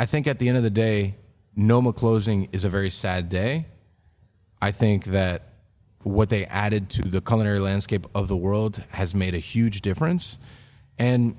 I 0.00 0.06
think 0.06 0.26
at 0.26 0.38
the 0.38 0.48
end 0.48 0.56
of 0.56 0.62
the 0.62 0.70
day, 0.70 1.16
Noma 1.54 1.92
closing 1.92 2.48
is 2.52 2.64
a 2.64 2.70
very 2.70 2.88
sad 2.88 3.28
day. 3.28 3.66
I 4.62 4.72
think 4.72 5.04
that 5.04 5.42
what 6.04 6.30
they 6.30 6.46
added 6.46 6.88
to 6.88 7.02
the 7.02 7.20
culinary 7.20 7.58
landscape 7.58 8.06
of 8.14 8.26
the 8.26 8.34
world 8.34 8.82
has 8.92 9.14
made 9.14 9.34
a 9.34 9.38
huge 9.38 9.82
difference. 9.82 10.38
And, 10.98 11.36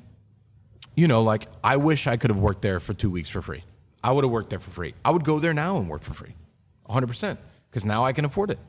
you 0.96 1.08
know, 1.08 1.24
like, 1.24 1.48
I 1.64 1.78
wish 1.78 2.06
I 2.06 2.18
could 2.18 2.30
have 2.30 2.38
worked 2.38 2.62
there 2.62 2.80
for 2.80 2.94
two 2.94 3.10
weeks 3.10 3.32
for 3.32 3.42
free. 3.42 3.64
I 4.04 4.12
would 4.12 4.24
have 4.24 4.32
worked 4.32 4.52
there 4.52 4.60
for 4.60 4.70
free. 4.70 4.94
I 5.04 5.10
would 5.10 5.24
go 5.24 5.40
there 5.40 5.56
now 5.56 5.78
and 5.78 5.90
work 5.90 6.04
for 6.04 6.14
free, 6.14 6.36
100%, 6.88 7.40
because 7.72 7.84
now 7.84 8.06
I 8.06 8.14
can 8.14 8.26
afford 8.26 8.52
it. 8.52 8.60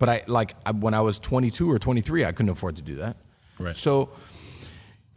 But 0.00 0.08
I, 0.08 0.24
like, 0.26 0.56
I, 0.66 0.72
when 0.72 0.94
I 0.94 1.00
was 1.02 1.20
22 1.20 1.70
or 1.70 1.78
23, 1.78 2.24
I 2.24 2.32
couldn't 2.32 2.50
afford 2.50 2.74
to 2.74 2.82
do 2.82 2.96
that. 2.96 3.16
Right. 3.60 3.76
So, 3.76 4.08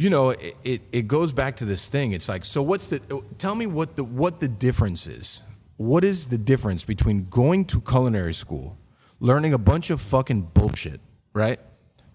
you 0.02 0.10
know, 0.10 0.32
it, 0.32 0.58
it, 0.64 0.82
it 0.92 1.08
goes 1.08 1.32
back 1.32 1.58
to 1.58 1.66
this 1.66 1.88
thing. 1.88 2.12
It's 2.12 2.28
like, 2.28 2.44
so 2.44 2.64
what's 2.64 2.88
the, 2.88 3.00
tell 3.38 3.54
me 3.54 3.68
what 3.68 3.96
the, 3.98 4.04
what 4.04 4.40
the 4.40 4.48
difference 4.48 5.06
is. 5.06 5.44
What 5.78 6.04
is 6.04 6.28
the 6.30 6.40
difference 6.40 6.84
between 6.84 7.30
going 7.30 7.66
to 7.66 7.80
culinary 7.80 8.34
school, 8.34 8.78
learning 9.20 9.54
a 9.54 9.60
bunch 9.60 9.92
of 9.92 10.02
fucking 10.02 10.50
bullshit, 10.56 11.02
right? 11.34 11.60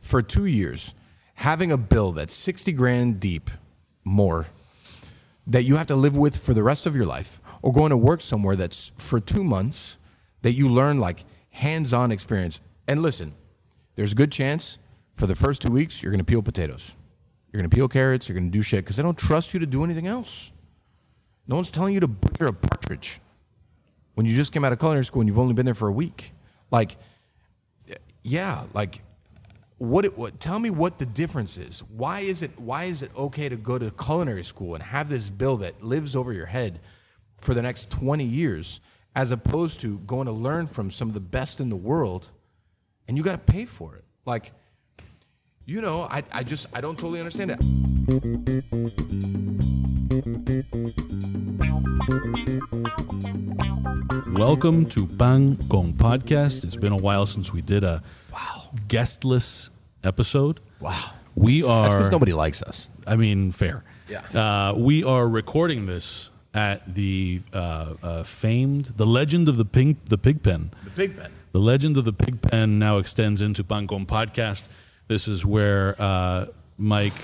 For 0.01 0.21
two 0.21 0.47
years, 0.47 0.95
having 1.35 1.71
a 1.71 1.77
bill 1.77 2.11
that's 2.11 2.35
60 2.35 2.73
grand 2.73 3.21
deep 3.21 3.51
more 4.03 4.47
that 5.47 5.63
you 5.63 5.77
have 5.77 5.87
to 5.87 5.97
live 5.97 6.17
with 6.17 6.37
for 6.37 6.55
the 6.55 6.65
rest 6.65 6.87
of 6.87 6.97
your 6.97 7.07
life, 7.07 7.41
or 7.63 7.73
going 7.73 7.91
to 7.91 7.97
work 7.97 8.21
somewhere 8.21 8.57
that's 8.57 8.91
for 8.97 9.21
two 9.21 9.45
months 9.45 9.97
that 10.43 10.55
you 10.55 10.69
learn 10.69 10.99
like 10.99 11.25
hands 11.51 11.93
on 11.93 12.11
experience. 12.11 12.61
And 12.89 13.01
listen, 13.01 13.35
there's 13.95 14.11
a 14.11 14.17
good 14.17 14.33
chance 14.33 14.79
for 15.15 15.29
the 15.29 15.37
first 15.37 15.63
two 15.63 15.71
weeks 15.71 16.03
you're 16.03 16.11
going 16.11 16.19
to 16.19 16.25
peel 16.25 16.43
potatoes, 16.43 16.97
you're 17.57 17.63
going 17.63 17.71
to 17.71 17.75
peel 17.75 17.89
carrots, 17.89 18.29
you're 18.29 18.39
going 18.39 18.51
to 18.51 18.57
do 18.57 18.63
shit 18.63 18.85
because 18.85 18.97
they 18.97 19.03
don't 19.03 19.17
trust 19.17 19.55
you 19.55 19.61
to 19.61 19.67
do 19.67 19.83
anything 19.83 20.07
else. 20.07 20.53
No 21.49 21.55
one's 21.55 21.71
telling 21.71 21.95
you 21.95 22.01
to 22.01 22.09
butcher 22.09 22.47
a 22.47 22.53
partridge 22.53 23.21
when 24.15 24.27
you 24.27 24.37
just 24.37 24.53
came 24.53 24.65
out 24.65 24.73
of 24.73 24.79
culinary 24.79 25.05
school 25.05 25.23
and 25.23 25.29
you've 25.29 25.39
only 25.39 25.55
been 25.55 25.65
there 25.65 25.75
for 25.75 25.89
a 25.89 25.93
week. 25.93 26.33
Like, 26.71 26.97
yeah, 28.23 28.65
like 28.75 29.01
what 29.79 30.05
it 30.05 30.19
what 30.19 30.39
tell 30.39 30.59
me 30.59 30.69
what 30.69 30.99
the 30.99 31.07
difference 31.07 31.57
is. 31.57 31.81
Why 31.85 32.21
is 32.21 32.43
it 32.43 32.59
why 32.59 32.85
is 32.85 33.03
it 33.03 33.11
okay 33.17 33.49
to 33.49 33.57
go 33.57 33.79
to 33.79 33.91
culinary 33.91 34.45
school 34.45 34.75
and 34.75 34.83
have 34.83 35.09
this 35.09 35.31
bill 35.31 35.57
that 35.59 35.83
lives 35.83 36.15
over 36.15 36.33
your 36.33 36.47
head 36.47 36.81
for 37.35 37.55
the 37.55 37.63
next 37.63 37.91
20 37.91 38.25
years 38.25 38.81
as 39.15 39.31
opposed 39.31 39.81
to 39.81 39.99
going 40.01 40.27
to 40.27 40.33
learn 40.33 40.67
from 40.67 40.91
some 40.91 41.09
of 41.09 41.15
the 41.15 41.21
best 41.21 41.61
in 41.61 41.71
the 41.71 41.77
world 41.77 42.33
and 43.09 43.17
you 43.17 43.23
got 43.23 43.33
to 43.33 43.53
pay 43.53 43.65
for 43.65 43.95
it. 43.97 44.05
Like 44.27 44.53
you 45.67 45.81
know, 45.81 46.03
I, 46.03 46.23
I 46.33 46.43
just 46.45 46.67
I 46.73 46.81
don't 46.81 46.97
totally 46.99 47.19
understand 47.21 47.51
it. 47.51 48.67
Welcome 54.29 54.87
to 54.91 55.07
Pan 55.07 55.57
Con 55.71 55.95
Podcast. 55.95 56.65
It's 56.65 56.77
been 56.77 56.93
a 56.93 56.97
while 56.97 57.25
since 57.27 57.53
we 57.53 57.63
did 57.63 57.83
a 57.85 58.03
Wow. 58.33 58.71
guestless 58.89 59.71
episode. 60.05 60.61
Wow. 60.81 61.13
We 61.35 61.63
That's 61.63 61.71
are. 61.71 61.89
because 61.91 62.11
nobody 62.11 62.33
likes 62.33 62.61
us. 62.63 62.89
I 63.07 63.17
mean, 63.17 63.51
fair. 63.53 63.83
Yeah. 64.09 64.21
Uh, 64.35 64.75
we 64.77 65.03
are 65.03 65.29
recording 65.29 65.87
this 65.87 66.31
at 66.53 66.95
the 66.95 67.41
uh, 67.53 67.95
uh, 68.03 68.23
famed, 68.25 68.93
the 68.97 69.07
legend 69.07 69.49
of 69.49 69.57
the 69.57 69.65
pig, 69.65 69.97
the 70.09 70.19
pig 70.19 70.43
pen. 70.43 70.71
The 70.85 70.91
pig 70.91 71.17
pen. 71.17 71.33
The 71.53 71.61
legend 71.61 71.97
of 71.97 72.05
the 72.05 72.13
pig 72.13 72.43
pen 72.43 72.79
now 72.79 72.99
extends 72.99 73.41
into 73.41 73.65
Pancon 73.65 74.07
podcast. 74.07 74.63
This 75.09 75.29
is 75.29 75.45
where 75.47 75.95
uh, 76.01 76.47
Mike 76.79 77.15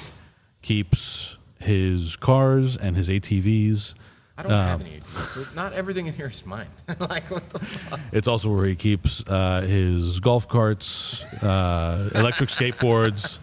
keeps 0.62 1.36
his 1.58 2.16
cars 2.16 2.76
and 2.76 2.96
his 2.96 3.08
ATVs. 3.08 3.94
I 4.38 4.42
don't 4.42 4.50
have 4.52 4.80
any. 4.80 5.00
ATVs. 5.00 5.54
Not 5.54 5.72
everything 5.72 6.06
in 6.06 6.14
here 6.14 6.28
is 6.28 6.44
mine. 6.46 6.68
like 7.00 7.30
what 7.30 7.48
the 7.50 7.58
fuck? 7.58 8.00
It's 8.12 8.28
also 8.28 8.54
where 8.54 8.66
he 8.66 8.74
keeps 8.74 9.22
uh, 9.26 9.62
his 9.62 10.20
golf 10.20 10.48
carts, 10.48 11.22
uh, 11.42 12.10
electric 12.14 12.50
skateboards, 12.50 13.38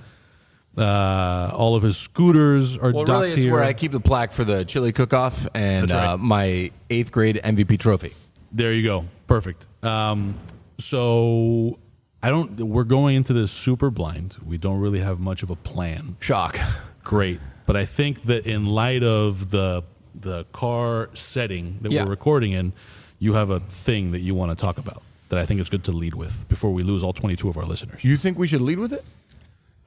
uh, 0.78 1.51
all 1.53 1.75
of 1.75 1.83
his 1.83 1.97
scooters 1.97 2.78
are 2.78 2.91
Well, 2.91 3.05
docked 3.05 3.22
really, 3.22 3.28
it's 3.33 3.44
here. 3.44 3.51
where 3.51 3.63
I 3.63 3.73
keep 3.73 3.91
the 3.91 3.99
plaque 3.99 4.31
for 4.31 4.44
the 4.44 4.63
chili 4.63 4.91
cook-off 4.91 5.47
and 5.53 5.91
right. 5.91 6.11
uh, 6.11 6.17
my 6.17 6.72
eighth 6.89 7.11
grade 7.11 7.39
MVP 7.44 7.79
trophy. 7.79 8.13
There 8.51 8.73
you 8.73 8.83
go. 8.83 9.05
Perfect. 9.28 9.67
Um, 9.83 10.35
so 10.79 11.79
I 12.22 12.30
don't. 12.30 12.57
We're 12.59 12.84
going 12.84 13.16
into 13.16 13.34
this 13.34 13.52
super 13.52 13.90
blind. 13.90 14.35
We 14.46 14.57
don't 14.57 14.80
really 14.80 15.00
have 15.00 15.19
much 15.19 15.41
of 15.44 15.50
a 15.50 15.56
plan. 15.56 16.18
Shock. 16.19 16.59
Great, 17.03 17.40
but 17.66 17.75
I 17.78 17.85
think 17.85 18.24
that 18.24 18.46
in 18.46 18.66
light 18.66 19.03
of 19.03 19.52
the 19.52 19.84
the 20.13 20.44
car 20.52 21.09
setting 21.13 21.78
that 21.81 21.91
Yeah. 21.91 22.03
we're 22.03 22.09
recording 22.09 22.52
in, 22.52 22.74
you 23.19 23.34
have 23.34 23.50
a 23.50 23.62
thing 23.62 24.12
that 24.12 24.19
you 24.19 24.35
want 24.35 24.52
to 24.52 24.56
talk 24.62 24.78
about 24.78 25.02
that 25.29 25.40
I 25.40 25.46
think 25.46 25.62
is 25.62 25.69
good 25.69 25.84
to 25.85 25.91
lead 25.94 26.13
with 26.16 26.46
before 26.50 26.72
we 26.74 26.84
lose 26.84 27.03
all 27.03 27.13
twenty 27.13 27.35
two 27.38 27.47
of 27.47 27.58
our 27.58 27.66
listeners. 27.66 28.03
You 28.03 28.18
think 28.18 28.38
we 28.38 28.47
should 28.47 28.62
lead 28.62 28.79
with 28.79 28.91
it? 28.91 29.06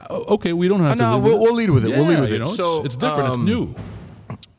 O- 0.08 0.34
Okay, 0.34 0.52
we 0.54 0.68
don't 0.68 0.80
have 0.80 0.92
to. 0.92 0.96
no, 0.98 1.14
lead 1.18 1.22
we'll- 1.22 1.32
with 1.38 1.42
we'll 1.42 1.54
lead 1.54 1.70
with 1.70 1.84
it. 1.84 1.90
We'll 1.90 2.06
lead 2.06 2.20
with 2.20 2.30
you 2.30 2.36
it. 2.36 2.38
know, 2.38 2.44
it's- 2.44 2.56
So, 2.56 2.82
it's, 2.84 2.96
different. 2.96 3.28
um, 3.28 3.40
it's 3.42 3.46
new. 3.46 3.74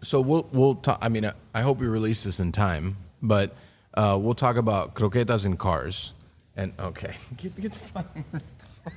So 0.04 0.22
we'll 0.22 0.48
we'll 0.54 0.76
talk. 0.76 1.00
I 1.02 1.10
mean, 1.10 1.26
I- 1.26 1.34
I 1.56 1.62
hope 1.64 1.80
we 1.80 1.88
release 1.88 2.24
this 2.24 2.40
in 2.40 2.52
time, 2.52 2.98
but 3.22 3.56
uh, 3.96 4.18
we'll 4.22 4.36
talk 4.36 4.58
about 4.58 4.94
croquetas 4.94 5.44
in 5.46 5.58
cars. 5.58 6.14
And 6.56 6.74
okay, 6.80 7.16
get 7.38 7.56
get 7.60 7.74
the 7.74 7.80
fucking. 7.80 8.26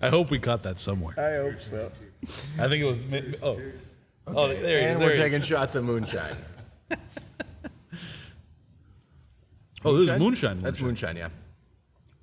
I 0.00 0.08
hope 0.08 0.30
we 0.30 0.38
caught 0.38 0.62
that 0.62 0.78
somewhere. 0.78 1.14
I 1.18 1.36
hope 1.42 1.60
so. 1.60 1.90
I 2.58 2.68
think 2.68 2.82
it 2.82 2.84
was. 2.84 3.02
mi- 3.02 3.34
Oh, 3.42 3.60
oh, 4.28 4.48
there, 4.48 4.56
he 4.56 4.62
is, 4.62 4.90
And 4.92 5.00
there 5.00 5.08
we're 5.08 5.14
he 5.14 5.20
is. 5.20 5.24
taking 5.30 5.42
shots 5.42 5.74
of 5.76 5.84
moonshine. 5.84 6.36
Oh, 9.84 9.96
this 9.98 10.08
is 10.12 10.18
moonshine. 10.18 10.58
That's 10.58 10.80
moonshine. 10.80 11.16
Yeah. 11.16 11.28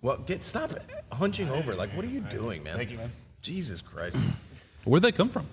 Well, 0.02 0.18
get 0.18 0.44
stop 0.44 0.74
it, 0.74 0.82
hunching 1.14 1.50
over. 1.50 1.74
Like, 1.76 1.96
what 1.96 2.04
are 2.04 2.10
you 2.10 2.20
doing, 2.20 2.62
man? 2.62 2.76
Thank 2.76 2.92
you, 2.92 2.98
man. 2.98 3.10
Jesus 3.42 3.82
Christ. 3.82 4.18
Where'd 4.84 5.02
they 5.04 5.14
come 5.14 5.30
from? 5.30 5.46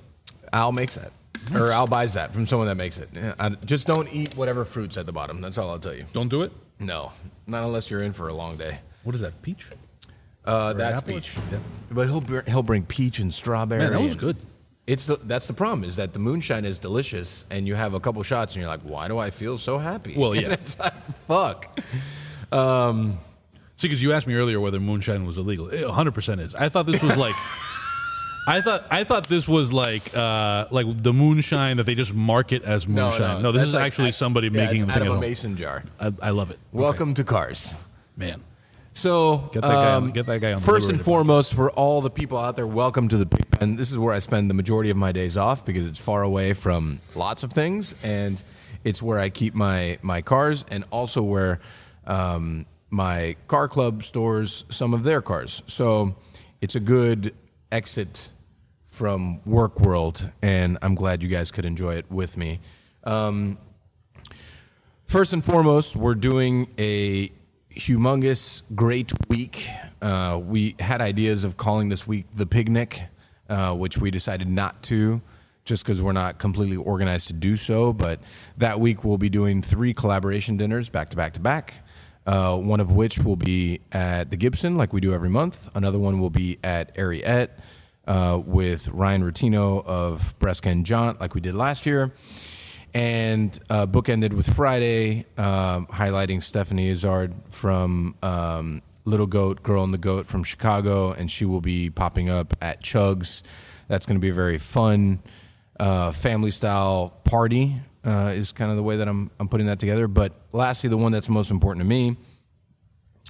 Al 0.52 0.72
makes 0.72 0.96
that. 0.96 1.12
Or 1.54 1.72
I'll 1.72 1.86
buys 1.86 2.14
that 2.14 2.32
from 2.32 2.46
someone 2.46 2.68
that 2.68 2.76
makes 2.76 2.98
it. 2.98 3.08
Yeah, 3.12 3.34
I, 3.38 3.50
just 3.50 3.86
don't 3.86 4.12
eat 4.12 4.36
whatever 4.36 4.64
fruit's 4.64 4.96
at 4.96 5.06
the 5.06 5.12
bottom. 5.12 5.40
That's 5.40 5.58
all 5.58 5.70
I'll 5.70 5.78
tell 5.78 5.94
you. 5.94 6.04
Don't 6.12 6.28
do 6.28 6.42
it. 6.42 6.52
No, 6.78 7.12
not 7.46 7.64
unless 7.64 7.90
you're 7.90 8.02
in 8.02 8.12
for 8.12 8.28
a 8.28 8.34
long 8.34 8.56
day. 8.56 8.78
What 9.04 9.14
is 9.14 9.20
that? 9.22 9.40
Peach. 9.42 9.66
Uh, 10.44 10.72
that's 10.74 10.98
apple? 10.98 11.14
peach. 11.14 11.34
Yeah. 11.50 11.58
But 11.90 12.06
he'll 12.06 12.20
br- 12.20 12.40
he'll 12.46 12.62
bring 12.62 12.84
peach 12.84 13.18
and 13.18 13.32
strawberry. 13.32 13.82
Man, 13.82 13.92
that 13.92 14.00
was 14.00 14.12
and- 14.12 14.20
good. 14.20 14.36
It's 14.86 15.06
the, 15.06 15.18
that's 15.22 15.46
the 15.46 15.52
problem 15.52 15.84
is 15.84 15.96
that 15.96 16.14
the 16.14 16.18
moonshine 16.18 16.64
is 16.64 16.80
delicious, 16.80 17.46
and 17.48 17.68
you 17.68 17.76
have 17.76 17.94
a 17.94 18.00
couple 18.00 18.20
shots, 18.24 18.54
and 18.54 18.60
you're 18.60 18.70
like, 18.70 18.80
why 18.82 19.06
do 19.06 19.18
I 19.18 19.30
feel 19.30 19.56
so 19.56 19.78
happy? 19.78 20.14
Well, 20.16 20.34
yeah. 20.34 20.44
And 20.44 20.52
it's 20.54 20.76
like, 20.80 20.94
fuck. 21.28 21.78
See, 23.76 23.86
because 23.88 24.02
you 24.02 24.12
asked 24.12 24.26
me 24.26 24.34
earlier 24.34 24.58
whether 24.58 24.80
moonshine 24.80 25.24
was 25.24 25.36
illegal. 25.38 25.68
It 25.68 25.86
100% 25.86 26.40
is. 26.40 26.54
I 26.54 26.68
thought 26.68 26.86
this 26.86 27.02
was 27.02 27.16
like. 27.16 27.34
I 28.50 28.60
thought 28.62 28.84
I 28.90 29.04
thought 29.04 29.28
this 29.28 29.46
was 29.46 29.72
like 29.72 30.14
uh, 30.16 30.66
like 30.72 30.86
the 31.02 31.12
moonshine 31.12 31.76
that 31.76 31.84
they 31.84 31.94
just 31.94 32.12
market 32.12 32.64
as 32.64 32.88
moonshine. 32.88 33.42
No, 33.42 33.52
this 33.52 33.60
that's 33.60 33.68
is 33.68 33.74
like- 33.74 33.84
actually 33.84 34.10
somebody 34.12 34.48
yeah, 34.48 34.64
making 34.66 34.76
it's 34.82 34.86
the 34.86 34.90
out 34.92 34.98
thing 34.98 35.02
of 35.02 35.06
at 35.06 35.10
a 35.10 35.14
home. 35.14 35.20
mason 35.20 35.56
jar. 35.56 35.84
I, 36.00 36.12
I 36.20 36.30
love 36.30 36.50
it. 36.50 36.58
Welcome 36.72 37.14
to 37.14 37.22
Cars. 37.24 37.72
Man. 38.16 38.42
So, 38.92 39.48
Get 39.52 39.62
that 39.62 39.68
guy 39.68 39.92
on- 39.94 40.02
um, 40.02 40.10
get 40.10 40.26
that 40.26 40.40
guy 40.40 40.52
on 40.52 40.60
the 40.60 40.66
First 40.66 40.90
and 40.90 41.00
foremost, 41.00 41.54
for 41.54 41.70
all 41.70 42.00
the 42.00 42.10
people 42.10 42.36
out 42.38 42.56
there, 42.56 42.66
welcome 42.66 43.08
to 43.10 43.16
the 43.16 43.24
Big 43.24 43.48
Pen. 43.52 43.76
This 43.76 43.92
is 43.92 43.98
where 43.98 44.12
I 44.12 44.18
spend 44.18 44.50
the 44.50 44.54
majority 44.54 44.90
of 44.90 44.96
my 44.96 45.12
days 45.12 45.36
off 45.36 45.64
because 45.64 45.86
it's 45.86 46.00
far 46.00 46.24
away 46.24 46.52
from 46.54 46.98
lots 47.14 47.44
of 47.44 47.52
things, 47.52 47.94
and 48.02 48.42
it's 48.82 49.00
where 49.00 49.20
I 49.20 49.28
keep 49.28 49.54
my 49.54 49.98
my 50.02 50.22
cars, 50.22 50.64
and 50.68 50.82
also 50.90 51.22
where 51.22 51.60
um, 52.04 52.66
my 52.90 53.36
car 53.46 53.68
club 53.68 54.02
stores 54.02 54.64
some 54.70 54.92
of 54.92 55.04
their 55.04 55.22
cars. 55.22 55.62
So, 55.68 56.16
it's 56.60 56.74
a 56.74 56.80
good 56.80 57.32
exit 57.70 58.30
from 59.00 59.40
work 59.46 59.80
world, 59.80 60.30
and 60.42 60.76
I'm 60.82 60.94
glad 60.94 61.22
you 61.22 61.28
guys 61.30 61.50
could 61.50 61.64
enjoy 61.64 61.94
it 61.94 62.04
with 62.10 62.36
me. 62.36 62.60
Um, 63.04 63.56
First 65.06 65.32
and 65.32 65.42
foremost, 65.42 65.96
we're 65.96 66.14
doing 66.14 66.68
a 66.78 67.32
humongous, 67.74 68.60
great 68.74 69.10
week. 69.30 69.70
Uh, 70.02 70.38
we 70.44 70.76
had 70.78 71.00
ideas 71.00 71.44
of 71.44 71.56
calling 71.56 71.88
this 71.88 72.06
week 72.06 72.26
the 72.36 72.44
Picnic, 72.44 73.04
uh, 73.48 73.72
which 73.72 73.96
we 73.96 74.10
decided 74.10 74.48
not 74.48 74.82
to, 74.82 75.22
just 75.64 75.82
because 75.82 76.02
we're 76.02 76.12
not 76.12 76.38
completely 76.38 76.76
organized 76.76 77.26
to 77.28 77.32
do 77.32 77.56
so. 77.56 77.94
But 77.94 78.20
that 78.58 78.80
week, 78.80 79.02
we'll 79.02 79.16
be 79.16 79.30
doing 79.30 79.62
three 79.62 79.94
collaboration 79.94 80.58
dinners 80.58 80.90
back 80.90 81.08
to 81.08 81.16
back 81.16 81.32
to 81.32 81.40
back. 81.40 81.76
Uh, 82.26 82.58
one 82.58 82.80
of 82.80 82.92
which 82.92 83.18
will 83.20 83.34
be 83.36 83.80
at 83.92 84.28
the 84.28 84.36
Gibson, 84.36 84.76
like 84.76 84.92
we 84.92 85.00
do 85.00 85.14
every 85.14 85.30
month. 85.30 85.70
Another 85.74 85.98
one 85.98 86.20
will 86.20 86.28
be 86.28 86.58
at 86.62 86.94
Ariete 86.96 87.48
uh, 88.06 88.40
with 88.44 88.88
Ryan 88.88 89.22
Ratino 89.22 89.84
of 89.84 90.34
Bresca 90.38 90.68
and 90.68 90.84
Jaunt, 90.84 91.20
like 91.20 91.34
we 91.34 91.40
did 91.40 91.54
last 91.54 91.86
year 91.86 92.12
and 92.94 93.58
uh, 93.70 93.86
bookended 93.86 94.32
with 94.32 94.52
Friday, 94.52 95.26
um, 95.36 95.86
highlighting 95.86 96.42
Stephanie 96.42 96.88
Izard 96.88 97.34
from 97.50 98.16
um, 98.22 98.82
Little 99.04 99.26
Goat, 99.26 99.62
Girl 99.62 99.84
and 99.84 99.94
the 99.94 99.98
Goat 99.98 100.26
from 100.26 100.42
Chicago, 100.42 101.12
and 101.12 101.30
she 101.30 101.44
will 101.44 101.60
be 101.60 101.90
popping 101.90 102.28
up 102.28 102.56
at 102.60 102.82
Chugs. 102.82 103.42
That's 103.88 104.06
going 104.06 104.16
to 104.16 104.20
be 104.20 104.30
a 104.30 104.34
very 104.34 104.58
fun 104.58 105.22
uh, 105.78 106.12
family 106.12 106.50
style 106.50 107.14
party 107.24 107.80
uh, 108.04 108.32
is 108.34 108.52
kind 108.52 108.70
of 108.70 108.76
the 108.76 108.82
way 108.82 108.96
that 108.96 109.08
I'm 109.08 109.30
I'm 109.38 109.48
putting 109.48 109.66
that 109.66 109.78
together. 109.78 110.08
But 110.08 110.32
lastly, 110.52 110.90
the 110.90 110.96
one 110.96 111.12
that's 111.12 111.28
most 111.28 111.50
important 111.50 111.84
to 111.84 111.88
me 111.88 112.16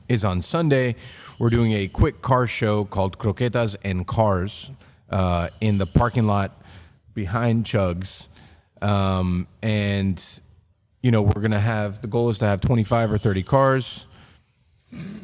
is 0.08 0.24
on 0.24 0.42
Sunday. 0.42 0.96
We're 1.38 1.50
doing 1.50 1.72
a 1.72 1.88
quick 1.88 2.20
car 2.20 2.46
show 2.46 2.84
called 2.84 3.18
Croquetas 3.18 3.76
and 3.84 4.06
Cars 4.06 4.70
uh, 5.08 5.48
in 5.60 5.78
the 5.78 5.86
parking 5.86 6.26
lot 6.26 6.60
behind 7.14 7.64
Chugs. 7.64 8.28
Um, 8.82 9.46
and, 9.62 10.22
you 11.02 11.10
know, 11.10 11.22
we're 11.22 11.40
going 11.40 11.50
to 11.52 11.60
have 11.60 12.02
the 12.02 12.08
goal 12.08 12.30
is 12.30 12.38
to 12.40 12.46
have 12.46 12.60
25 12.60 13.12
or 13.12 13.18
30 13.18 13.42
cars. 13.42 14.06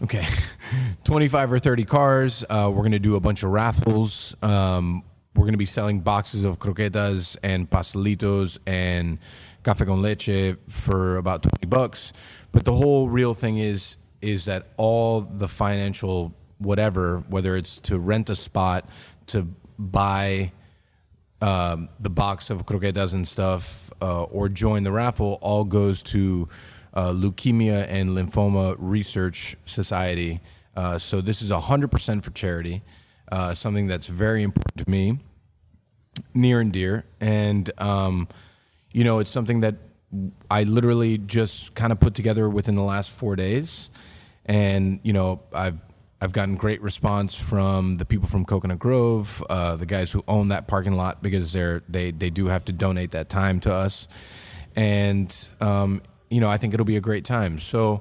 Okay. 0.02 0.26
25 1.04 1.52
or 1.52 1.58
30 1.58 1.84
cars. 1.84 2.44
Uh, 2.48 2.70
we're 2.72 2.82
going 2.82 2.92
to 2.92 2.98
do 2.98 3.16
a 3.16 3.20
bunch 3.20 3.42
of 3.42 3.50
raffles. 3.50 4.36
Um, 4.42 5.02
we're 5.34 5.42
going 5.42 5.52
to 5.52 5.58
be 5.58 5.66
selling 5.66 6.00
boxes 6.00 6.44
of 6.44 6.58
croquetas 6.58 7.36
and 7.42 7.68
pastelitos 7.68 8.58
and 8.66 9.18
café 9.64 9.86
con 9.86 10.00
leche 10.00 10.56
for 10.68 11.16
about 11.16 11.42
20 11.42 11.66
bucks. 11.66 12.12
But 12.52 12.64
the 12.64 12.72
whole 12.72 13.08
real 13.08 13.34
thing 13.34 13.58
is 13.58 13.96
is 14.20 14.46
that 14.46 14.68
all 14.76 15.20
the 15.20 15.48
financial 15.48 16.34
whatever, 16.58 17.24
whether 17.28 17.56
it's 17.56 17.78
to 17.80 17.98
rent 17.98 18.30
a 18.30 18.34
spot, 18.34 18.88
to 19.26 19.48
buy 19.78 20.52
um, 21.42 21.88
the 22.00 22.10
box 22.10 22.50
of 22.50 22.64
croquetas 22.66 23.12
and 23.12 23.26
stuff, 23.28 23.90
uh, 24.00 24.24
or 24.24 24.48
join 24.48 24.82
the 24.84 24.92
raffle, 24.92 25.38
all 25.42 25.64
goes 25.64 26.02
to 26.02 26.48
uh, 26.94 27.10
Leukemia 27.10 27.86
and 27.88 28.10
Lymphoma 28.10 28.74
Research 28.78 29.56
Society. 29.66 30.40
Uh, 30.74 30.98
so 30.98 31.20
this 31.20 31.42
is 31.42 31.50
100% 31.50 32.22
for 32.22 32.30
charity, 32.30 32.82
uh, 33.30 33.52
something 33.54 33.86
that's 33.86 34.06
very 34.06 34.42
important 34.42 34.84
to 34.84 34.90
me, 34.90 35.18
near 36.32 36.60
and 36.60 36.72
dear. 36.72 37.04
And, 37.20 37.70
um, 37.78 38.28
you 38.92 39.04
know, 39.04 39.18
it's 39.18 39.30
something 39.30 39.60
that 39.60 39.76
I 40.50 40.64
literally 40.64 41.18
just 41.18 41.74
kind 41.74 41.92
of 41.92 42.00
put 42.00 42.14
together 42.14 42.48
within 42.48 42.74
the 42.74 42.82
last 42.82 43.10
four 43.10 43.36
days. 43.36 43.90
And, 44.44 45.00
you 45.02 45.12
know, 45.12 45.40
I've 45.52 45.78
I've 46.20 46.32
gotten 46.32 46.56
great 46.56 46.80
response 46.80 47.34
from 47.34 47.96
the 47.96 48.06
people 48.06 48.26
from 48.28 48.46
Coconut 48.46 48.78
Grove, 48.78 49.44
uh, 49.50 49.76
the 49.76 49.84
guys 49.84 50.10
who 50.12 50.24
own 50.26 50.48
that 50.48 50.66
parking 50.66 50.96
lot 50.96 51.22
because 51.22 51.52
they're 51.52 51.82
they 51.88 52.10
they 52.10 52.30
do 52.30 52.46
have 52.46 52.64
to 52.66 52.72
donate 52.72 53.10
that 53.10 53.28
time 53.28 53.60
to 53.60 53.72
us, 53.72 54.08
and 54.74 55.48
um, 55.60 56.00
you 56.30 56.40
know 56.40 56.48
I 56.48 56.56
think 56.56 56.72
it'll 56.72 56.86
be 56.86 56.96
a 56.96 57.02
great 57.02 57.26
time. 57.26 57.58
So, 57.58 58.00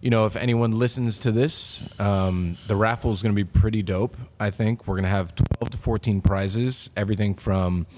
you 0.00 0.10
know 0.10 0.26
if 0.26 0.36
anyone 0.36 0.78
listens 0.78 1.18
to 1.20 1.32
this, 1.32 1.98
um, 1.98 2.56
the 2.68 2.76
raffle 2.76 3.10
is 3.10 3.20
going 3.20 3.34
to 3.34 3.44
be 3.44 3.58
pretty 3.58 3.82
dope. 3.82 4.16
I 4.38 4.50
think 4.50 4.86
we're 4.86 4.94
going 4.94 5.04
to 5.04 5.10
have 5.10 5.34
twelve 5.34 5.70
to 5.70 5.76
fourteen 5.76 6.20
prizes, 6.20 6.90
everything 6.96 7.34
from 7.34 7.88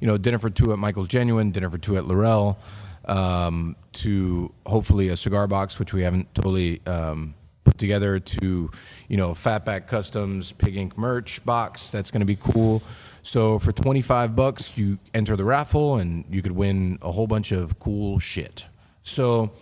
you 0.00 0.06
know 0.06 0.18
dinner 0.18 0.38
for 0.38 0.50
two 0.50 0.70
at 0.70 0.78
Michael's 0.78 1.08
Genuine, 1.08 1.50
dinner 1.50 1.70
for 1.70 1.78
two 1.78 1.96
at 1.96 2.04
Laurel, 2.04 2.58
um, 3.06 3.76
to 3.94 4.52
hopefully 4.66 5.08
a 5.08 5.16
cigar 5.16 5.46
box, 5.46 5.78
which 5.78 5.92
we 5.92 6.02
haven't 6.02 6.34
totally. 6.34 6.80
Um, 6.86 7.34
put 7.64 7.78
together 7.78 8.20
to, 8.20 8.70
you 9.08 9.16
know, 9.16 9.30
Fatback 9.30 9.86
Customs 9.86 10.52
Pig 10.52 10.76
Ink 10.76 10.96
merch 10.96 11.44
box. 11.44 11.90
That's 11.90 12.10
going 12.10 12.20
to 12.20 12.26
be 12.26 12.36
cool. 12.36 12.82
So 13.22 13.58
for 13.58 13.72
25 13.72 14.36
bucks, 14.36 14.76
you 14.76 14.98
enter 15.14 15.34
the 15.34 15.44
raffle 15.44 15.96
and 15.96 16.24
you 16.28 16.42
could 16.42 16.52
win 16.52 16.98
a 17.02 17.10
whole 17.10 17.26
bunch 17.26 17.52
of 17.52 17.78
cool 17.78 18.18
shit. 18.18 18.66
So 19.02 19.52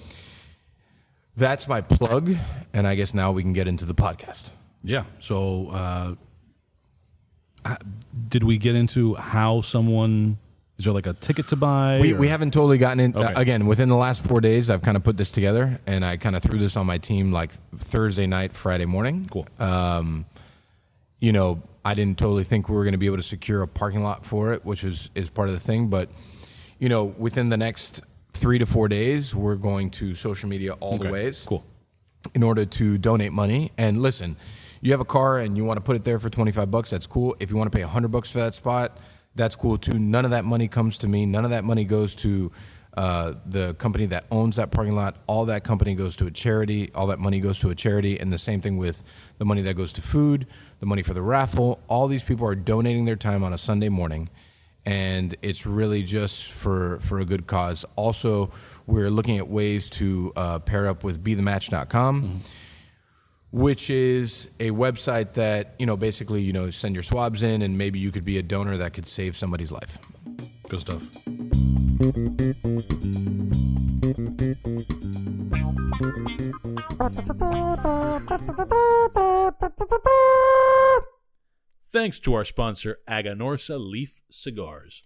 that's 1.36 1.68
my 1.68 1.80
plug. 1.80 2.36
And 2.72 2.86
I 2.86 2.96
guess 2.96 3.14
now 3.14 3.32
we 3.32 3.42
can 3.42 3.52
get 3.52 3.68
into 3.68 3.84
the 3.84 3.94
podcast. 3.94 4.50
Yeah. 4.82 5.04
So, 5.20 5.68
uh, 5.68 6.14
did 8.28 8.42
we 8.42 8.58
get 8.58 8.74
into 8.74 9.14
how 9.14 9.60
someone 9.60 10.38
is 10.78 10.84
there 10.86 10.92
like 10.94 11.06
a 11.06 11.12
ticket 11.12 11.48
to 11.48 11.56
buy? 11.56 11.98
We, 12.00 12.14
or- 12.14 12.19
we 12.19 12.28
haven't 12.28 12.52
totally 12.52 12.78
gotten 12.78 13.00
in. 13.00 13.16
Okay. 13.16 13.32
Uh, 13.32 13.40
again, 13.40 13.66
within 13.66 13.88
the 13.88 13.96
last 13.96 14.22
four 14.24 14.40
days, 14.40 14.70
I've 14.70 14.82
kind 14.82 14.96
of 14.96 15.04
put 15.04 15.16
this 15.16 15.30
together 15.30 15.80
and 15.86 16.04
I 16.04 16.16
kind 16.16 16.34
of 16.34 16.42
threw 16.42 16.58
this 16.58 16.76
on 16.76 16.86
my 16.86 16.98
team 16.98 17.30
like 17.32 17.52
Thursday 17.76 18.26
night, 18.26 18.52
Friday 18.54 18.86
morning. 18.86 19.26
Cool. 19.30 19.46
um, 19.58 20.24
you 21.20 21.30
know, 21.32 21.62
I 21.84 21.94
didn't 21.94 22.19
totally 22.19 22.42
think 22.44 22.69
we 22.69 22.74
were 22.74 22.82
going 22.84 22.92
to 22.92 22.98
be 22.98 23.06
able 23.06 23.16
to 23.19 23.22
secure 23.22 23.62
a 23.62 23.69
parking 23.69 24.02
lot 24.02 24.24
for 24.24 24.52
it, 24.52 24.64
which 24.64 24.82
is 24.84 25.10
is 25.14 25.28
part 25.28 25.48
of 25.48 25.54
the 25.54 25.60
thing. 25.60 25.88
But 25.88 26.08
you 26.78 26.88
know, 26.88 27.04
within 27.04 27.48
the 27.48 27.56
next 27.56 28.00
three 28.32 28.58
to 28.58 28.66
four 28.66 28.88
days, 28.88 29.34
we're 29.34 29.54
going 29.56 29.90
to 29.90 30.14
social 30.16 30.48
media 30.48 30.72
all 30.80 30.94
Okay. 30.94 31.06
the 31.06 31.12
ways 31.12 31.44
Cool. 31.48 31.64
in 32.34 32.42
order 32.42 32.64
to 32.64 32.98
donate 32.98 33.32
money. 33.32 33.70
And 33.78 34.02
listen, 34.02 34.36
you 34.80 34.90
have 34.90 35.00
a 35.00 35.04
car 35.04 35.38
and 35.38 35.56
you 35.56 35.64
want 35.64 35.76
to 35.76 35.80
put 35.80 35.94
it 35.94 36.02
there 36.04 36.19
for 36.19 36.28
25 36.30 36.70
bucks, 36.72 36.90
that's 36.90 37.06
cool. 37.06 37.36
If 37.38 37.50
you 37.50 37.56
want 37.56 37.70
to 37.70 37.76
pay 37.76 37.84
100 37.84 38.08
bucks 38.08 38.30
for 38.30 38.38
that 38.38 38.54
spot, 38.54 38.98
that's 39.34 39.56
cool 39.56 39.79
too. 39.79 39.99
None 39.99 40.25
of 40.25 40.31
that 40.32 40.44
money 40.44 40.69
comes 40.69 40.99
to 40.99 41.08
me. 41.08 41.26
None 41.26 41.44
of 41.44 41.50
that 41.50 41.64
money 41.64 41.84
goes 41.84 42.14
to 42.17 42.52
uh, 42.96 43.34
the 43.46 43.75
company 43.75 44.06
that 44.06 44.25
owns 44.31 44.56
that 44.56 44.70
parking 44.70 44.94
lot. 44.94 45.17
All 45.26 45.46
that 45.46 45.64
company 45.64 45.94
goes 45.94 46.14
to 46.17 46.26
a 46.26 46.31
charity. 46.31 46.90
All 46.94 47.06
that 47.06 47.19
money 47.19 47.40
goes 47.40 47.58
to 47.61 47.70
a 47.70 47.75
charity. 47.75 48.19
And 48.19 48.32
the 48.32 48.38
same 48.38 48.61
thing 48.61 48.76
with 48.76 49.02
the 49.38 49.44
money 49.44 49.62
that 49.62 49.75
goes 49.75 49.93
to 49.94 50.02
food, 50.02 50.46
the 50.81 50.87
money 50.87 51.02
for 51.02 51.14
the 51.14 51.23
raffle. 51.23 51.81
All 51.88 52.06
these 52.06 52.25
people 52.25 52.46
are 52.46 52.55
donating 52.55 53.06
their 53.06 53.17
time 53.17 53.43
on 53.43 53.52
a 53.52 53.58
Sunday 53.58 53.88
morning 53.88 54.29
and 54.84 55.37
it's 55.43 55.64
really 55.64 56.02
just 56.02 56.50
for 56.50 56.99
for 57.00 57.20
a 57.20 57.25
good 57.25 57.46
cause. 57.46 57.84
Also, 57.96 58.50
we're 58.87 59.11
looking 59.11 59.38
at 59.38 59.49
ways 59.49 59.88
to 59.90 60.32
uh, 60.37 60.58
pair 60.58 60.88
up 60.88 61.05
with 61.05 61.23
BeTheMatch.com, 61.23 62.43
which 63.52 63.90
is 63.90 64.49
a 64.58 64.70
website 64.70 65.34
that 65.34 65.75
you 65.78 65.87
know 65.87 65.96
basically 65.96 66.43
you 66.43 66.52
know 66.52 66.70
send 66.70 66.94
your 66.94 67.02
swabs 67.02 67.43
in, 67.43 67.62
and 67.62 67.78
maybe 67.78 67.99
you 67.99 68.10
could 68.10 68.25
be 68.25 68.38
a 68.38 68.43
donor 68.43 68.76
that 68.76 68.93
could 68.93 69.06
save 69.06 69.37
somebody's 69.37 69.70
life. 69.70 69.99
Good 70.69 70.81
stuff. 70.81 71.02
Thanks 81.93 82.19
to 82.20 82.32
our 82.32 82.44
sponsor, 82.44 82.98
Aganorsa 83.08 83.78
Leaf 83.78 84.22
Cigars. 84.31 85.02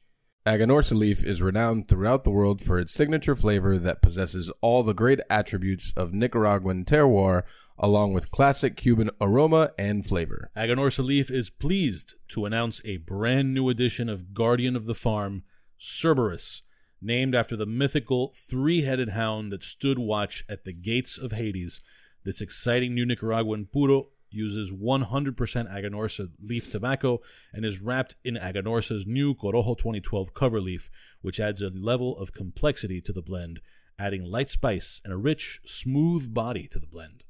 Aganorsa 0.47 0.97
leaf 0.97 1.25
is 1.25 1.43
renowned 1.43 1.89
throughout 1.89 2.23
the 2.23 2.31
world 2.31 2.61
for 2.61 2.79
its 2.79 2.93
signature 2.93 3.35
flavor 3.35 3.77
that 3.79 4.01
possesses 4.01 4.53
all 4.61 4.85
the 4.85 4.95
great 4.95 5.19
attributes 5.29 5.93
of 5.97 6.15
Nicaraguan 6.15 6.85
terroir, 6.85 7.43
along 7.79 8.13
with 8.13 8.31
classic 8.31 8.77
Cuban 8.77 9.11
aroma 9.21 9.73
and 9.79 10.07
flavor. 10.07 10.51
Aganorsa 10.57 11.05
Leaf 11.05 11.31
is 11.31 11.51
pleased 11.51 12.15
to 12.29 12.45
announce 12.47 12.81
a 12.85 12.97
brand 12.99 13.53
new 13.53 13.69
edition 13.69 14.09
of 14.09 14.33
Guardian 14.33 14.77
of 14.77 14.87
the 14.87 14.95
Farm, 14.95 15.43
Cerberus, 15.79 16.63
named 17.03 17.35
after 17.35 17.57
the 17.57 17.67
mythical 17.67 18.35
three 18.49 18.83
headed 18.83 19.11
hound 19.11 19.53
that 19.53 19.63
stood 19.63 19.99
watch 19.99 20.45
at 20.49 20.65
the 20.65 20.73
gates 20.73 21.19
of 21.19 21.33
Hades. 21.33 21.81
This 22.25 22.41
exciting 22.41 22.95
new 22.95 23.05
Nicaraguan 23.05 23.67
puro 23.67 24.09
uses 24.31 24.73
100% 24.73 25.37
Aganorsa 25.37 26.31
leaf 26.43 26.71
tobacco 26.71 27.21
and 27.53 27.65
is 27.65 27.81
wrapped 27.81 28.17
in 28.25 28.37
Aganorsa's 28.37 29.07
new 29.07 29.35
Corojo 29.35 29.77
2012 29.77 30.35
cover 30.35 30.61
leaf, 30.61 30.91
which 31.21 31.39
adds 31.39 31.63
a 31.63 31.71
level 31.71 32.19
of 32.19 32.33
complexity 32.33 33.01
to 33.03 33.13
the 33.13 33.23
blend, 33.23 33.61
adding 33.99 34.25
light 34.25 34.49
spice 34.49 35.01
and 35.05 35.13
a 35.13 35.17
rich, 35.17 35.61
smooth 35.65 36.35
body 36.35 36.67
to 36.69 36.79
the 36.79 36.87
blend. 36.87 37.25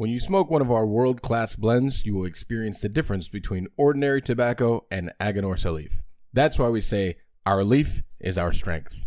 When 0.00 0.08
you 0.08 0.16
smoke 0.18 0.48
one 0.48 0.62
of 0.62 0.70
our 0.70 0.86
world 0.86 1.20
class 1.20 1.54
blends, 1.54 2.06
you 2.06 2.14
will 2.14 2.24
experience 2.24 2.78
the 2.78 2.88
difference 2.88 3.28
between 3.28 3.68
ordinary 3.76 4.22
tobacco 4.22 4.86
and 4.90 5.12
Aganorsa 5.20 5.74
leaf. 5.74 6.00
That's 6.32 6.58
why 6.58 6.70
we 6.70 6.80
say 6.80 7.18
our 7.44 7.62
leaf 7.62 8.02
is 8.18 8.38
our 8.38 8.50
strength. 8.50 9.04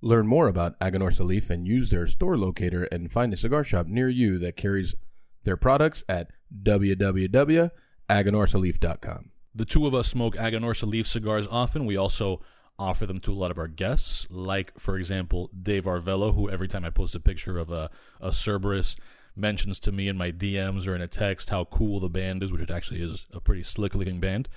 Learn 0.00 0.28
more 0.28 0.46
about 0.46 0.78
Aganorsa 0.78 1.26
leaf 1.26 1.50
and 1.50 1.66
use 1.66 1.90
their 1.90 2.06
store 2.06 2.38
locator 2.38 2.84
and 2.84 3.10
find 3.10 3.32
a 3.32 3.36
cigar 3.36 3.64
shop 3.64 3.88
near 3.88 4.08
you 4.08 4.38
that 4.38 4.56
carries 4.56 4.94
their 5.42 5.56
products 5.56 6.04
at 6.08 6.28
www.aganorsaleaf.com. 6.62 9.30
The 9.56 9.64
two 9.64 9.88
of 9.88 9.94
us 9.94 10.06
smoke 10.06 10.36
Aganorsa 10.36 10.86
leaf 10.86 11.08
cigars 11.08 11.48
often. 11.50 11.84
We 11.84 11.96
also 11.96 12.42
offer 12.78 13.06
them 13.06 13.18
to 13.18 13.32
a 13.32 13.34
lot 13.34 13.50
of 13.50 13.58
our 13.58 13.66
guests, 13.66 14.28
like, 14.30 14.78
for 14.78 14.98
example, 14.98 15.50
Dave 15.60 15.86
Arvello, 15.86 16.32
who 16.32 16.48
every 16.48 16.68
time 16.68 16.84
I 16.84 16.90
post 16.90 17.16
a 17.16 17.20
picture 17.20 17.58
of 17.58 17.72
a, 17.72 17.90
a 18.20 18.32
Cerberus 18.32 18.94
mentions 19.38 19.78
to 19.80 19.92
me 19.92 20.08
in 20.08 20.16
my 20.16 20.30
DMs 20.32 20.86
or 20.86 20.94
in 20.94 21.00
a 21.02 21.08
text 21.08 21.50
how 21.50 21.64
cool 21.64 22.00
the 22.00 22.08
band 22.08 22.42
is, 22.42 22.52
which 22.52 22.60
it 22.62 22.70
actually 22.70 23.00
is 23.02 23.26
a 23.32 23.40
pretty 23.40 23.62
slick 23.62 23.94
looking 23.94 24.20
band. 24.20 24.48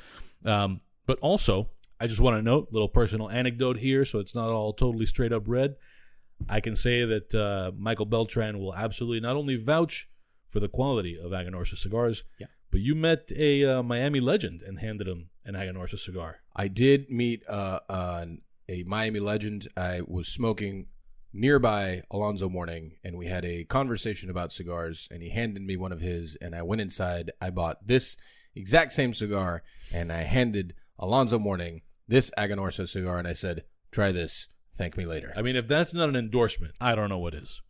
Um, 0.46 0.82
but 1.06 1.20
also, 1.20 1.70
I 2.00 2.08
just 2.08 2.20
want 2.20 2.38
to 2.38 2.42
note, 2.42 2.70
little 2.72 2.90
personal 2.90 3.30
anecdote 3.30 3.78
here, 3.78 4.06
so 4.06 4.20
it's 4.20 4.34
not 4.36 4.50
all 4.50 4.74
totally 4.74 5.06
straight 5.06 5.32
up 5.32 5.44
red. 5.46 5.76
I 6.50 6.60
can 6.60 6.76
say 6.76 7.06
that 7.06 7.36
uh, 7.36 7.72
Michael 7.78 8.08
Beltran 8.08 8.58
will 8.60 8.74
absolutely 8.74 9.20
not 9.20 9.36
only 9.36 9.56
vouch 9.56 10.10
for 10.50 10.60
the 10.60 10.68
quality 10.68 11.18
of 11.18 11.32
Aganorsa 11.32 11.78
cigars, 11.78 12.24
Yeah. 12.40 12.48
but 12.72 12.82
you 12.82 12.96
met 12.96 13.32
a 13.38 13.64
uh, 13.64 13.84
Miami 13.84 14.20
legend 14.20 14.62
and 14.64 14.80
handed 14.80 15.08
him 15.08 15.30
an 15.46 15.54
Aganorsa 15.54 16.00
cigar. 16.00 16.40
I 16.56 16.68
did 16.68 17.10
meet 17.10 17.48
uh, 17.48 17.80
a 18.68 18.84
Miami 18.86 19.20
legend. 19.20 19.68
I 19.78 20.02
was 20.06 20.28
smoking 20.28 20.88
nearby 21.34 22.04
Alonzo 22.12 22.50
Mourning, 22.50 22.94
and 23.04 23.18
we 23.18 23.28
had 23.28 23.46
a 23.46 23.64
conversation 23.66 24.30
about 24.30 24.52
cigars. 24.52 25.08
And 25.12 25.22
he 25.22 25.30
handed 25.30 25.62
me 25.64 25.78
one 25.78 25.92
of 25.92 26.02
his, 26.02 26.38
and 26.42 26.56
I 26.56 26.62
went 26.62 26.82
inside. 26.82 27.32
I 27.42 27.50
bought 27.50 27.88
this 27.88 28.18
exact 28.56 28.94
same 28.94 29.14
cigar, 29.14 29.64
and 29.94 30.12
I 30.12 30.24
handed 30.24 30.74
Alonzo 31.00 31.40
Mourning 31.40 31.82
this 32.08 32.32
Aganorsa 32.38 32.88
cigar, 32.88 33.18
and 33.18 33.28
I 33.28 33.34
said, 33.34 33.64
"Try 33.92 34.12
this. 34.12 34.48
Thank 34.74 34.98
me 34.98 35.06
later." 35.06 35.34
I 35.36 35.42
mean, 35.42 35.56
if 35.56 35.68
that's 35.68 35.94
not 35.94 36.10
an 36.10 36.16
endorsement, 36.16 36.74
I 36.82 36.96
don't 36.96 37.10
know 37.10 37.20
what 37.20 37.34
is. 37.34 37.62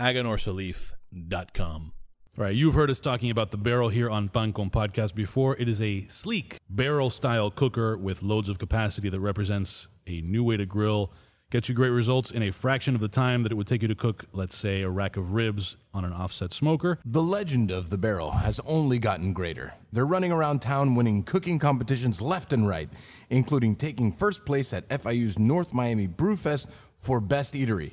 AganorsaLeaf.com. 0.00 1.92
All 2.38 2.44
right, 2.44 2.54
you've 2.54 2.74
heard 2.74 2.90
us 2.90 3.00
talking 3.00 3.30
about 3.30 3.50
the 3.50 3.56
barrel 3.56 3.88
here 3.88 4.10
on 4.10 4.28
Pancon 4.28 4.70
Podcast 4.70 5.14
before. 5.14 5.56
It 5.56 5.70
is 5.70 5.80
a 5.80 6.06
sleek 6.08 6.58
barrel 6.68 7.08
style 7.08 7.50
cooker 7.50 7.96
with 7.96 8.22
loads 8.22 8.50
of 8.50 8.58
capacity 8.58 9.08
that 9.08 9.20
represents 9.20 9.88
a 10.06 10.20
new 10.20 10.44
way 10.44 10.58
to 10.58 10.66
grill. 10.66 11.14
Gets 11.48 11.68
you 11.68 11.76
great 11.76 11.90
results 11.90 12.32
in 12.32 12.42
a 12.42 12.50
fraction 12.50 12.96
of 12.96 13.00
the 13.00 13.06
time 13.06 13.44
that 13.44 13.52
it 13.52 13.54
would 13.54 13.68
take 13.68 13.80
you 13.80 13.86
to 13.86 13.94
cook, 13.94 14.24
let's 14.32 14.56
say, 14.56 14.82
a 14.82 14.90
rack 14.90 15.16
of 15.16 15.30
ribs 15.30 15.76
on 15.94 16.04
an 16.04 16.12
offset 16.12 16.52
smoker. 16.52 16.98
The 17.04 17.22
legend 17.22 17.70
of 17.70 17.88
the 17.88 17.96
barrel 17.96 18.32
has 18.32 18.58
only 18.66 18.98
gotten 18.98 19.32
greater. 19.32 19.74
They're 19.92 20.04
running 20.04 20.32
around 20.32 20.60
town 20.60 20.96
winning 20.96 21.22
cooking 21.22 21.60
competitions 21.60 22.20
left 22.20 22.52
and 22.52 22.66
right, 22.66 22.88
including 23.30 23.76
taking 23.76 24.10
first 24.10 24.44
place 24.44 24.72
at 24.72 24.88
FIU's 24.88 25.38
North 25.38 25.72
Miami 25.72 26.08
Brewfest 26.08 26.66
for 26.98 27.20
Best 27.20 27.54
Eatery. 27.54 27.92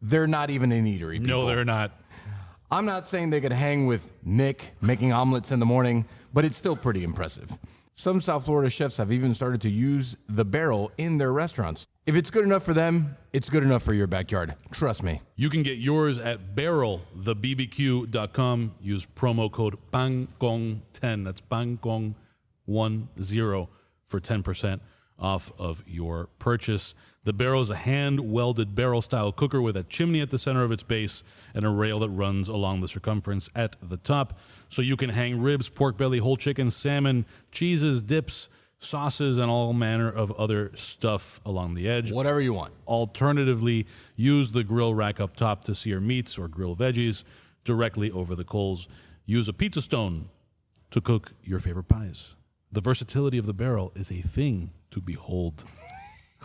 They're 0.00 0.26
not 0.26 0.48
even 0.48 0.72
an 0.72 0.86
eatery. 0.86 1.20
People. 1.20 1.40
No, 1.42 1.46
they're 1.46 1.66
not. 1.66 1.92
I'm 2.70 2.86
not 2.86 3.06
saying 3.06 3.28
they 3.28 3.42
could 3.42 3.52
hang 3.52 3.84
with 3.84 4.10
Nick 4.24 4.72
making 4.80 5.12
omelets 5.12 5.52
in 5.52 5.60
the 5.60 5.66
morning, 5.66 6.06
but 6.32 6.46
it's 6.46 6.56
still 6.56 6.76
pretty 6.76 7.04
impressive. 7.04 7.58
Some 8.00 8.20
South 8.22 8.46
Florida 8.46 8.70
chefs 8.70 8.96
have 8.96 9.12
even 9.12 9.34
started 9.34 9.60
to 9.60 9.68
use 9.68 10.16
the 10.26 10.46
barrel 10.46 10.90
in 10.96 11.18
their 11.18 11.34
restaurants. 11.34 11.86
If 12.06 12.16
it's 12.16 12.30
good 12.30 12.44
enough 12.44 12.62
for 12.62 12.72
them, 12.72 13.18
it's 13.34 13.50
good 13.50 13.62
enough 13.62 13.82
for 13.82 13.92
your 13.92 14.06
backyard. 14.06 14.54
Trust 14.72 15.02
me. 15.02 15.20
You 15.36 15.50
can 15.50 15.62
get 15.62 15.76
yours 15.76 16.16
at 16.16 16.56
barrelthebbq.com. 16.56 18.74
Use 18.80 19.04
promo 19.04 19.52
code 19.52 19.76
PANCON10. 19.92 21.24
That's 21.26 21.42
PANCON10 21.42 23.68
for 24.08 24.18
10% 24.18 24.80
off 25.18 25.52
of 25.58 25.84
your 25.86 26.30
purchase. 26.38 26.94
The 27.24 27.34
barrel 27.34 27.60
is 27.60 27.68
a 27.68 27.76
hand 27.76 28.32
welded 28.32 28.74
barrel 28.74 29.02
style 29.02 29.30
cooker 29.30 29.60
with 29.60 29.76
a 29.76 29.82
chimney 29.82 30.22
at 30.22 30.30
the 30.30 30.38
center 30.38 30.64
of 30.64 30.72
its 30.72 30.82
base 30.82 31.22
and 31.52 31.66
a 31.66 31.68
rail 31.68 31.98
that 31.98 32.08
runs 32.08 32.48
along 32.48 32.80
the 32.80 32.88
circumference 32.88 33.50
at 33.54 33.76
the 33.82 33.98
top. 33.98 34.38
So 34.70 34.82
you 34.82 34.96
can 34.96 35.10
hang 35.10 35.40
ribs, 35.40 35.68
pork 35.68 35.98
belly, 35.98 36.18
whole 36.18 36.36
chicken, 36.36 36.70
salmon, 36.70 37.26
cheeses, 37.52 38.02
dips, 38.02 38.48
sauces, 38.78 39.36
and 39.36 39.50
all 39.50 39.72
manner 39.72 40.08
of 40.08 40.32
other 40.32 40.72
stuff 40.76 41.40
along 41.44 41.74
the 41.74 41.88
edge. 41.88 42.10
Whatever 42.12 42.40
you 42.40 42.54
want. 42.54 42.72
Alternatively, 42.86 43.86
use 44.16 44.52
the 44.52 44.64
grill 44.64 44.94
rack 44.94 45.20
up 45.20 45.36
top 45.36 45.64
to 45.64 45.74
sear 45.74 46.00
meats 46.00 46.38
or 46.38 46.48
grill 46.48 46.74
veggies 46.74 47.24
directly 47.64 48.10
over 48.10 48.34
the 48.34 48.44
coals. 48.44 48.88
Use 49.26 49.48
a 49.48 49.52
pizza 49.52 49.82
stone 49.82 50.28
to 50.90 51.00
cook 51.00 51.32
your 51.42 51.58
favorite 51.58 51.88
pies. 51.88 52.34
The 52.72 52.80
versatility 52.80 53.38
of 53.38 53.46
the 53.46 53.52
barrel 53.52 53.92
is 53.94 54.10
a 54.10 54.22
thing 54.22 54.70
to 54.92 55.00
behold. 55.00 55.64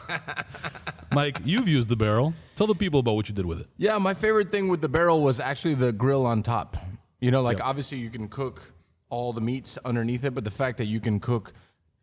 Mike, 1.13 1.39
you've 1.45 1.67
used 1.67 1.89
the 1.89 1.95
barrel. 1.95 2.33
Tell 2.55 2.67
the 2.67 2.75
people 2.75 2.99
about 2.99 3.13
what 3.13 3.29
you 3.29 3.35
did 3.35 3.45
with 3.45 3.61
it. 3.61 3.67
Yeah, 3.77 3.97
my 3.97 4.13
favorite 4.13 4.51
thing 4.51 4.67
with 4.67 4.81
the 4.81 4.89
barrel 4.89 5.21
was 5.21 5.39
actually 5.39 5.75
the 5.75 5.91
grill 5.91 6.25
on 6.25 6.43
top. 6.43 6.77
You 7.25 7.31
know, 7.31 7.41
like 7.41 7.59
obviously 7.59 7.97
you 7.97 8.11
can 8.11 8.27
cook 8.27 8.71
all 9.09 9.33
the 9.33 9.41
meats 9.41 9.79
underneath 9.83 10.23
it, 10.25 10.35
but 10.35 10.43
the 10.43 10.51
fact 10.51 10.77
that 10.77 10.85
you 10.85 10.99
can 10.99 11.19
cook, 11.19 11.53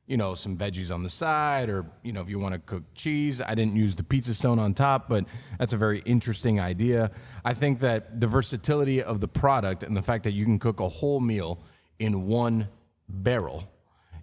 you 0.09 0.17
know, 0.17 0.35
some 0.35 0.57
veggies 0.57 0.93
on 0.93 1.05
the 1.05 1.09
side 1.09 1.71
or, 1.71 1.87
you 2.03 2.13
know, 2.13 2.21
if 2.23 2.29
you 2.29 2.41
want 2.41 2.55
to 2.55 2.59
cook 2.59 2.83
cheese, 2.97 3.41
I 3.41 3.55
didn't 3.55 3.77
use 3.77 3.95
the 3.95 4.03
pizza 4.03 4.35
stone 4.35 4.59
on 4.59 4.75
top, 4.75 5.09
but 5.09 5.27
that's 5.61 5.73
a 5.75 5.77
very 5.77 6.01
interesting 6.07 6.59
idea. 6.59 7.13
I 7.45 7.55
think 7.55 7.79
that 7.81 8.21
the 8.21 8.27
versatility 8.27 9.01
of 9.01 9.21
the 9.21 9.29
product 9.29 9.85
and 9.85 9.97
the 9.97 10.03
fact 10.03 10.25
that 10.25 10.33
you 10.33 10.45
can 10.45 10.59
cook 10.59 10.81
a 10.81 10.89
whole 10.89 11.21
meal 11.21 11.61
in 12.01 12.27
one 12.27 12.67
barrel, 13.09 13.71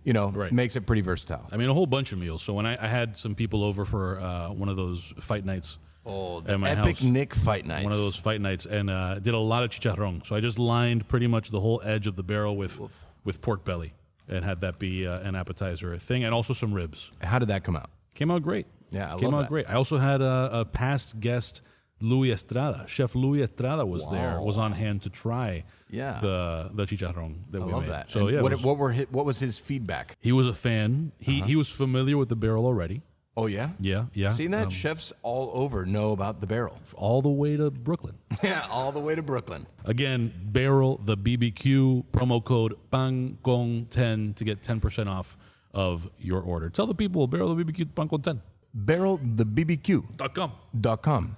you 0.04 0.12
know, 0.12 0.32
Right. 0.32 0.52
makes 0.52 0.76
it 0.76 0.86
pretty 0.86 1.02
versatile. 1.02 1.48
I 1.50 1.56
mean, 1.56 1.70
a 1.70 1.74
whole 1.74 1.88
bunch 1.88 2.12
of 2.12 2.20
meals. 2.20 2.44
So 2.44 2.52
when 2.52 2.66
I, 2.66 2.74
I 2.74 2.90
had 2.90 3.16
some 3.16 3.36
people 3.36 3.64
over 3.64 3.86
for 3.86 4.20
uh, 4.20 4.50
one 4.50 4.68
of 4.68 4.76
those 4.76 5.14
fight 5.22 5.46
nights 5.46 5.78
Oh, 6.06 6.42
my 6.58 6.72
Epic 6.72 6.98
house, 6.98 7.02
Nick 7.04 7.36
fight 7.36 7.66
nights. 7.66 7.84
one 7.84 7.94
of 7.94 8.00
those 8.00 8.16
fight 8.16 8.42
nights, 8.42 8.66
and 8.66 8.90
uh, 8.90 9.20
did 9.20 9.34
a 9.34 9.38
lot 9.40 9.64
of 9.64 9.70
chicharrón. 9.70 10.26
So 10.26 10.36
I 10.36 10.40
just 10.40 10.58
lined 10.58 11.08
pretty 11.08 11.28
much 11.28 11.52
the 11.52 11.60
whole 11.60 11.82
edge 11.84 12.08
of 12.08 12.16
the 12.16 12.24
barrel 12.24 12.56
with 12.58 12.80
with 13.24 13.42
pork 13.42 13.64
belly, 13.66 13.94
and 14.28 14.44
had 14.46 14.62
that 14.62 14.80
be 14.80 15.06
uh, 15.06 15.20
an 15.20 15.36
appetizer 15.36 15.98
thing, 15.98 16.24
and 16.24 16.34
also 16.34 16.54
some 16.54 16.74
ribs. 16.74 17.12
How 17.22 17.38
did 17.40 17.50
that 17.50 17.64
come 17.64 17.76
out? 17.76 17.90
Came 18.16 18.32
out 18.32 18.42
great. 18.44 18.66
Yeah, 18.92 19.14
I 19.14 19.20
came 19.20 19.34
out 19.36 19.42
that. 19.42 19.50
great. 19.50 19.70
I 19.70 19.74
also 19.74 19.98
had 19.98 20.22
a, 20.22 20.50
a 20.62 20.66
past 20.66 21.20
guest, 21.20 21.62
Louis 22.02 22.32
Estrada. 22.32 22.86
Chef 22.88 23.14
Louis 23.14 23.44
Estrada 23.44 23.86
was 23.86 24.10
there, 24.10 24.42
was 24.42 24.58
on 24.58 24.72
hand 24.72 25.04
to 25.04 25.10
try 25.10 25.64
Yeah. 25.92 26.20
the 26.22 26.72
the 26.74 26.86
chicharrón 26.86 27.42
that 27.52 27.62
I 27.62 27.66
we 27.66 27.72
love 27.72 27.84
made. 27.84 27.92
that. 27.92 28.10
So 28.12 28.22
And 28.28 28.36
yeah, 28.38 28.42
what, 28.42 28.52
was- 28.54 28.64
what 28.64 28.78
were 28.78 28.92
his, 28.94 29.06
what 29.12 29.26
was 29.26 29.38
his 29.40 29.60
feedback? 29.60 30.18
he 30.22 30.32
was 30.32 30.48
a 30.48 30.54
fan. 30.54 31.12
He 31.20 31.42
he 31.42 31.56
was 31.56 31.70
familiar 31.70 32.18
with 32.18 32.30
the 32.30 32.36
barrel 32.36 32.66
already. 32.66 33.04
Oh 33.40 33.46
yeah, 33.46 33.70
Yeah, 33.80 34.06
yeah. 34.14 34.34
Seen 34.34 34.52
that 34.52 34.66
Um, 34.66 34.70
chefs 34.70 35.14
all 35.22 35.52
over 35.54 35.86
know 35.86 36.12
about 36.12 36.42
the 36.42 36.48
barrel. 36.48 36.78
all 36.96 37.22
the 37.22 37.30
way 37.30 37.56
to 37.56 37.72
Brooklyn. 37.72 38.18
yeah, 38.44 38.68
all 38.70 38.92
the 38.92 39.00
way 39.00 39.16
to 39.16 39.22
Brooklyn. 39.22 39.66
Again, 39.86 40.34
Barrel 40.44 40.98
the 40.98 41.16
BBQ 41.16 42.04
promo 42.12 42.44
code 42.44 42.76
PANCON10 42.92 44.36
to 44.36 44.44
get 44.44 44.62
10% 44.62 45.08
off 45.08 45.38
of 45.74 46.10
your 46.20 46.42
order. 46.42 46.70
Tell 46.70 46.86
the 46.86 46.94
people 46.94 47.28
Barrel 47.28 47.56
the 47.56 47.64
BBQ 47.64 47.86
PANCON10.com. 47.94 48.42
BarrelTheBBQ.com. 48.78 51.36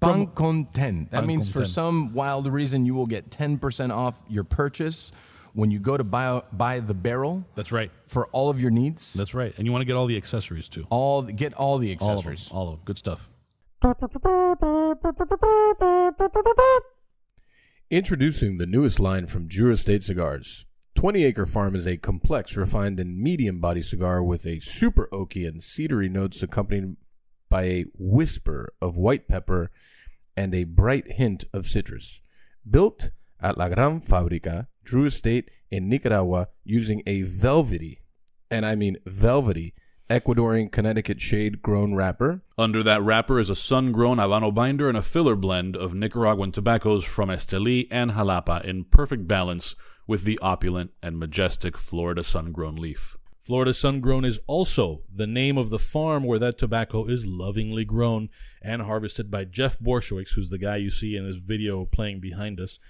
Pancon10. 0.00 1.10
That 1.10 1.26
means 1.26 1.48
for 1.48 1.60
Pancon10. 1.60 1.66
some 1.66 2.12
wild 2.14 2.46
reason 2.48 2.86
you 2.86 2.94
will 2.94 3.06
get 3.06 3.30
10% 3.30 3.94
off 3.94 4.22
your 4.28 4.44
purchase 4.44 5.12
when 5.52 5.70
you 5.70 5.78
go 5.80 5.96
to 5.96 6.04
buy 6.04 6.42
buy 6.52 6.80
the 6.80 6.94
barrel 6.94 7.44
That's 7.54 7.72
right. 7.72 7.90
for 8.06 8.26
all 8.28 8.50
of 8.50 8.60
your 8.60 8.70
needs. 8.70 9.12
That's 9.14 9.34
right. 9.34 9.52
And 9.56 9.66
you 9.66 9.72
want 9.72 9.82
to 9.82 9.86
get 9.86 9.94
all 9.96 10.06
the 10.06 10.16
accessories 10.16 10.68
too. 10.68 10.86
all 10.90 11.22
get 11.22 11.54
all 11.54 11.78
the 11.78 11.88
All 11.88 11.94
of 11.94 12.00
them. 12.00 12.10
accessories. 12.32 12.50
All 12.50 12.68
of 12.68 12.74
them. 12.76 12.80
Good 12.84 12.98
stuff. 12.98 13.28
Introducing 17.90 18.58
the 18.58 18.66
newest 18.66 19.00
line 19.00 19.26
from 19.26 19.48
Drew 19.48 19.72
Estate 19.72 20.02
Cigars. 20.02 20.64
20 20.94 21.24
Acre 21.24 21.46
Farm 21.46 21.74
is 21.74 21.86
a 21.86 21.96
complex, 21.96 22.56
refined, 22.56 23.00
and 23.00 23.18
medium 23.18 23.60
body 23.60 23.82
cigar 23.82 24.22
with 24.22 24.46
a 24.46 24.60
super 24.60 25.08
oaky 25.12 25.46
and 25.48 25.60
cedary 25.60 26.10
notes 26.10 26.42
accompanied 26.42 26.96
by 27.48 27.64
a 27.64 27.84
whisper 27.98 28.72
of 28.80 28.96
white 28.96 29.26
pepper 29.26 29.70
and 30.36 30.54
a 30.54 30.64
bright 30.64 31.12
hint 31.12 31.44
of 31.52 31.66
citrus. 31.66 32.20
Built 32.68 33.10
at 33.40 33.58
La 33.58 33.68
Gran 33.68 34.00
Fabrica, 34.00 34.68
Drew 34.84 35.06
Estate 35.06 35.50
in 35.70 35.88
Nicaragua 35.88 36.48
using 36.64 37.02
a 37.06 37.22
velvety, 37.22 38.00
and 38.50 38.66
I 38.66 38.74
mean 38.74 38.96
velvety, 39.06 39.74
Ecuadorian 40.10 40.72
Connecticut 40.72 41.20
shade 41.20 41.62
grown 41.62 41.94
wrapper 41.94 42.42
Under 42.58 42.82
that 42.82 43.00
wrapper 43.00 43.38
is 43.38 43.48
a 43.48 43.54
sun 43.54 43.92
grown 43.92 44.16
Habano 44.16 44.52
binder 44.52 44.88
and 44.88 44.98
a 44.98 45.02
filler 45.02 45.36
blend 45.36 45.76
of 45.76 45.94
Nicaraguan 45.94 46.50
tobaccos 46.50 47.04
from 47.04 47.28
Esteli 47.28 47.86
and 47.92 48.10
Jalapa 48.10 48.64
in 48.64 48.86
perfect 48.86 49.28
balance 49.28 49.76
with 50.08 50.24
the 50.24 50.36
opulent 50.40 50.90
and 51.00 51.16
majestic 51.16 51.78
Florida 51.78 52.24
sun 52.24 52.50
grown 52.50 52.74
leaf. 52.74 53.16
Florida 53.40 53.72
sun 53.72 54.00
grown 54.00 54.24
is 54.24 54.40
also 54.48 55.02
the 55.14 55.28
name 55.28 55.56
of 55.56 55.70
the 55.70 55.78
farm 55.78 56.24
where 56.24 56.40
that 56.40 56.58
tobacco 56.58 57.06
is 57.06 57.24
lovingly 57.24 57.84
grown 57.84 58.28
and 58.60 58.82
harvested 58.82 59.30
by 59.30 59.44
Jeff 59.44 59.78
Borysiewicz, 59.78 60.30
who's 60.34 60.50
the 60.50 60.58
guy 60.58 60.76
you 60.76 60.90
see 60.90 61.14
in 61.14 61.24
this 61.24 61.36
video 61.36 61.84
playing 61.84 62.20
behind 62.20 62.58
us, 62.58 62.80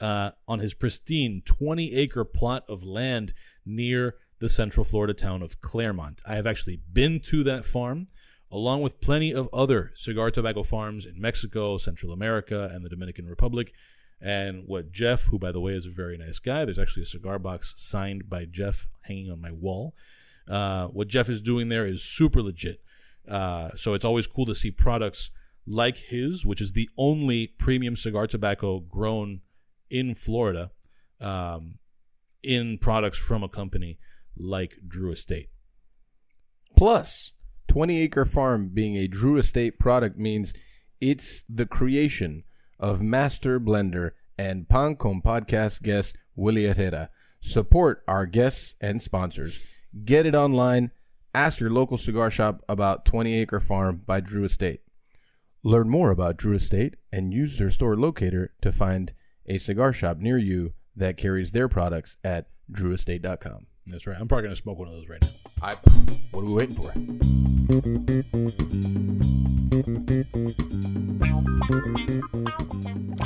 uh, 0.00 0.30
on 0.46 0.58
his 0.58 0.74
pristine 0.74 1.42
20 1.44 1.94
acre 1.94 2.24
plot 2.24 2.64
of 2.68 2.82
land 2.82 3.32
near 3.64 4.16
the 4.38 4.48
central 4.48 4.84
Florida 4.84 5.14
town 5.14 5.42
of 5.42 5.60
Clermont. 5.60 6.20
I 6.26 6.34
have 6.34 6.46
actually 6.46 6.80
been 6.92 7.20
to 7.20 7.42
that 7.44 7.64
farm 7.64 8.06
along 8.50 8.82
with 8.82 9.00
plenty 9.00 9.32
of 9.32 9.48
other 9.52 9.92
cigar 9.94 10.30
tobacco 10.30 10.62
farms 10.62 11.04
in 11.04 11.20
Mexico, 11.20 11.78
Central 11.78 12.12
America, 12.12 12.70
and 12.72 12.84
the 12.84 12.88
Dominican 12.88 13.26
Republic. 13.26 13.72
And 14.20 14.64
what 14.66 14.92
Jeff, 14.92 15.24
who 15.24 15.38
by 15.38 15.52
the 15.52 15.60
way 15.60 15.72
is 15.72 15.86
a 15.86 15.90
very 15.90 16.16
nice 16.16 16.38
guy, 16.38 16.64
there's 16.64 16.78
actually 16.78 17.02
a 17.02 17.06
cigar 17.06 17.38
box 17.38 17.74
signed 17.76 18.28
by 18.28 18.44
Jeff 18.44 18.88
hanging 19.02 19.30
on 19.30 19.40
my 19.40 19.50
wall. 19.50 19.94
Uh, 20.48 20.86
what 20.86 21.08
Jeff 21.08 21.28
is 21.28 21.40
doing 21.40 21.68
there 21.68 21.86
is 21.86 22.02
super 22.02 22.42
legit. 22.42 22.80
Uh, 23.28 23.70
so 23.76 23.94
it's 23.94 24.04
always 24.04 24.26
cool 24.26 24.46
to 24.46 24.54
see 24.54 24.70
products 24.70 25.30
like 25.66 25.96
his, 25.96 26.46
which 26.46 26.60
is 26.60 26.72
the 26.72 26.88
only 26.96 27.48
premium 27.58 27.96
cigar 27.96 28.26
tobacco 28.26 28.78
grown 28.78 29.40
in 29.90 30.14
Florida, 30.14 30.70
um, 31.20 31.78
in 32.42 32.78
products 32.78 33.18
from 33.18 33.42
a 33.42 33.48
company 33.48 33.98
like 34.36 34.78
Drew 34.86 35.12
Estate. 35.12 35.48
Plus, 36.76 37.32
20 37.68 38.00
Acre 38.00 38.24
Farm 38.24 38.70
being 38.72 38.96
a 38.96 39.08
Drew 39.08 39.38
Estate 39.38 39.78
product 39.78 40.18
means 40.18 40.52
it's 41.00 41.42
the 41.48 41.66
creation 41.66 42.44
of 42.78 43.02
master 43.02 43.58
blender 43.58 44.12
and 44.38 44.68
Pan 44.68 44.96
Con 44.96 45.22
podcast 45.22 45.82
guest 45.82 46.16
Willie 46.34 46.66
Herrera. 46.66 47.10
Support 47.40 48.02
our 48.06 48.26
guests 48.26 48.74
and 48.80 49.02
sponsors. 49.02 49.74
Get 50.04 50.26
it 50.26 50.34
online. 50.34 50.90
Ask 51.34 51.60
your 51.60 51.70
local 51.70 51.98
cigar 51.98 52.30
shop 52.30 52.62
about 52.68 53.04
20 53.04 53.34
Acre 53.34 53.60
Farm 53.60 54.02
by 54.06 54.20
Drew 54.20 54.44
Estate. 54.44 54.80
Learn 55.62 55.88
more 55.88 56.10
about 56.10 56.36
Drew 56.36 56.54
Estate 56.54 56.94
and 57.12 57.32
use 57.32 57.58
their 57.58 57.70
store 57.70 57.96
locator 57.96 58.54
to 58.62 58.72
find 58.72 59.12
a 59.48 59.58
cigar 59.58 59.92
shop 59.92 60.18
near 60.18 60.38
you 60.38 60.72
that 60.96 61.16
carries 61.16 61.52
their 61.52 61.68
products 61.68 62.16
at 62.24 62.46
drewestate.com. 62.72 63.66
That's 63.86 64.06
right. 64.06 64.16
I'm 64.18 64.26
probably 64.26 64.44
gonna 64.44 64.56
smoke 64.56 64.78
one 64.78 64.88
of 64.88 64.94
those 64.94 65.08
right 65.08 65.22
now. 65.22 65.28
I, 65.62 65.74
what 66.32 66.42
are 66.42 66.44
we 66.44 66.54
waiting 66.54 66.76
for? 66.76 66.92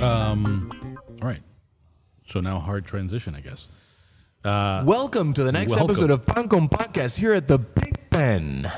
Um, 0.03 0.99
all 1.23 1.29
right. 1.29 1.43
So 2.27 2.41
now 2.41 2.59
hard 2.59 2.85
transition, 2.85 3.35
I 3.35 3.41
guess. 3.41 3.69
Uh, 4.45 4.83
Welcome 4.87 5.33
to 5.35 5.43
the 5.45 5.53
next 5.53 5.71
welcome. 5.71 5.91
episode 5.91 6.11
of 6.11 6.27
Pan 6.27 6.49
Con 6.49 6.69
Podcast 6.69 7.17
here 7.17 7.33
at 7.35 7.49
the 7.49 7.59
Big 7.59 8.11
Ben. 8.11 8.71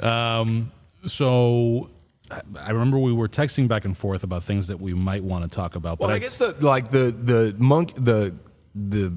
um. 0.00 0.72
so 1.06 1.90
I- 2.30 2.42
I 2.60 2.70
remember 2.70 2.98
we 2.98 3.12
were 3.12 3.28
texting 3.28 3.68
back 3.68 3.84
and 3.84 3.96
forth 3.96 4.22
about 4.24 4.44
things 4.44 4.68
that 4.68 4.80
we 4.80 4.92
might 4.94 5.24
want 5.24 5.44
to 5.44 5.54
talk 5.54 5.74
about. 5.76 5.98
Well, 5.98 6.08
but 6.10 6.14
I 6.14 6.18
guess 6.18 6.36
the 6.36 6.54
like 6.60 6.90
the 6.90 7.10
the 7.10 7.54
monk 7.58 7.94
the 7.96 8.34
the 8.74 9.14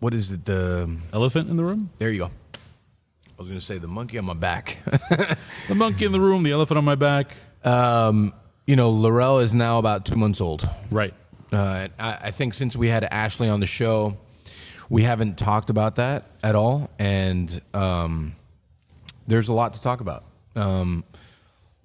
what 0.00 0.14
is 0.14 0.30
it 0.30 0.44
the 0.44 0.96
elephant 1.12 1.48
in 1.50 1.56
the 1.56 1.64
room, 1.64 1.90
there 1.98 2.10
you 2.10 2.18
go. 2.18 2.30
I 2.54 3.42
was 3.42 3.48
going 3.48 3.58
to 3.60 3.64
say 3.64 3.78
the 3.78 3.88
monkey 3.88 4.18
on 4.18 4.24
my 4.24 4.34
back. 4.34 4.78
the 5.68 5.74
monkey 5.74 6.04
in 6.04 6.12
the 6.12 6.20
room, 6.20 6.42
the 6.42 6.50
elephant 6.52 6.78
on 6.78 6.84
my 6.84 6.94
back. 6.96 7.36
um, 7.64 8.32
you 8.66 8.76
know, 8.76 8.90
Laurel 8.90 9.38
is 9.38 9.54
now 9.54 9.78
about 9.78 10.04
two 10.04 10.16
months 10.16 10.40
old. 10.42 10.68
Right. 10.90 11.14
Uh, 11.50 11.88
I, 11.98 12.18
I 12.24 12.30
think 12.30 12.52
since 12.52 12.76
we 12.76 12.88
had 12.88 13.04
Ashley 13.04 13.48
on 13.48 13.60
the 13.60 13.66
show, 13.66 14.18
we 14.90 15.04
haven't 15.04 15.38
talked 15.38 15.70
about 15.70 15.94
that 15.96 16.24
at 16.42 16.54
all, 16.54 16.90
and 16.98 17.60
um, 17.72 18.34
there's 19.26 19.48
a 19.48 19.54
lot 19.54 19.72
to 19.74 19.80
talk 19.80 20.00
about. 20.02 20.24
Um, 20.58 21.04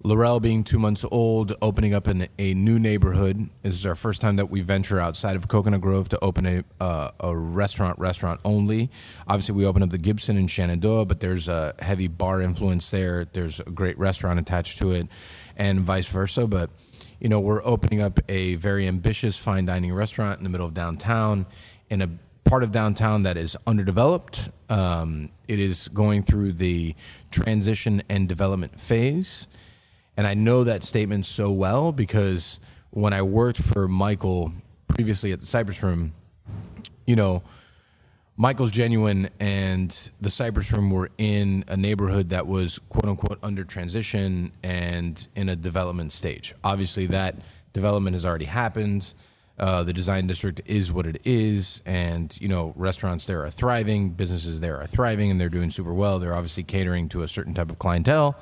Laurel 0.05 0.41
being 0.41 0.65
two 0.65 0.79
months 0.79 1.05
old, 1.11 1.55
opening 1.61 1.93
up 1.93 2.09
in 2.09 2.27
a 2.37 2.53
new 2.53 2.77
neighborhood. 2.77 3.49
This 3.61 3.75
is 3.75 3.85
our 3.85 3.95
first 3.95 4.19
time 4.19 4.35
that 4.35 4.49
we 4.49 4.59
venture 4.59 4.99
outside 4.99 5.37
of 5.37 5.47
Coconut 5.47 5.79
Grove 5.79 6.09
to 6.09 6.19
open 6.21 6.45
a 6.45 6.63
uh, 6.83 7.11
a 7.21 7.33
restaurant, 7.33 7.97
restaurant 7.99 8.41
only. 8.43 8.89
Obviously, 9.27 9.55
we 9.55 9.65
opened 9.65 9.83
up 9.83 9.91
the 9.91 9.97
Gibson 9.97 10.35
in 10.35 10.47
Shenandoah, 10.47 11.05
but 11.05 11.21
there's 11.21 11.47
a 11.47 11.73
heavy 11.79 12.09
bar 12.09 12.41
influence 12.41 12.89
there. 12.91 13.25
There's 13.31 13.61
a 13.61 13.63
great 13.63 13.97
restaurant 13.97 14.39
attached 14.39 14.77
to 14.79 14.91
it, 14.91 15.07
and 15.55 15.79
vice 15.79 16.07
versa. 16.07 16.47
But 16.47 16.69
you 17.21 17.29
know, 17.29 17.39
we're 17.39 17.63
opening 17.63 18.01
up 18.01 18.19
a 18.27 18.55
very 18.55 18.89
ambitious 18.89 19.37
fine 19.37 19.65
dining 19.65 19.93
restaurant 19.93 20.37
in 20.37 20.43
the 20.43 20.49
middle 20.49 20.67
of 20.67 20.73
downtown, 20.73 21.45
in 21.89 22.01
a 22.01 22.09
part 22.43 22.63
of 22.63 22.71
downtown 22.71 23.23
that 23.23 23.37
is 23.37 23.55
underdeveloped. 23.65 24.49
Um, 24.69 25.29
it 25.47 25.59
is 25.59 25.87
going 25.89 26.23
through 26.23 26.53
the 26.53 26.95
transition 27.31 28.03
and 28.09 28.27
development 28.27 28.79
phase. 28.79 29.47
And 30.15 30.27
I 30.27 30.33
know 30.33 30.63
that 30.63 30.83
statement 30.83 31.25
so 31.25 31.51
well 31.51 31.91
because 31.91 32.59
when 32.91 33.13
I 33.13 33.21
worked 33.21 33.61
for 33.61 33.87
Michael 33.87 34.53
previously 34.87 35.31
at 35.31 35.39
the 35.39 35.45
Cypress 35.45 35.81
Room, 35.81 36.13
you 37.05 37.15
know, 37.15 37.43
Michael's 38.35 38.71
genuine 38.71 39.29
and 39.39 40.11
the 40.19 40.29
Cypress 40.29 40.71
Room 40.71 40.89
were 40.89 41.11
in 41.17 41.63
a 41.67 41.77
neighborhood 41.77 42.29
that 42.29 42.47
was 42.47 42.79
quote 42.89 43.05
unquote 43.05 43.37
under 43.43 43.63
transition 43.63 44.51
and 44.63 45.27
in 45.35 45.49
a 45.49 45.55
development 45.55 46.11
stage. 46.11 46.53
Obviously, 46.63 47.05
that 47.07 47.35
development 47.73 48.15
has 48.15 48.25
already 48.25 48.45
happened. 48.45 49.13
Uh, 49.57 49.83
the 49.83 49.93
design 49.93 50.25
district 50.25 50.61
is 50.65 50.91
what 50.91 51.05
it 51.05 51.21
is, 51.23 51.81
and 51.85 52.35
you 52.41 52.47
know 52.47 52.73
restaurants 52.75 53.27
there 53.27 53.45
are 53.45 53.51
thriving, 53.51 54.09
businesses 54.09 54.61
there 54.61 54.79
are 54.79 54.87
thriving, 54.87 55.29
and 55.29 55.39
they're 55.39 55.49
doing 55.49 55.69
super 55.69 55.93
well. 55.93 56.17
They're 56.17 56.33
obviously 56.33 56.63
catering 56.63 57.07
to 57.09 57.21
a 57.21 57.27
certain 57.27 57.53
type 57.53 57.69
of 57.69 57.77
clientele, 57.77 58.35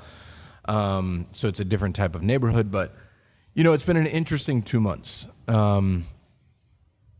um, 0.65 1.27
so 1.34 1.50
it's 1.50 1.60
a 1.60 1.65
different 1.65 1.98
type 1.98 2.15
of 2.15 2.24
neighborhood. 2.24 2.72
But 2.72 2.96
you 3.53 3.63
know, 3.63 3.74
it's 3.74 3.84
been 3.84 3.98
an 3.98 4.08
interesting 4.08 4.62
two 4.62 4.80
months. 4.80 5.27
Um, 5.50 6.06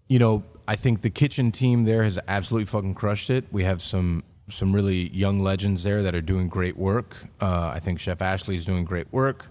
you 0.08 0.20
know, 0.20 0.46
I 0.68 0.78
think 0.78 1.02
the 1.02 1.10
kitchen 1.10 1.52
team 1.52 1.84
there 1.84 2.04
has 2.04 2.18
absolutely 2.30 2.68
fucking 2.68 2.96
crushed 2.96 3.30
it. 3.30 3.46
We 3.52 3.66
have 3.66 3.82
some 3.82 4.24
some 4.50 4.74
really 4.74 5.10
young 5.10 5.42
legends 5.42 5.84
there 5.84 6.02
that 6.04 6.16
are 6.16 6.22
doing 6.22 6.48
great 6.48 6.78
work. 6.78 7.18
Uh, 7.42 7.72
I 7.74 7.80
think 7.80 8.00
Chef 8.00 8.22
Ashley 8.22 8.56
is 8.56 8.66
doing 8.66 8.86
great 8.86 9.12
work. 9.12 9.48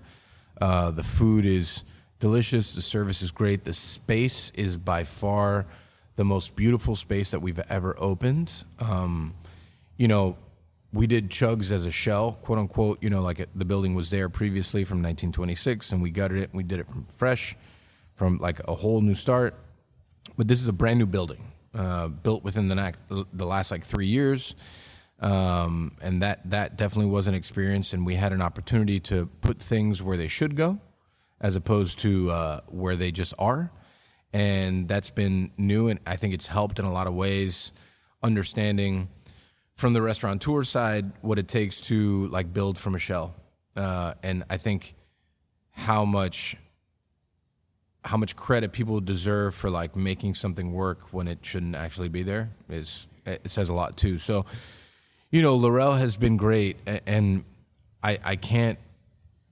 Uh, 0.61 0.91
the 0.91 1.03
food 1.03 1.45
is 1.45 1.85
delicious. 2.21 2.75
The 2.75 2.83
service 2.83 3.23
is 3.23 3.33
great. 3.33 3.65
The 3.65 3.73
space 3.73 4.53
is 4.55 4.77
by 4.77 5.05
far 5.05 5.67
the 6.17 6.25
most 6.25 6.55
beautiful 6.55 6.95
space 6.95 7.31
that 7.31 7.41
we've 7.41 7.61
ever 7.69 7.97
opened. 7.99 8.65
Um, 8.79 9.35
you 9.97 10.07
know, 10.07 10.37
we 10.93 11.07
did 11.07 11.31
Chugs 11.31 11.71
as 11.73 11.87
a 11.87 11.91
shell, 11.91 12.33
quote 12.43 12.59
unquote. 12.59 13.03
You 13.03 13.11
know, 13.11 13.23
like 13.23 13.41
it, 13.41 13.49
the 13.55 13.65
building 13.65 13.95
was 13.95 14.11
there 14.11 14.29
previously 14.29 14.85
from 14.85 14.99
1926, 14.99 15.93
and 15.93 16.03
we 16.03 16.11
gutted 16.11 16.39
it. 16.39 16.51
and 16.51 16.57
We 16.57 16.63
did 16.63 16.81
it 16.81 16.89
from 16.89 17.07
fresh, 17.17 17.57
from 18.17 18.39
like 18.39 18.61
a 18.69 18.75
whole 18.75 19.01
new 19.01 19.15
start. 19.15 19.55
But 20.37 20.49
this 20.49 20.61
is 20.61 20.69
a 20.69 20.73
brand 20.73 20.99
new 20.99 21.07
building, 21.07 21.53
uh, 21.75 22.09
built 22.09 22.45
within 22.45 22.69
the, 22.69 22.75
next, 22.75 22.99
the 23.09 23.47
last 23.47 23.71
like 23.71 23.85
three 23.85 24.07
years, 24.07 24.55
um, 25.21 25.97
and 26.01 26.23
that 26.23 26.49
that 26.51 26.77
definitely 26.77 27.11
was 27.11 27.27
an 27.27 27.35
experience. 27.35 27.93
And 27.93 28.05
we 28.05 28.15
had 28.15 28.33
an 28.33 28.43
opportunity 28.43 29.01
to 29.01 29.27
put 29.41 29.61
things 29.61 30.03
where 30.03 30.17
they 30.17 30.29
should 30.29 30.57
go, 30.57 30.81
as 31.41 31.57
opposed 31.57 31.99
to 32.01 32.31
uh, 32.31 32.61
where 32.69 32.97
they 32.97 33.11
just 33.11 33.35
are. 33.39 33.71
And 34.33 34.89
that's 34.89 35.11
been 35.11 35.51
new, 35.57 35.89
and 35.89 35.99
I 36.07 36.17
think 36.17 36.35
it's 36.35 36.47
helped 36.47 36.79
in 36.79 36.85
a 36.85 36.93
lot 36.93 37.07
of 37.07 37.15
ways, 37.15 37.73
understanding 38.23 39.09
from 39.75 39.93
the 39.93 40.03
restaurateur 40.03 40.63
side 40.63 41.11
what 41.23 41.39
it 41.39 41.49
takes 41.49 41.81
to 41.81 42.29
like 42.29 42.53
build 42.53 42.77
from 42.77 42.95
a 42.95 42.99
shell 42.99 43.35
uh, 43.77 44.13
and 44.23 44.45
i 44.51 44.59
think 44.59 44.95
how 45.71 46.05
much 46.05 46.55
how 48.05 48.17
much 48.17 48.37
credit 48.37 48.73
people 48.73 49.01
deserve 49.01 49.55
for 49.55 49.71
like 49.71 49.95
making 49.97 50.35
something 50.35 50.73
work 50.73 51.13
when 51.13 51.29
it 51.29 51.39
shouldn't 51.43 51.75
actually 51.75 52.09
be 52.09 52.23
there 52.23 52.51
is 52.69 53.07
it 53.27 53.51
says 53.51 53.69
a 53.69 53.75
lot 53.75 53.97
too. 53.97 54.19
So 54.19 54.47
you 55.31 55.43
know 55.43 55.57
laurel 55.57 55.93
has 55.93 56.17
been 56.17 56.37
great 56.37 56.77
and 57.07 57.45
i 58.03 58.19
i 58.25 58.37
can't 58.37 58.79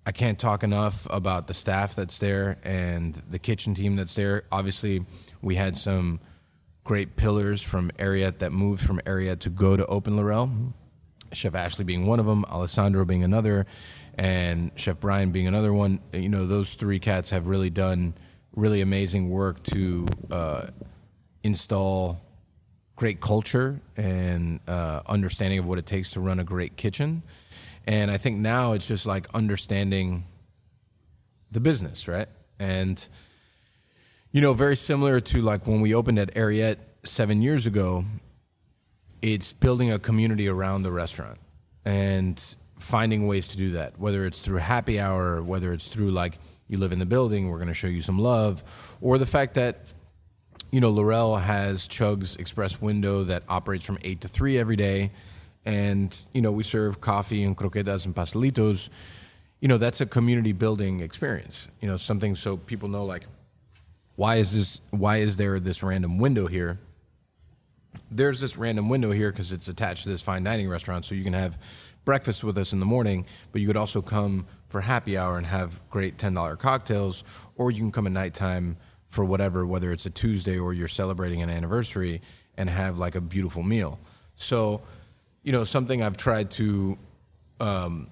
I 0.09 0.11
can't 0.11 0.38
talk 0.38 0.62
enough 0.62 1.07
about 1.11 1.49
the 1.49 1.53
staff 1.53 1.94
that's 1.94 2.16
there 2.16 2.57
and 2.64 3.14
the 3.29 3.38
kitchen 3.38 3.75
team 3.75 3.97
that's 3.97 4.14
there. 4.14 4.44
Obviously, 4.51 5.05
we 5.42 5.55
had 5.55 5.77
some 5.77 6.21
great 6.83 7.16
pillars 7.16 7.61
from 7.61 7.90
Ariete 7.99 8.38
that 8.38 8.51
moved 8.51 8.81
from 8.83 9.01
Ariete 9.01 9.40
to 9.40 9.51
go 9.51 9.77
to 9.77 9.85
Open 9.85 10.16
Laurel. 10.16 10.51
Chef 11.35 11.55
Ashley 11.55 11.85
being 11.85 12.07
one 12.07 12.21
of 12.21 12.25
them, 12.25 12.47
Alessandro 12.47 13.05
being 13.05 13.23
another, 13.23 13.66
and 14.14 14.71
Chef 14.77 14.99
Brian 14.99 15.31
being 15.31 15.47
another 15.47 15.75
one. 15.75 16.01
You 16.14 16.31
know, 16.31 16.47
those 16.47 16.73
three 16.73 17.01
cats 17.01 17.29
have 17.29 17.47
really 17.47 17.68
done 17.68 18.14
really 18.57 18.81
amazing 18.81 19.29
work 19.29 19.62
to 19.64 20.07
uh, 20.31 20.68
install 21.42 22.18
great 22.97 23.21
culture 23.21 23.79
and 23.94 24.61
uh, 24.66 25.03
understanding 25.05 25.59
of 25.59 25.66
what 25.66 25.79
it 25.79 25.85
takes 25.85 26.12
to 26.12 26.21
run 26.21 26.40
a 26.40 26.44
great 26.44 26.79
kitchen. 26.79 27.23
And 27.88 28.11
I 28.11 28.18
think 28.18 28.37
now 28.37 28.74
it's 28.74 28.87
just 28.87 29.07
like 29.07 29.27
understanding 29.33 30.27
the 31.51 31.59
business, 31.59 32.07
right? 32.07 32.29
And 32.59 33.09
you 34.31 34.42
know, 34.42 34.53
very 34.53 34.77
similar 34.77 35.20
to 35.20 35.40
like 35.40 35.66
when 35.66 35.81
we 35.81 35.94
opened 35.94 36.18
at 36.18 36.35
Ariete 36.35 36.81
seven 37.05 37.40
years 37.40 37.64
ago, 37.64 38.05
it's 39.22 39.53
building 39.53 39.90
a 39.90 39.98
community 39.98 40.48
around 40.48 40.83
the 40.83 40.92
restaurant 40.92 41.38
and 41.87 42.38
finding 42.79 43.27
ways 43.27 43.48
to 43.48 43.57
do 43.57 43.72
that, 43.72 43.98
whether 43.98 44.27
it's 44.27 44.40
through 44.40 44.59
happy 44.59 45.01
hour, 45.01 45.42
whether 45.42 45.72
it's 45.72 45.88
through 45.88 46.11
like 46.11 46.38
you 46.68 46.77
live 46.77 46.92
in 46.92 46.98
the 46.98 47.07
building, 47.07 47.48
we're 47.48 47.57
going 47.57 47.68
to 47.68 47.74
show 47.74 47.87
you 47.87 48.03
some 48.03 48.18
love, 48.18 48.62
or 49.01 49.16
the 49.16 49.24
fact 49.24 49.55
that 49.55 49.87
you 50.70 50.83
know, 50.83 50.90
Laurel 50.90 51.37
has 51.37 51.88
Chug's 51.88 52.37
Express 52.37 52.83
window 52.83 53.24
that 53.24 53.44
operates 53.48 53.87
from 53.87 53.96
8 54.03 54.20
to 54.20 54.29
3 54.29 54.59
every 54.59 54.77
day. 54.77 55.11
And, 55.68 56.16
you 56.33 56.40
know, 56.40 56.50
we 56.50 56.62
serve 56.62 57.02
coffee 57.02 57.44
and 57.44 57.54
croquetas 57.54 58.07
and 58.07 58.14
pastelitos. 58.14 58.88
You 59.61 59.68
know, 59.68 59.76
that's 59.76 60.00
a 60.00 60.07
community 60.07 60.52
building 60.52 61.00
experience. 61.00 61.68
You 61.83 61.88
know, 61.88 61.98
something 61.98 62.35
so 62.35 62.57
people 62.57 62.88
know, 62.88 63.04
like, 63.04 63.26
why 64.16 64.37
is 64.37 64.54
this, 64.54 64.81
why 64.92 65.18
is 65.18 65.37
there 65.37 65.61
this 65.61 65.83
random 65.83 66.16
window 66.16 66.46
here? 66.46 66.78
There's 68.11 68.40
this 68.40 68.57
random 68.57 68.88
window 68.88 69.11
here 69.11 69.31
because 69.31 69.52
it's 69.52 69.68
attached 69.68 70.04
to 70.04 70.09
this 70.09 70.22
fine 70.22 70.42
dining 70.42 70.70
restaurant. 70.70 71.04
So 71.04 71.14
you 71.14 71.22
can 71.22 71.35
have 71.35 71.59
breakfast 72.07 72.42
with 72.42 72.57
us 72.57 72.72
in 72.72 72.81
the 72.81 72.87
morning, 72.87 73.26
but 73.52 73.61
you 73.61 73.66
could 73.66 73.76
also 73.76 74.00
come 74.00 74.46
for 74.70 74.81
happy 74.81 75.18
hour 75.18 75.37
and 75.37 75.46
have 75.46 75.87
great 75.90 76.16
$10 76.16 76.59
cocktails, 76.59 77.24
or 77.57 77.70
you 77.70 77.81
can 77.81 77.92
come 77.92 78.07
at 78.07 78.12
nighttime 78.12 78.78
for 79.11 79.22
whatever, 79.22 79.66
whether 79.66 79.92
it's 79.92 80.07
a 80.07 80.11
Tuesday 80.11 80.59
or 80.59 80.72
you're 80.72 80.88
celebrating 80.88 81.42
an 81.42 81.50
anniversary 81.50 82.22
and 82.57 82.70
have 82.70 82.98
like 82.98 83.16
a 83.16 83.20
beautiful 83.20 83.62
meal. 83.62 83.98
So, 84.37 84.81
you 85.42 85.53
know, 85.53 85.64
something 85.64 86.03
I've 86.03 86.16
tried 86.16 86.51
to 86.53 86.98
um, 87.61 88.11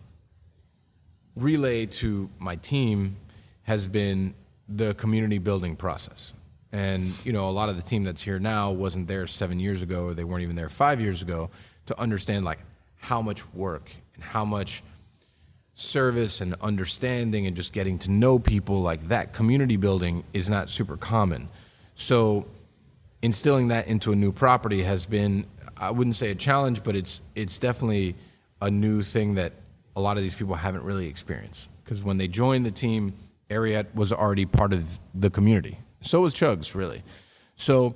relay 1.35 1.87
to 1.87 2.31
my 2.39 2.57
team 2.57 3.17
has 3.63 3.87
been 3.87 4.35
the 4.69 4.95
community 4.95 5.39
building 5.39 5.77
process. 5.77 6.33
And, 6.73 7.13
you 7.25 7.33
know, 7.33 7.49
a 7.49 7.53
lot 7.53 7.69
of 7.69 7.77
the 7.77 7.83
team 7.83 8.05
that's 8.05 8.23
here 8.23 8.39
now 8.39 8.71
wasn't 8.71 9.09
there 9.09 9.27
seven 9.27 9.61
years 9.61 9.83
ago 9.83 10.07
or 10.07 10.15
they 10.15 10.25
weren't 10.25 10.43
even 10.43 10.57
there 10.57 10.69
five 10.69 11.01
years 11.01 11.23
ago 11.23 11.51
to 11.87 11.99
understand 11.99 12.45
like 12.45 12.59
how 12.97 13.23
much 13.23 13.47
work 13.55 13.91
and 14.15 14.23
how 14.23 14.45
much 14.45 14.83
service 15.75 16.41
and 16.41 16.55
understanding 16.61 17.47
and 17.47 17.55
just 17.55 17.73
getting 17.73 17.99
to 17.99 18.11
know 18.11 18.39
people 18.39 18.81
like 18.81 19.09
that 19.09 19.33
community 19.33 19.77
building 19.77 20.25
is 20.33 20.49
not 20.49 20.71
super 20.71 20.97
common 20.97 21.49
so 21.95 22.47
instilling 23.21 23.69
that 23.69 23.87
into 23.87 24.11
a 24.11 24.17
new 24.17 24.33
property 24.33 24.83
has 24.83 25.05
been 25.05 25.45
I 25.79 25.91
wouldn't 25.91 26.17
say 26.17 26.31
a 26.31 26.35
challenge, 26.35 26.83
but 26.83 26.97
it's 26.97 27.21
it's 27.35 27.59
definitely 27.59 28.15
a 28.61 28.71
new 28.71 29.03
thing 29.03 29.35
that 29.35 29.53
a 29.95 30.01
lot 30.01 30.17
of 30.17 30.23
these 30.23 30.35
people 30.35 30.55
haven't 30.55 30.83
really 30.83 31.09
experienced. 31.09 31.69
Because 31.85 32.03
when 32.03 32.19
they 32.19 32.29
joined 32.29 32.67
the 32.67 32.71
team, 32.71 33.15
Ariete 33.51 33.95
was 33.95 34.13
already 34.13 34.45
part 34.45 34.73
of 34.73 34.99
the 35.15 35.31
community. 35.31 35.79
So 36.03 36.21
was 36.21 36.35
Chugs, 36.35 36.75
really. 36.75 37.03
So, 37.57 37.95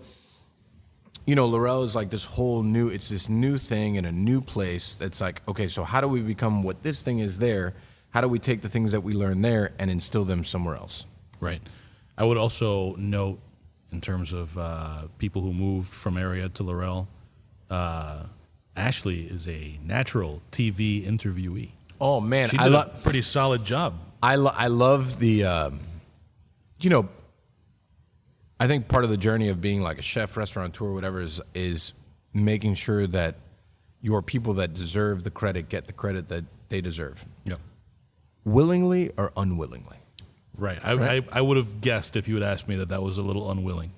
you 1.27 1.35
know, 1.35 1.47
Laurel 1.47 1.83
is 1.83 1.95
like 1.95 2.11
this 2.11 2.25
whole 2.25 2.62
new, 2.62 2.88
it's 2.88 3.09
this 3.09 3.29
new 3.29 3.59
thing 3.59 3.97
in 3.97 4.05
a 4.05 4.12
new 4.12 4.40
place 4.40 4.95
that's 4.95 5.21
like, 5.21 5.43
okay, 5.49 5.69
so 5.69 5.85
how 5.85 6.01
do 6.01 6.09
we 6.09 6.21
become 6.21 6.62
what 6.62 6.83
this 6.83 7.03
thing 7.03 7.19
is 7.19 7.38
there? 7.38 7.75
How 8.11 8.21
do 8.21 8.29
we 8.29 8.38
take 8.38 8.62
the 8.62 8.69
things 8.69 8.93
that 8.93 9.03
we 9.03 9.12
learn 9.12 9.43
there 9.43 9.73
and 9.79 9.90
instill 9.90 10.25
them 10.25 10.45
somewhere 10.45 10.77
else? 10.77 11.05
Right. 11.40 11.62
I 12.16 12.25
would 12.25 12.37
also 12.37 12.95
note, 12.97 13.38
in 13.93 14.01
terms 14.01 14.33
of 14.33 14.57
uh, 14.57 15.09
people 15.19 15.43
who 15.43 15.53
moved 15.53 15.93
from 15.93 16.14
Ariete 16.14 16.55
to 16.55 16.62
Laurel, 16.62 17.09
uh, 17.71 18.25
Ashley 18.77 19.23
is 19.23 19.47
a 19.49 19.79
natural 19.85 20.43
TV 20.53 21.07
interviewee. 21.07 21.71
Oh 22.01 22.21
man, 22.21 22.49
She 22.49 22.59
I 22.59 22.65
did 22.65 22.75
a 22.75 22.85
pretty 23.03 23.23
solid 23.23 23.65
job. 23.65 23.99
I 24.23 24.37
lo- 24.37 24.55
I 24.55 24.67
love 24.69 25.19
the 25.19 25.45
um, 25.45 25.81
you 26.81 26.91
know 26.91 27.09
I 28.59 28.67
think 28.67 28.89
part 28.89 29.05
of 29.05 29.11
the 29.11 29.17
journey 29.17 29.49
of 29.49 29.61
being 29.61 29.83
like 29.83 29.99
a 29.99 30.03
chef, 30.03 30.37
restaurateur, 30.37 30.93
whatever 30.93 31.21
is 31.21 31.41
is 31.55 31.93
making 32.33 32.75
sure 32.75 33.07
that 33.07 33.37
your 34.03 34.23
people 34.23 34.55
that 34.55 34.73
deserve 34.75 35.25
the 35.25 35.31
credit 35.31 35.69
get 35.69 35.87
the 35.87 35.93
credit 35.93 36.29
that 36.29 36.45
they 36.71 36.81
deserve, 36.81 37.25
Yeah. 37.45 37.57
willingly 38.45 39.11
or 39.17 39.33
unwillingly. 39.37 39.97
Right. 40.57 40.79
I, 40.85 41.17
I, 41.17 41.23
I 41.33 41.41
would 41.41 41.57
have 41.57 41.81
guessed 41.81 42.17
if 42.17 42.29
you 42.29 42.35
had 42.35 42.43
asked 42.45 42.69
me 42.69 42.77
that 42.77 42.91
that 42.91 43.03
was 43.03 43.17
a 43.19 43.23
little 43.23 43.51
unwilling. 43.51 43.93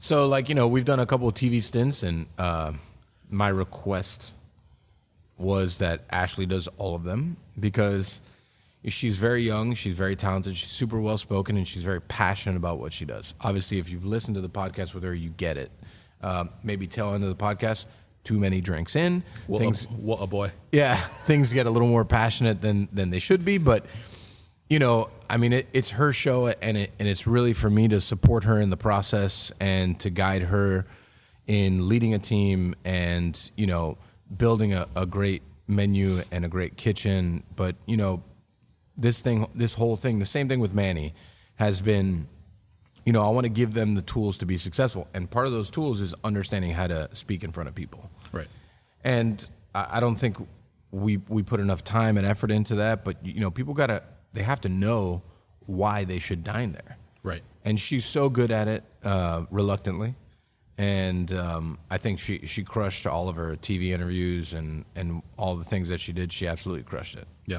So, 0.00 0.26
like 0.28 0.48
you 0.48 0.54
know, 0.54 0.68
we've 0.68 0.84
done 0.84 1.00
a 1.00 1.06
couple 1.06 1.28
of 1.28 1.34
TV 1.34 1.62
stints, 1.62 2.02
and 2.02 2.26
uh, 2.38 2.72
my 3.30 3.48
request 3.48 4.32
was 5.36 5.78
that 5.78 6.02
Ashley 6.10 6.46
does 6.46 6.68
all 6.78 6.94
of 6.94 7.04
them 7.04 7.36
because 7.58 8.20
she's 8.86 9.16
very 9.16 9.42
young, 9.44 9.74
she's 9.74 9.94
very 9.94 10.16
talented, 10.16 10.56
she's 10.56 10.70
super 10.70 11.00
well 11.00 11.18
spoken, 11.18 11.56
and 11.56 11.66
she's 11.66 11.82
very 11.84 12.00
passionate 12.00 12.56
about 12.56 12.78
what 12.78 12.92
she 12.92 13.04
does. 13.04 13.34
Obviously, 13.40 13.78
if 13.78 13.88
you've 13.90 14.04
listened 14.04 14.34
to 14.36 14.40
the 14.40 14.48
podcast 14.48 14.94
with 14.94 15.02
her, 15.02 15.14
you 15.14 15.30
get 15.30 15.56
it. 15.56 15.70
Um, 16.22 16.50
maybe 16.64 16.86
tail 16.88 17.14
end 17.14 17.22
of 17.24 17.36
the 17.36 17.44
podcast, 17.44 17.86
too 18.24 18.38
many 18.38 18.60
drinks 18.60 18.96
in, 18.96 19.22
What, 19.46 19.60
things 19.60 19.84
a, 19.84 19.88
what 19.88 20.16
a 20.20 20.26
boy. 20.26 20.50
yeah, 20.72 20.96
things 21.26 21.52
get 21.52 21.66
a 21.66 21.70
little 21.70 21.88
more 21.88 22.04
passionate 22.04 22.60
than 22.60 22.88
than 22.92 23.10
they 23.10 23.18
should 23.20 23.44
be. 23.44 23.58
But 23.58 23.84
you 24.68 24.78
know, 24.78 25.08
I 25.30 25.36
mean, 25.36 25.52
it, 25.52 25.68
it's 25.72 25.90
her 25.90 26.12
show, 26.12 26.48
and 26.48 26.76
it 26.76 26.92
and 26.98 27.08
it's 27.08 27.26
really 27.26 27.52
for 27.52 27.70
me 27.70 27.88
to 27.88 28.00
support 28.00 28.44
her 28.44 28.60
in 28.60 28.70
the 28.70 28.76
process 28.76 29.52
and 29.60 29.98
to 30.00 30.10
guide 30.10 30.42
her 30.42 30.86
in 31.46 31.88
leading 31.88 32.12
a 32.14 32.18
team 32.18 32.74
and 32.84 33.50
you 33.56 33.66
know 33.66 33.96
building 34.36 34.74
a, 34.74 34.86
a 34.94 35.06
great 35.06 35.42
menu 35.66 36.22
and 36.30 36.44
a 36.44 36.48
great 36.48 36.76
kitchen. 36.76 37.42
But 37.56 37.76
you 37.86 37.96
know, 37.96 38.22
this 38.96 39.22
thing, 39.22 39.46
this 39.54 39.74
whole 39.74 39.96
thing, 39.96 40.18
the 40.18 40.26
same 40.26 40.48
thing 40.48 40.60
with 40.60 40.74
Manny, 40.74 41.14
has 41.56 41.80
been 41.80 42.28
you 43.08 43.12
know, 43.12 43.24
I 43.24 43.30
want 43.30 43.46
to 43.46 43.48
give 43.48 43.72
them 43.72 43.94
the 43.94 44.02
tools 44.02 44.36
to 44.36 44.44
be 44.44 44.58
successful. 44.58 45.08
And 45.14 45.30
part 45.30 45.46
of 45.46 45.52
those 45.52 45.70
tools 45.70 46.02
is 46.02 46.14
understanding 46.24 46.72
how 46.72 46.88
to 46.88 47.08
speak 47.14 47.42
in 47.42 47.52
front 47.52 47.70
of 47.70 47.74
people. 47.74 48.10
Right. 48.32 48.48
And 49.02 49.48
I, 49.74 49.86
I 49.92 50.00
don't 50.00 50.16
think 50.16 50.36
we 50.90 51.16
we 51.16 51.42
put 51.42 51.58
enough 51.58 51.82
time 51.82 52.18
and 52.18 52.26
effort 52.26 52.50
into 52.50 52.74
that. 52.74 53.04
But 53.04 53.24
you 53.24 53.40
know, 53.40 53.50
people 53.50 53.72
gotta 53.72 54.02
they 54.32 54.42
have 54.42 54.60
to 54.62 54.68
know 54.68 55.22
why 55.66 56.04
they 56.04 56.18
should 56.18 56.44
dine 56.44 56.72
there. 56.72 56.96
Right. 57.22 57.42
And 57.64 57.78
she's 57.78 58.04
so 58.04 58.28
good 58.28 58.50
at 58.50 58.68
it, 58.68 58.84
uh, 59.04 59.44
reluctantly. 59.50 60.14
And 60.78 61.32
um, 61.32 61.78
I 61.90 61.98
think 61.98 62.20
she 62.20 62.46
she 62.46 62.62
crushed 62.62 63.04
all 63.06 63.28
of 63.28 63.34
her 63.36 63.56
TV 63.56 63.88
interviews 63.90 64.52
and 64.52 64.84
and 64.94 65.22
all 65.36 65.56
the 65.56 65.64
things 65.64 65.88
that 65.88 65.98
she 66.00 66.12
did. 66.12 66.32
She 66.32 66.46
absolutely 66.46 66.84
crushed 66.84 67.16
it. 67.16 67.26
Yeah. 67.46 67.58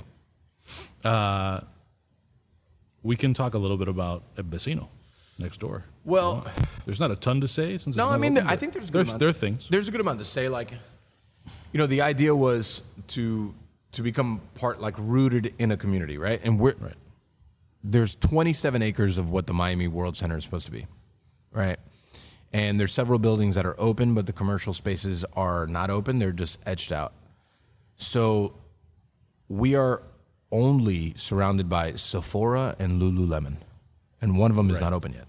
Uh, 1.03 1.61
we 3.03 3.15
can 3.17 3.33
talk 3.33 3.53
a 3.53 3.57
little 3.57 3.77
bit 3.77 3.89
about 3.89 4.23
Vecino 4.35 4.87
next 5.37 5.59
door. 5.59 5.83
Well, 6.05 6.45
There's 6.85 6.99
not 6.99 7.11
a 7.11 7.15
ton 7.15 7.41
to 7.41 7.47
say 7.47 7.77
since 7.77 7.95
No, 7.95 8.09
I 8.09 8.17
mean, 8.17 8.37
open, 8.37 8.49
I 8.49 8.55
think 8.55 8.73
there's 8.73 8.85
a 8.85 8.91
good 8.91 8.99
there's, 8.99 9.07
amount. 9.09 9.19
there 9.19 9.29
are 9.29 9.33
things. 9.33 9.67
There's 9.69 9.87
a 9.87 9.91
good 9.91 10.01
amount 10.01 10.19
to 10.19 10.25
say. 10.25 10.49
Like, 10.49 10.71
you 11.71 11.77
know, 11.77 11.85
the 11.87 12.01
idea 12.01 12.35
was 12.35 12.81
to 13.09 13.53
to 13.93 14.01
become 14.03 14.41
part 14.55 14.79
like 14.79 14.95
rooted 14.97 15.53
in 15.57 15.71
a 15.71 15.77
community, 15.77 16.17
right? 16.17 16.39
And 16.43 16.59
we're 16.59 16.75
Right. 16.79 16.95
there's 17.83 18.15
27 18.15 18.81
acres 18.81 19.17
of 19.17 19.29
what 19.29 19.47
the 19.47 19.53
Miami 19.53 19.87
World 19.87 20.15
Center 20.17 20.37
is 20.37 20.43
supposed 20.43 20.65
to 20.67 20.71
be, 20.71 20.85
right? 21.51 21.79
And 22.51 22.79
there's 22.79 22.91
several 22.93 23.19
buildings 23.19 23.55
that 23.55 23.65
are 23.65 23.79
open, 23.79 24.13
but 24.13 24.25
the 24.25 24.33
commercial 24.33 24.73
spaces 24.73 25.23
are 25.33 25.67
not 25.67 25.89
open. 25.89 26.19
They're 26.19 26.31
just 26.31 26.59
etched 26.65 26.91
out. 26.91 27.13
So 27.95 28.53
we 29.47 29.75
are 29.75 30.01
only 30.51 31.13
surrounded 31.15 31.69
by 31.69 31.93
Sephora 31.93 32.75
and 32.79 33.01
Lululemon, 33.01 33.57
and 34.21 34.37
one 34.37 34.49
of 34.51 34.57
them 34.57 34.69
is 34.71 34.79
not 34.81 34.93
open 34.93 35.13
yet. 35.13 35.25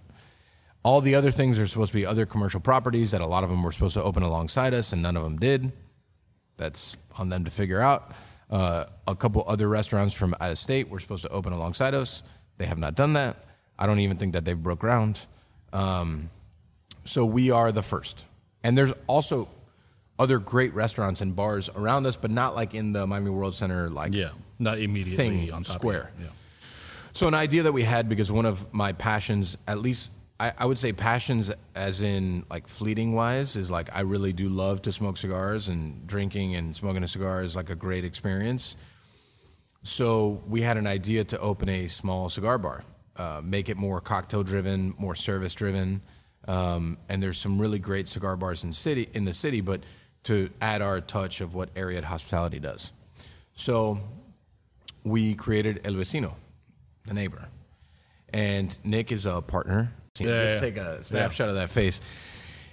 All 0.83 1.03
the 1.03 1.15
other 1.15 1.31
things 1.31 1.59
are 1.59 1.67
supposed 1.67 1.93
to 1.93 1.99
be 1.99 2.07
other 2.07 2.25
commercial 2.25 2.59
properties 2.61 3.11
that 3.11 3.21
a 3.21 3.27
lot 3.27 3.45
of 3.45 3.51
them 3.51 3.63
were 3.63 3.73
supposed 3.73 3.95
to 3.95 4.03
open 4.03 4.23
alongside 4.23 4.73
us, 4.73 4.93
and 4.95 5.03
none 5.03 5.17
of 5.17 5.23
them 5.23 5.39
did. 5.39 5.73
That's 6.57 6.97
on 7.19 7.29
them 7.29 7.45
to 7.45 7.51
figure 7.51 7.81
out. 7.83 8.13
Uh, 8.51 8.85
a 9.07 9.15
couple 9.15 9.45
other 9.47 9.69
restaurants 9.69 10.13
from 10.13 10.35
out 10.41 10.51
of 10.51 10.59
state 10.59 10.89
were 10.89 10.99
supposed 10.99 11.23
to 11.23 11.29
open 11.31 11.53
alongside 11.53 11.95
us. 11.95 12.23
They 12.59 12.67
have 12.67 12.79
not 12.79 12.97
done 12.97 13.13
that. 13.13 13.37
I 13.79 13.87
don't 13.87 14.01
even 14.01 14.17
think 14.17 14.33
that 14.33 14.45
they've 14.45 14.61
broke 14.61 14.81
ground. 14.81 15.25
Um, 15.73 16.31
so 17.05 17.25
we 17.25 17.51
are 17.51 17.71
the 17.73 17.83
first. 17.83 18.25
And 18.63 18.77
there's 18.77 18.93
also 19.07 19.49
other 20.19 20.39
great 20.39 20.75
restaurants 20.75 21.21
and 21.21 21.35
bars 21.35 21.71
around 21.75 22.07
us, 22.07 22.17
but 22.17 22.31
not 22.31 22.55
like 22.55 22.75
in 22.75 22.93
the 22.93 23.07
Miami 23.07 23.31
World 23.31 23.55
Center, 23.55 23.89
like 23.89 24.13
yeah. 24.13 24.31
Not 24.59 24.79
immediately 24.79 25.47
Thing, 25.47 25.53
on 25.53 25.65
square. 25.65 26.11
Yeah. 26.21 26.27
so 27.15 27.27
an 27.27 27.33
idea 27.35 27.63
that 27.63 27.73
we 27.73 27.83
had 27.83 28.11
because 28.11 28.31
one 28.31 28.45
of 28.45 28.75
my 28.75 28.93
passions, 28.93 29.57
at 29.67 29.79
least 29.79 30.11
I, 30.41 30.53
I 30.57 30.65
would 30.65 30.79
say 30.79 30.93
passions 30.93 31.53
as 31.75 32.01
in 32.01 32.47
like 32.51 32.67
fleeting 32.67 33.15
wise, 33.15 33.57
is 33.57 33.71
like 33.71 33.91
I 33.93 34.01
really 34.01 34.33
do 34.33 34.49
love 34.49 34.81
to 34.83 34.93
smoke 34.93 35.19
cigars 35.19 35.69
and 35.69 36.07
drinking 36.07 36.55
and 36.57 36.75
smoking 36.75 37.05
a 37.05 37.09
cigar 37.09 37.43
is 37.43 37.55
like 37.55 37.69
a 37.69 37.75
great 37.75 38.05
experience. 38.05 38.77
So 39.83 40.43
we 40.49 40.63
had 40.63 40.79
an 40.79 40.87
idea 40.87 41.25
to 41.25 41.39
open 41.39 41.69
a 41.69 41.89
small 41.89 42.31
cigar 42.31 42.57
bar, 42.57 42.83
uh, 43.17 43.43
make 43.45 43.69
it 43.69 43.77
more 43.77 44.01
cocktail 44.01 44.43
driven, 44.43 44.95
more 44.99 45.15
service 45.15 45.55
driven. 45.55 46.01
Um, 46.49 46.97
and 47.11 47.23
there's 47.23 47.39
some 47.39 47.61
really 47.61 47.79
great 47.79 48.09
cigar 48.09 48.35
bars 48.37 48.65
in 48.65 48.73
city 48.73 49.11
in 49.13 49.27
the 49.27 49.33
city, 49.35 49.61
but 49.61 49.83
to 50.25 50.49
add 50.63 50.81
our 50.81 51.03
touch 51.03 51.43
of 51.43 51.55
what 51.55 51.73
Ariete 51.75 52.05
Hospitality 52.05 52.59
does. 52.59 52.93
So 53.55 54.01
we 55.05 55.35
created 55.35 55.83
El 55.85 55.95
Vecino, 55.95 56.33
the 57.07 57.13
neighbor, 57.13 57.49
and 58.31 58.77
Nick 58.85 59.13
is 59.13 59.27
a 59.27 59.43
partner. 59.43 59.93
Yeah, 60.19 60.27
Just 60.27 60.55
yeah. 60.55 60.61
take 60.61 60.77
a 60.77 61.05
snapshot 61.05 61.49
of 61.49 61.55
that 61.55 61.71
face. 61.71 62.01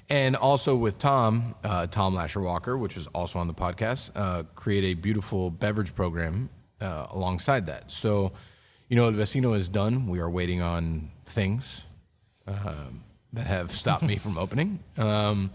And 0.10 0.36
also 0.36 0.76
with 0.76 0.98
Tom, 0.98 1.56
uh, 1.64 1.88
Tom 1.88 2.16
Lasher 2.16 2.42
Walker, 2.42 2.78
which 2.78 2.96
was 2.96 3.08
also 3.08 3.40
on 3.40 3.48
the 3.48 3.54
podcast, 3.54 4.12
uh, 4.16 4.44
create 4.56 4.86
a 4.86 4.94
beautiful 4.94 5.52
beverage 5.52 5.94
program 5.94 6.50
uh, 6.80 7.08
alongside 7.10 7.66
that. 7.66 7.92
So, 7.92 8.32
you 8.88 8.96
know, 8.96 9.06
El 9.06 9.14
Vecino 9.14 9.58
is 9.58 9.68
done. 9.68 10.08
We 10.08 10.20
are 10.20 10.30
waiting 10.30 10.62
on 10.62 11.12
things 11.26 11.86
um, 12.48 13.04
that 13.34 13.48
have 13.48 13.72
stopped 13.72 14.04
me 14.04 14.16
from 14.16 14.38
opening. 14.38 14.80
Um, 14.98 15.52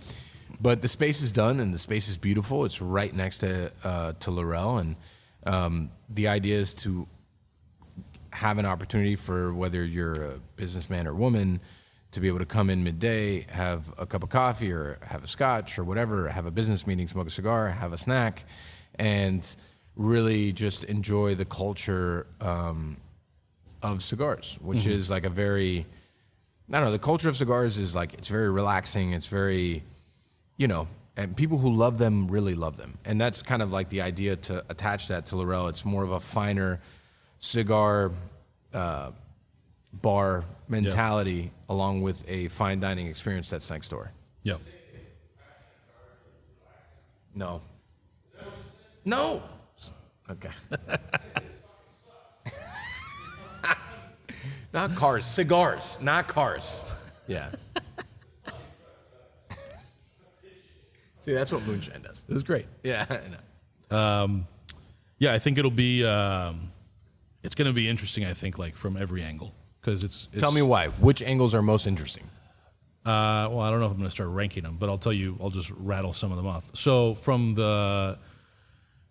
but 0.61 0.83
the 0.83 0.88
space 0.88 1.23
is 1.23 1.33
done 1.33 1.59
and 1.59 1.73
the 1.73 1.79
space 1.79 2.09
is 2.09 2.18
beautiful. 2.18 2.64
It's 2.66 2.83
right 2.83 3.12
next 3.14 3.38
to 3.38 3.73
uh, 3.83 4.12
to 4.21 4.31
Laurel, 4.31 4.79
and 4.79 4.97
um, 5.45 5.90
the 6.09 6.29
idea 6.29 6.61
is 6.61 6.75
to 6.75 7.09
have 8.33 8.59
an 8.59 8.66
opportunity 8.66 9.16
for 9.16 9.53
whether 9.55 9.85
you're 9.85 10.25
a 10.25 10.40
businessman 10.57 11.07
or 11.07 11.14
woman 11.14 11.61
to 12.12 12.21
be 12.21 12.29
able 12.29 12.38
to 12.38 12.47
come 12.47 12.68
in 12.68 12.85
midday, 12.85 13.47
have 13.49 13.92
a 13.97 14.07
cup 14.07 14.23
of 14.23 14.29
coffee 14.29 14.71
or 14.71 14.99
have 15.03 15.25
a 15.25 15.29
scotch 15.29 15.79
or 15.79 15.85
whatever, 15.85 16.29
have 16.29 16.45
a 16.45 16.51
business 16.51 16.87
meeting, 16.87 17.09
smoke 17.09 17.27
a 17.27 17.31
cigar, 17.31 17.71
have 17.71 17.92
a 17.92 17.99
snack, 17.99 18.45
and 18.97 19.57
really 19.97 20.53
just 20.53 20.85
enjoy 20.85 21.35
the 21.35 21.45
culture 21.45 22.27
um, 22.40 22.99
of 23.83 24.03
cigars, 24.03 24.59
which 24.61 24.87
is 24.87 25.11
like 25.11 25.25
a 25.25 25.31
very 25.31 25.87
I 26.71 26.77
don't 26.77 26.87
know. 26.87 26.92
The 26.92 26.99
culture 26.99 27.29
of 27.29 27.37
cigars 27.37 27.79
is 27.79 27.95
like 27.95 28.14
it's 28.14 28.29
very 28.29 28.51
relaxing. 28.51 29.12
It's 29.12 29.27
very, 29.27 29.83
you 30.57 30.66
know, 30.66 30.88
and 31.16 31.37
people 31.37 31.59
who 31.59 31.71
love 31.71 31.99
them 31.99 32.29
really 32.29 32.55
love 32.55 32.77
them, 32.79 32.99
and 33.05 33.21
that's 33.21 33.42
kind 33.42 33.61
of 33.61 33.71
like 33.71 33.90
the 33.90 34.01
idea 34.01 34.37
to 34.37 34.64
attach 34.71 35.09
that 35.09 35.27
to 35.27 35.37
Laurel. 35.37 35.68
It's 35.68 35.85
more 35.85 36.03
of 36.03 36.12
a 36.12 36.21
finer 36.21 36.81
cigar 37.42 38.12
uh, 38.72 39.11
bar 39.92 40.44
mentality, 40.68 41.52
along 41.68 42.00
with 42.00 42.24
a 42.28 42.48
fine 42.48 42.81
dining 42.81 43.09
experience 43.09 43.50
that's 43.50 43.68
next 43.68 43.88
door. 43.88 44.11
Yeah. 44.42 44.57
No. 47.35 47.61
No. 49.05 49.42
Okay. 50.31 50.50
not 54.72 54.94
cars, 54.94 55.26
cigars, 55.26 55.98
not 56.00 56.28
cars. 56.28 56.85
Yeah. 57.26 57.50
See, 61.22 61.33
that's 61.35 61.52
what 61.52 61.62
moonshine 61.66 62.02
does. 62.02 62.24
It 62.28 62.33
was 62.33 62.42
great. 62.42 62.66
Yeah, 62.83 63.07
I 63.11 63.20
know. 63.90 64.44
Yeah, 65.18 65.33
I 65.35 65.38
think 65.38 65.59
it'll 65.59 65.70
be. 65.70 66.05
Um, 66.05 66.72
it's 67.42 67.55
going 67.55 67.66
to 67.66 67.72
be 67.72 67.88
interesting. 67.88 68.24
I 68.24 68.35
think 68.35 68.59
like 68.59 68.76
from 68.76 68.96
every 68.96 69.22
angle 69.22 69.55
because 69.81 70.05
it's, 70.05 70.28
it's. 70.33 70.40
Tell 70.40 70.52
me 70.52 70.62
why. 70.62 70.88
Which 70.88 71.22
angles 71.22 71.55
are 71.55 71.62
most 71.62 71.87
interesting? 71.87 72.24
Uh, 73.05 73.50
well, 73.50 73.61
I 73.61 73.70
don't 73.70 73.81
know 73.81 73.87
if 73.87 73.92
I'm 73.92 73.98
going 73.98 74.09
to 74.09 74.14
start 74.14 74.28
ranking 74.31 74.62
them, 74.62 74.76
but 74.78 74.88
I'll 74.88 74.98
tell 74.98 75.12
you. 75.12 75.37
I'll 75.40 75.50
just 75.50 75.70
rattle 75.70 76.12
some 76.12 76.31
of 76.31 76.37
them 76.37 76.46
off. 76.46 76.70
So 76.74 77.14
from 77.14 77.55
the 77.57 78.18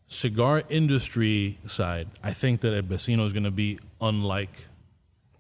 cigar 0.08 0.64
industry 0.70 1.60
side, 1.68 2.08
I 2.24 2.34
think 2.34 2.62
that 2.62 2.88
Vecino 2.88 3.26
is 3.26 3.34
going 3.34 3.44
to 3.44 3.52
be 3.52 3.80
unlike 4.00 4.66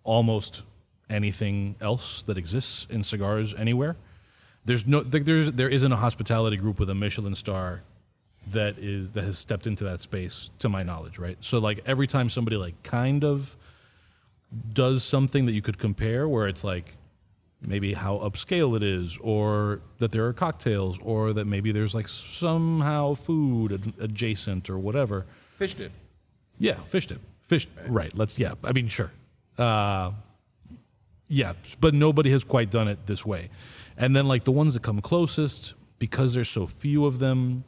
almost 0.04 0.64
anything 1.10 1.76
else 1.82 2.24
that 2.24 2.38
exists 2.38 2.88
in 2.90 3.04
cigars 3.04 3.54
anywhere. 3.58 3.98
There's 4.64 4.86
no 4.86 5.02
there's 5.02 5.52
there 5.54 5.70
isn't 5.70 5.92
a 5.92 5.98
hospitality 5.98 6.58
group 6.58 6.80
with 6.80 6.90
a 6.90 6.96
Michelin 6.96 7.36
star 7.36 7.82
that 8.48 8.78
is 8.80 9.12
that 9.12 9.24
has 9.24 9.38
stepped 9.38 9.68
into 9.68 9.84
that 9.84 10.02
space 10.02 10.50
to 10.60 10.70
my 10.70 10.84
knowledge, 10.84 11.18
right? 11.20 11.38
So 11.42 11.60
like 11.60 11.82
every 11.86 12.08
time 12.08 12.30
somebody 12.30 12.58
like 12.58 12.82
kind 12.84 13.24
of 13.24 13.56
does 14.74 15.04
something 15.04 15.46
that 15.46 15.54
you 15.54 15.62
could 15.62 15.78
compare 15.78 16.28
where 16.28 16.48
it's 16.48 16.64
like 16.64 16.96
maybe 17.66 17.94
how 17.94 18.18
upscale 18.18 18.76
it 18.76 18.84
is 18.84 19.18
or 19.22 19.82
that 20.00 20.12
there 20.12 20.26
are 20.26 20.34
cocktails 20.34 20.98
or 21.04 21.32
that 21.34 21.46
maybe 21.46 21.72
there's 21.72 21.94
like 21.94 22.08
somehow 22.08 23.14
food 23.14 23.72
ad- 23.74 23.94
adjacent 24.00 24.70
or 24.70 24.80
whatever. 24.80 25.26
Fish 25.58 25.76
dip. 25.76 25.92
Yeah, 26.58 26.80
fish 26.88 27.08
dip. 27.08 27.22
Fish 27.48 27.68
right, 27.88 28.16
let's 28.18 28.40
yeah, 28.40 28.54
I 28.64 28.72
mean 28.72 28.88
sure. 28.88 29.12
Uh 29.58 30.12
yeah, 31.28 31.54
but 31.80 31.94
nobody 31.94 32.30
has 32.32 32.44
quite 32.44 32.70
done 32.70 32.90
it 32.90 33.06
this 33.06 33.26
way. 33.26 33.50
And 33.96 34.16
then 34.16 34.28
like 34.28 34.44
the 34.44 34.52
ones 34.52 34.74
that 34.74 34.84
come 34.84 35.00
closest 35.00 35.76
because 35.98 36.34
there's 36.34 36.50
so 36.50 36.66
few 36.68 37.06
of 37.06 37.20
them, 37.20 37.64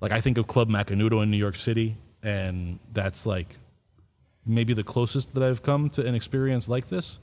like 0.00 0.12
I 0.12 0.20
think 0.20 0.38
of 0.38 0.46
Club 0.46 0.68
Macanudo 0.68 1.22
in 1.22 1.30
New 1.30 1.36
York 1.36 1.56
City 1.56 1.96
and 2.22 2.78
that's 2.92 3.26
like 3.26 3.56
maybe 4.46 4.74
the 4.74 4.84
closest 4.84 5.34
that 5.34 5.42
I've 5.42 5.62
come 5.62 5.88
to 5.90 6.06
an 6.06 6.14
experience 6.14 6.68
like 6.68 6.88
this. 6.88 7.18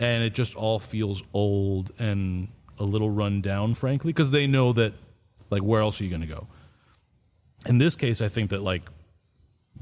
And 0.00 0.22
it 0.22 0.34
just 0.34 0.54
all 0.54 0.78
feels 0.78 1.22
old 1.32 1.90
and 1.98 2.48
a 2.78 2.84
little 2.84 3.10
run 3.10 3.40
down, 3.40 3.74
frankly, 3.74 4.12
because 4.12 4.30
they 4.30 4.46
know 4.46 4.72
that, 4.72 4.94
like, 5.50 5.62
where 5.62 5.80
else 5.80 6.00
are 6.00 6.04
you 6.04 6.10
going 6.10 6.22
to 6.22 6.26
go? 6.28 6.46
In 7.66 7.78
this 7.78 7.96
case, 7.96 8.20
I 8.20 8.28
think 8.28 8.50
that, 8.50 8.62
like, 8.62 8.82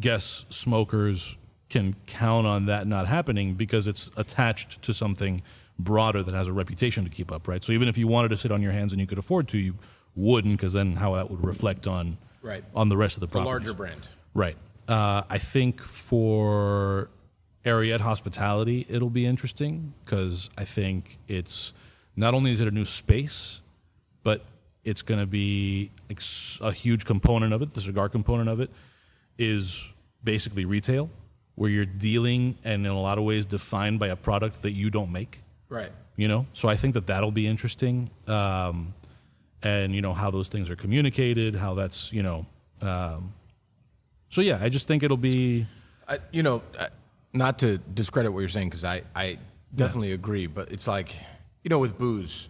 guests, 0.01 0.47
smokers 0.49 1.37
can 1.69 1.97
count 2.07 2.47
on 2.47 2.65
that 2.67 2.87
not 2.87 3.07
happening 3.07 3.55
because 3.55 3.87
it's 3.87 4.11
attached 4.17 4.81
to 4.83 4.95
something 4.95 5.43
broader 5.79 6.23
that 6.23 6.35
has 6.35 6.47
a 6.47 6.53
reputation 6.53 7.05
to 7.05 7.11
keep 7.11 7.31
up, 7.31 7.47
right? 7.47 7.63
So 7.63 7.73
even 7.73 7.89
if 7.89 7.99
you 7.99 8.07
wanted 8.07 8.29
to 8.29 8.39
sit 8.39 8.51
on 8.51 8.63
your 8.63 8.73
hands 8.73 8.93
and 8.93 9.01
you 9.01 9.07
could 9.07 9.19
afford 9.19 9.49
to, 9.49 9.59
you 9.59 9.75
wouldn't 10.17 10.57
because 10.57 10.73
then 10.73 10.97
how 10.97 11.15
that 11.15 11.31
would 11.31 11.45
reflect 11.45 11.87
on 11.87 12.19
Right. 12.43 12.65
on 12.75 12.89
the 12.89 12.97
rest 12.97 13.17
of 13.17 13.21
the 13.21 13.29
properties. 13.29 13.67
larger 13.67 13.75
brand. 13.75 14.09
Right. 14.35 14.57
Uh, 14.89 15.23
I 15.29 15.39
think 15.39 15.81
for 15.83 17.11
Ariete 17.65 18.01
Hospitality, 18.01 18.87
it'll 18.89 19.11
be 19.11 19.27
interesting 19.27 19.93
because 20.05 20.49
I 20.57 20.65
think 20.65 21.19
it's 21.29 21.73
not 22.17 22.35
only 22.35 22.53
is 22.53 22.61
it 22.61 22.69
a 22.69 22.71
new 22.71 22.85
space, 22.85 23.61
but 24.23 24.45
it's 24.85 25.03
going 25.03 25.21
to 25.21 25.27
be 25.27 25.91
a 26.61 26.73
huge 26.73 27.05
component 27.05 27.53
of 27.53 27.61
it. 27.63 27.75
The 27.75 27.81
cigar 27.81 28.09
component 28.09 28.49
of 28.49 28.61
it 28.61 28.71
is 29.39 29.91
basically 30.23 30.65
retail, 30.65 31.11
where 31.57 31.69
you're 31.71 31.85
dealing 31.85 32.57
and 32.65 32.87
in 32.87 32.93
a 32.93 33.01
lot 33.01 33.19
of 33.19 33.25
ways 33.25 33.45
defined 33.47 33.99
by 33.99 34.09
a 34.09 34.17
product 34.17 34.63
that 34.63 34.73
you 34.73 34.91
don't 34.91 35.11
make 35.11 35.41
Right. 35.69 35.91
you 36.17 36.29
know 36.29 36.47
so 36.53 36.69
i 36.69 36.77
think 36.77 36.95
that 36.95 37.07
that'll 37.09 37.33
be 37.33 37.47
interesting 37.47 38.11
um, 38.29 38.95
and 39.67 39.95
you 39.95 40.03
know 40.03 40.15
how 40.15 40.31
those 40.31 40.49
things 40.49 40.71
are 40.71 40.77
communicated 40.77 41.55
how 41.57 41.75
that's 41.75 42.13
you 42.13 42.23
know 42.23 42.47
um, 42.83 43.33
so 44.29 44.41
yeah 44.41 44.59
i 44.61 44.69
just 44.69 44.87
think 44.89 45.03
it'll 45.03 45.17
be 45.17 45.67
I, 46.09 46.19
you 46.31 46.45
know, 46.45 46.63
not 47.33 47.59
to 47.61 47.79
discredit 47.79 48.33
what 48.33 48.39
you're 48.39 48.49
saying 48.49 48.69
because 48.69 48.85
I, 48.85 49.03
I 49.15 49.39
definitely 49.75 50.13
agree, 50.13 50.47
but 50.47 50.71
it's 50.71 50.87
like, 50.87 51.13
you 51.65 51.69
know, 51.69 51.81
with 51.81 51.99
booze, 51.99 52.49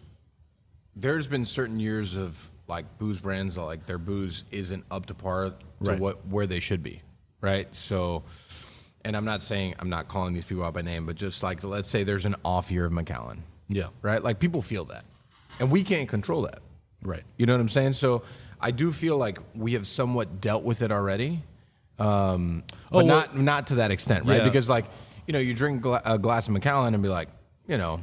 there's 0.95 1.27
been 1.27 1.47
certain 1.47 1.81
years 1.81 2.17
of 2.17 2.51
like 2.69 2.85
booze 2.99 3.19
brands 3.19 3.55
that 3.55 3.63
like 3.63 3.87
their 3.87 3.97
booze 3.97 4.45
isn't 4.51 4.85
up 4.91 5.07
to 5.07 5.15
par 5.15 5.45
to 5.51 5.55
Right. 5.81 5.99
what 5.99 6.27
where 6.27 6.47
they 6.47 6.61
should 6.61 6.83
be, 6.83 7.01
right? 7.41 7.75
So, 7.75 8.25
and 9.07 9.17
I'm 9.17 9.25
not 9.25 9.41
saying 9.41 9.75
I'm 9.79 9.89
not 9.89 10.07
calling 10.07 10.35
these 10.35 10.45
people 10.45 10.63
out 10.63 10.75
by 10.75 10.83
name, 10.83 11.07
but 11.07 11.17
just 11.17 11.43
like 11.43 11.65
let's 11.65 11.89
say 11.89 12.05
there's 12.05 12.27
an 12.27 12.37
off 12.45 12.71
year 12.71 12.85
of 12.85 12.93
Macallan, 12.93 13.43
yeah 13.69 13.89
right? 14.03 14.23
Like 14.23 14.39
people 14.39 14.61
feel 14.61 14.85
that, 14.87 15.05
and 15.61 15.71
we 15.71 15.83
can't 15.83 16.11
control 16.11 16.43
that. 16.43 16.59
Right 17.03 17.23
You 17.37 17.47
know 17.47 17.53
what 17.55 17.61
I'm 17.61 17.69
saying? 17.69 17.93
So 17.95 18.23
I 18.61 18.71
do 18.71 18.93
feel 18.93 19.17
like 19.19 19.39
we 19.55 19.75
have 19.75 19.87
somewhat 19.87 20.41
dealt 20.41 20.65
with 20.65 20.83
it 20.83 20.91
already, 20.91 21.43
um, 21.99 22.63
but 22.69 22.77
Oh, 22.93 22.97
well- 22.99 23.07
not 23.07 23.37
not 23.37 23.67
to 23.69 23.77
that 23.77 23.91
extent, 23.91 24.25
right? 24.27 24.39
Yeah. 24.39 24.45
Because 24.45 24.69
like 24.69 24.87
you 25.27 25.33
know, 25.33 25.39
you 25.41 25.55
drink 25.55 25.83
gla- 25.83 26.03
a 26.05 26.19
glass 26.19 26.47
of 26.47 26.53
Macallan 26.55 26.95
and 26.95 27.03
be 27.03 27.09
like, 27.09 27.29
you 27.67 27.77
know, 27.79 28.01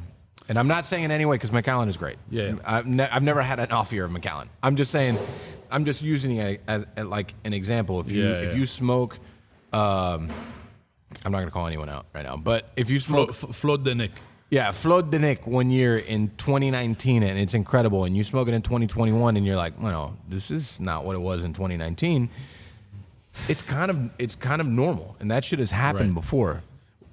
and 0.48 0.58
I'm 0.58 0.68
not 0.68 0.84
saying 0.84 1.04
in 1.04 1.10
any 1.10 1.24
way 1.24 1.36
because 1.36 1.52
Macallan 1.52 1.88
is 1.88 1.96
great. 1.96 2.16
Yeah. 2.28 2.56
I've, 2.66 2.86
ne- 2.86 3.08
I've 3.08 3.22
never 3.22 3.40
had 3.40 3.58
an 3.60 3.72
off 3.72 3.92
year 3.94 4.04
of 4.04 4.10
Macallan. 4.12 4.50
I'm 4.62 4.76
just 4.76 4.90
saying, 4.90 5.16
I'm 5.70 5.86
just 5.86 6.02
using 6.02 6.36
it 6.36 6.60
as, 6.68 6.84
as 6.96 7.06
like 7.06 7.32
an 7.44 7.54
example. 7.54 7.98
If 8.00 8.10
you 8.10 8.24
Yeah, 8.24 8.34
if 8.40 8.52
yeah. 8.52 8.58
you 8.60 8.66
smoke, 8.66 9.18
um, 9.72 10.28
I'm 11.24 11.32
not 11.32 11.38
gonna 11.38 11.50
call 11.50 11.66
anyone 11.66 11.88
out 11.88 12.04
right 12.14 12.24
now, 12.24 12.36
but 12.36 12.68
if 12.76 12.90
you 12.90 13.00
Flo, 13.00 13.26
smoke 13.28 13.50
F- 13.50 13.56
Flo 13.56 13.76
de 13.78 13.94
Nick. 13.94 14.12
Yeah, 14.50 14.70
Flot 14.70 15.10
de 15.10 15.18
Nick 15.18 15.46
one 15.46 15.70
year 15.70 15.96
in 15.96 16.28
2019, 16.36 17.22
and 17.22 17.38
it's 17.38 17.54
incredible. 17.54 18.04
And 18.04 18.16
you 18.16 18.22
smoke 18.24 18.46
it 18.48 18.54
in 18.54 18.62
2021, 18.62 19.36
and 19.36 19.44
you're 19.46 19.56
like, 19.56 19.80
well, 19.80 20.16
this 20.28 20.50
is 20.50 20.78
not 20.78 21.04
what 21.04 21.16
it 21.16 21.20
was 21.20 21.42
in 21.44 21.52
2019. 21.52 22.28
It's 23.48 23.62
kind 23.62 23.90
of 23.90 24.10
it's 24.18 24.36
kind 24.36 24.60
of 24.60 24.66
normal, 24.68 25.16
and 25.18 25.30
that 25.30 25.44
shit 25.44 25.58
has 25.58 25.70
happened 25.72 26.10
Right. 26.10 26.14
before. 26.22 26.62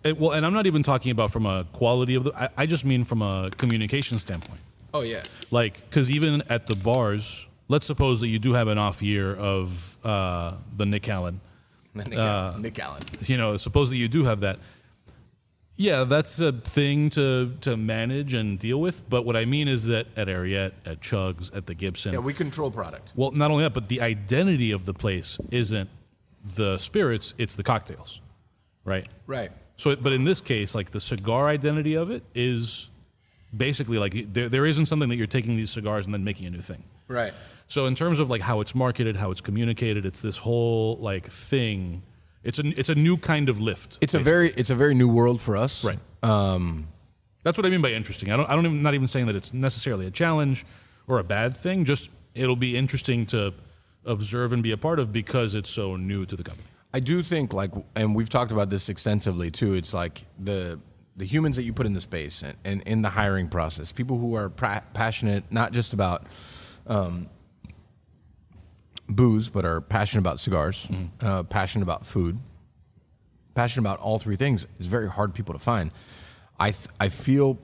Eh, 0.04 0.14
well 0.18 0.32
and 0.32 0.48
i'm 0.48 0.54
not 0.54 0.66
even 0.66 0.82
talking 0.82 1.12
about 1.12 1.30
from 1.32 1.46
a 1.46 1.64
quality 1.74 2.16
of 2.16 2.24
the 2.24 2.32
i, 2.36 2.50
I 2.58 2.66
just 2.66 2.84
mean 2.84 3.04
from 3.04 3.22
a 3.22 3.52
communication 3.56 4.18
standpoint 4.18 4.60
Oh 4.96 5.02
yeah, 5.02 5.22
like 5.52 5.80
because 5.90 6.10
even 6.10 6.42
at 6.50 6.66
the 6.66 6.76
bars 6.76 7.46
let's 7.68 7.86
suppose 7.86 8.20
that 8.22 8.28
you 8.28 8.40
do 8.40 8.54
have 8.54 8.68
an 8.68 8.80
off 8.80 9.04
year 9.04 9.36
of 9.36 10.00
uh, 10.04 10.56
the 10.76 10.88
nick 10.88 11.08
allen 11.08 11.40
Nick, 11.94 12.16
Uh, 12.16 12.20
Allen. 12.20 12.62
Nick 12.64 12.80
Allen. 12.80 13.04
you 13.28 13.38
know, 13.38 13.56
suppose 13.58 13.92
that 13.92 13.98
you 13.98 14.08
do 14.08 14.24
have 14.26 14.40
that. 14.40 14.58
Yeah, 15.82 16.04
that's 16.04 16.40
a 16.40 16.52
thing 16.52 17.10
to 17.12 17.56
to 17.62 17.76
manage 17.76 18.36
and 18.36 18.60
deal 18.60 18.80
with. 18.80 19.10
But 19.10 19.26
what 19.26 19.36
I 19.36 19.46
mean 19.46 19.68
is 19.68 19.86
that 19.86 20.06
at 20.16 20.28
Ariete, 20.28 20.74
at 20.86 21.02
Chugs, 21.02 21.56
at 21.56 21.66
the 21.66 21.74
Gibson, 21.74 22.14
Yeah, 22.14 22.20
we 22.20 22.36
control 22.36 22.70
product. 22.70 23.14
well, 23.16 23.32
not 23.32 23.50
only 23.50 23.64
that, 23.64 23.74
but 23.74 23.88
the 23.90 24.00
identity 24.00 24.72
of 24.72 24.86
the 24.86 24.94
place 24.94 25.40
isn't 25.50 25.90
the 26.44 26.78
spirits; 26.78 27.34
it's 27.40 27.56
the 27.56 27.64
cocktails, 27.64 28.22
right? 28.86 29.08
Right. 29.26 29.52
So, 29.76 29.96
but 29.96 30.14
in 30.14 30.24
this 30.24 30.40
case, 30.40 30.76
like 30.76 30.92
the 30.92 31.00
cigar 31.00 31.48
identity 31.48 31.96
of 31.96 32.12
it 32.12 32.24
is 32.36 32.90
basically 33.56 33.98
like 33.98 34.32
there, 34.32 34.50
there 34.50 34.68
isn't 34.68 34.86
something 34.86 35.10
that 35.10 35.16
you're 35.16 35.26
taking 35.26 35.56
these 35.56 35.72
cigars 35.72 36.06
and 36.06 36.14
then 36.14 36.24
making 36.24 36.46
a 36.46 36.52
new 36.52 36.62
thing. 36.62 36.84
Right. 37.08 37.34
So 37.68 37.88
in 37.88 37.96
terms 37.96 38.20
of 38.20 38.30
like 38.30 38.42
how 38.42 38.62
it's 38.62 38.76
marketed, 38.76 39.16
how 39.16 39.32
it's 39.32 39.42
communicated, 39.42 40.06
it's 40.06 40.22
this 40.22 40.38
whole 40.38 40.98
like 40.98 41.32
thing. 41.32 42.04
It's 42.44 42.60
a 42.60 42.68
it's 42.80 42.90
a 42.90 42.96
new 42.96 43.18
kind 43.18 43.50
of 43.50 43.60
lift. 43.60 43.98
It's 44.02 44.14
a 44.14 44.20
very 44.20 44.52
it's 44.52 44.70
a 44.70 44.76
very 44.76 44.94
new 44.94 45.08
world 45.08 45.42
for 45.42 45.56
us. 45.56 45.84
Right. 45.84 46.00
Um, 46.24 46.88
That's 47.44 47.58
what 47.58 47.66
I 47.66 47.70
mean 47.70 47.82
by 47.82 47.92
interesting. 47.92 48.32
I 48.32 48.38
don't 48.38 48.50
I 48.50 48.56
don't 48.56 48.66
even 48.66 48.82
not 48.82 48.94
even 48.94 49.08
saying 49.08 49.28
that 49.28 49.36
it's 49.36 49.54
necessarily 49.54 50.08
a 50.08 50.12
challenge 50.12 50.66
or 51.08 51.20
a 51.20 51.24
bad 51.24 51.56
thing. 51.56 51.86
Just 51.86 52.10
it'll 52.34 52.56
be 52.56 52.76
interesting 52.78 53.26
to 53.28 53.54
observe 54.06 54.54
and 54.54 54.64
be 54.64 54.72
a 54.72 54.78
part 54.78 55.00
of 55.00 55.12
because 55.12 55.54
it's 55.54 55.70
so 55.70 55.96
new 55.96 56.26
to 56.26 56.36
the 56.36 56.44
company. 56.44 56.68
I 56.94 57.00
do 57.00 57.24
think 57.24 57.54
like, 57.54 57.72
and 57.96 58.16
we've 58.16 58.30
talked 58.30 58.52
about 58.52 58.70
this 58.70 58.90
extensively 58.90 59.52
too. 59.52 59.74
It's 59.76 59.94
like 59.94 60.26
the 60.40 60.80
the 61.16 61.26
humans 61.26 61.56
that 61.58 61.64
you 61.64 61.74
put 61.74 61.86
in 61.86 61.94
the 61.94 62.02
space 62.02 62.42
and, 62.42 62.56
and 62.64 62.82
in 62.84 63.02
the 63.02 63.10
hiring 63.10 63.48
process, 63.48 63.92
people 63.92 64.18
who 64.18 64.36
are 64.36 64.50
pra- 64.50 64.84
passionate 64.94 65.44
not 65.52 65.74
just 65.74 65.94
about 65.94 66.26
um, 66.88 67.30
booze, 69.12 69.50
but 69.50 69.66
are 69.66 69.82
passionate 69.82 70.22
about 70.22 70.40
cigars, 70.40 70.90
uh, 71.22 71.44
passionate 71.44 71.84
about 71.84 72.06
food, 72.06 72.40
passionate 73.54 73.84
about 73.84 74.00
all 74.00 74.20
three 74.20 74.36
things. 74.36 74.66
It's 74.78 74.88
very 74.88 75.10
hard 75.10 75.34
people 75.34 75.54
to 75.54 75.60
find. 75.60 75.92
I 76.60 76.72
th- 76.72 76.88
I 77.00 77.10
feel 77.10 77.60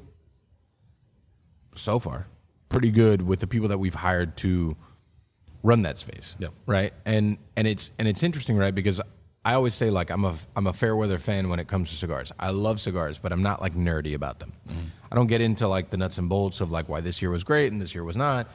so 1.75 1.99
far 1.99 2.27
pretty 2.69 2.91
good 2.91 3.21
with 3.21 3.39
the 3.39 3.47
people 3.47 3.69
that 3.69 3.77
we've 3.77 3.95
hired 3.95 4.36
to 4.38 4.75
run 5.63 5.83
that 5.83 5.97
space. 5.97 6.36
Yep. 6.39 6.53
Right. 6.65 6.93
And 7.05 7.38
and 7.55 7.67
it's 7.67 7.91
and 7.97 8.07
it's 8.07 8.23
interesting, 8.23 8.57
right? 8.57 8.73
Because 8.73 9.01
I 9.45 9.53
always 9.53 9.73
say 9.73 9.89
like 9.89 10.10
I'm 10.10 10.25
a 10.25 10.36
I'm 10.55 10.67
a 10.67 10.73
fair 10.73 10.95
weather 10.95 11.17
fan 11.17 11.49
when 11.49 11.60
it 11.60 11.67
comes 11.67 11.89
to 11.89 11.95
cigars. 11.95 12.31
I 12.39 12.49
love 12.49 12.79
cigars, 12.79 13.19
but 13.19 13.31
I'm 13.31 13.43
not 13.43 13.62
like 13.62 13.73
nerdy 13.73 14.13
about 14.13 14.39
them. 14.39 14.53
I 15.12 15.15
don't 15.15 15.27
get 15.27 15.41
into 15.41 15.67
like 15.67 15.89
the 15.89 15.97
nuts 15.97 16.17
and 16.17 16.27
bolts 16.27 16.60
of 16.60 16.71
like 16.71 16.89
why 16.89 17.01
this 17.01 17.21
year 17.21 17.31
was 17.31 17.43
great 17.43 17.71
and 17.71 17.81
this 17.81 17.95
year 17.95 18.03
was 18.03 18.17
not. 18.17 18.49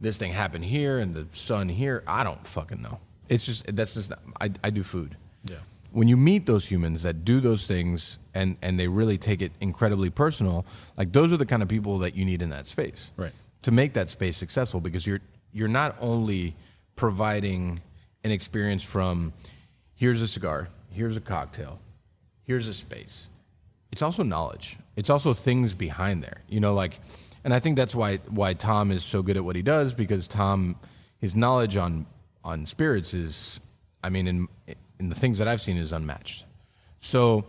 This 0.00 0.16
thing 0.18 0.32
happened 0.32 0.64
here 0.64 0.98
and 0.98 1.14
the 1.14 1.26
sun 1.32 1.68
here. 1.68 2.02
I 2.06 2.22
don't 2.24 2.46
fucking 2.46 2.80
know. 2.82 3.00
It's 3.28 3.44
just 3.44 3.74
that's 3.74 3.94
just 3.94 4.12
I 4.40 4.50
I 4.62 4.70
do 4.70 4.82
food. 4.82 5.16
Yeah. 5.44 5.56
When 5.90 6.06
you 6.06 6.16
meet 6.16 6.46
those 6.46 6.66
humans 6.66 7.02
that 7.02 7.24
do 7.24 7.40
those 7.40 7.66
things 7.66 8.18
and 8.34 8.56
and 8.62 8.78
they 8.78 8.88
really 8.88 9.18
take 9.18 9.42
it 9.42 9.52
incredibly 9.60 10.10
personal, 10.10 10.64
like 10.96 11.12
those 11.12 11.32
are 11.32 11.36
the 11.36 11.46
kind 11.46 11.62
of 11.62 11.68
people 11.68 11.98
that 12.00 12.14
you 12.14 12.24
need 12.24 12.42
in 12.42 12.50
that 12.50 12.66
space 12.66 13.10
Right. 13.16 13.32
to 13.62 13.70
make 13.70 13.94
that 13.94 14.08
space 14.08 14.36
successful 14.36 14.80
because 14.80 15.06
you're 15.06 15.20
you're 15.52 15.68
not 15.68 15.96
only 16.00 16.54
providing 16.96 17.80
an 18.24 18.30
experience 18.30 18.82
from 18.82 19.32
here's 19.94 20.20
a 20.20 20.28
cigar, 20.28 20.68
here's 20.90 21.16
a 21.16 21.20
cocktail, 21.20 21.80
here's 22.44 22.68
a 22.68 22.74
space. 22.74 23.28
It's 23.90 24.02
also 24.02 24.22
knowledge. 24.22 24.76
It's 24.96 25.08
also 25.08 25.32
things 25.32 25.72
behind 25.74 26.22
there. 26.22 26.42
You 26.48 26.60
know, 26.60 26.74
like, 26.74 27.00
and 27.44 27.54
I 27.54 27.60
think 27.60 27.76
that's 27.76 27.94
why 27.94 28.16
why 28.28 28.54
Tom 28.54 28.90
is 28.90 29.04
so 29.04 29.22
good 29.22 29.36
at 29.36 29.44
what 29.44 29.56
he 29.56 29.62
does 29.62 29.94
because 29.94 30.28
Tom, 30.28 30.76
his 31.20 31.36
knowledge 31.36 31.76
on 31.76 32.06
on 32.44 32.66
spirits 32.66 33.14
is, 33.14 33.60
I 34.02 34.08
mean, 34.08 34.26
in 34.26 34.48
in 34.98 35.08
the 35.08 35.14
things 35.14 35.38
that 35.38 35.48
I've 35.48 35.60
seen 35.60 35.76
is 35.76 35.92
unmatched. 35.92 36.44
So, 37.00 37.44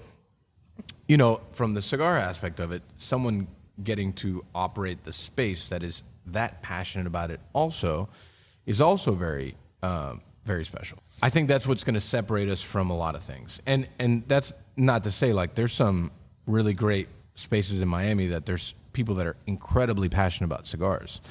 you 1.08 1.18
know, 1.18 1.42
from 1.54 1.74
the 1.74 1.82
cigar 1.82 2.18
aspect 2.18 2.60
of 2.60 2.72
it, 2.72 2.84
someone 2.98 3.48
getting 3.84 4.14
to 4.14 4.46
operate 4.54 5.04
the 5.04 5.14
space 5.14 5.70
that 5.70 5.84
is 5.84 6.04
that 6.28 6.62
passionate 6.62 7.08
about 7.08 7.32
it 7.32 7.40
also 7.54 8.10
is 8.66 8.80
also 8.82 9.14
very 9.14 9.56
um, 9.82 10.22
very 10.46 10.66
special. 10.66 11.00
I 11.22 11.30
think 11.30 11.48
that's 11.48 11.68
what's 11.68 11.84
going 11.84 11.96
to 11.96 12.02
separate 12.02 12.50
us 12.50 12.62
from 12.62 12.90
a 12.90 12.98
lot 12.98 13.16
of 13.16 13.24
things. 13.24 13.62
And 13.66 13.88
and 14.00 14.24
that's 14.28 14.54
not 14.78 15.04
to 15.06 15.12
say 15.12 15.34
like 15.34 15.56
there's 15.56 15.74
some 15.74 16.12
really 16.46 16.74
great 16.74 17.08
spaces 17.36 17.82
in 17.82 17.88
Miami 17.88 18.28
that 18.28 18.46
there's 18.46 18.74
people 18.94 19.16
that 19.16 19.28
are 19.28 19.36
incredibly 19.46 20.10
passionate 20.10 20.46
about 20.46 20.68
cigars. 20.68 21.22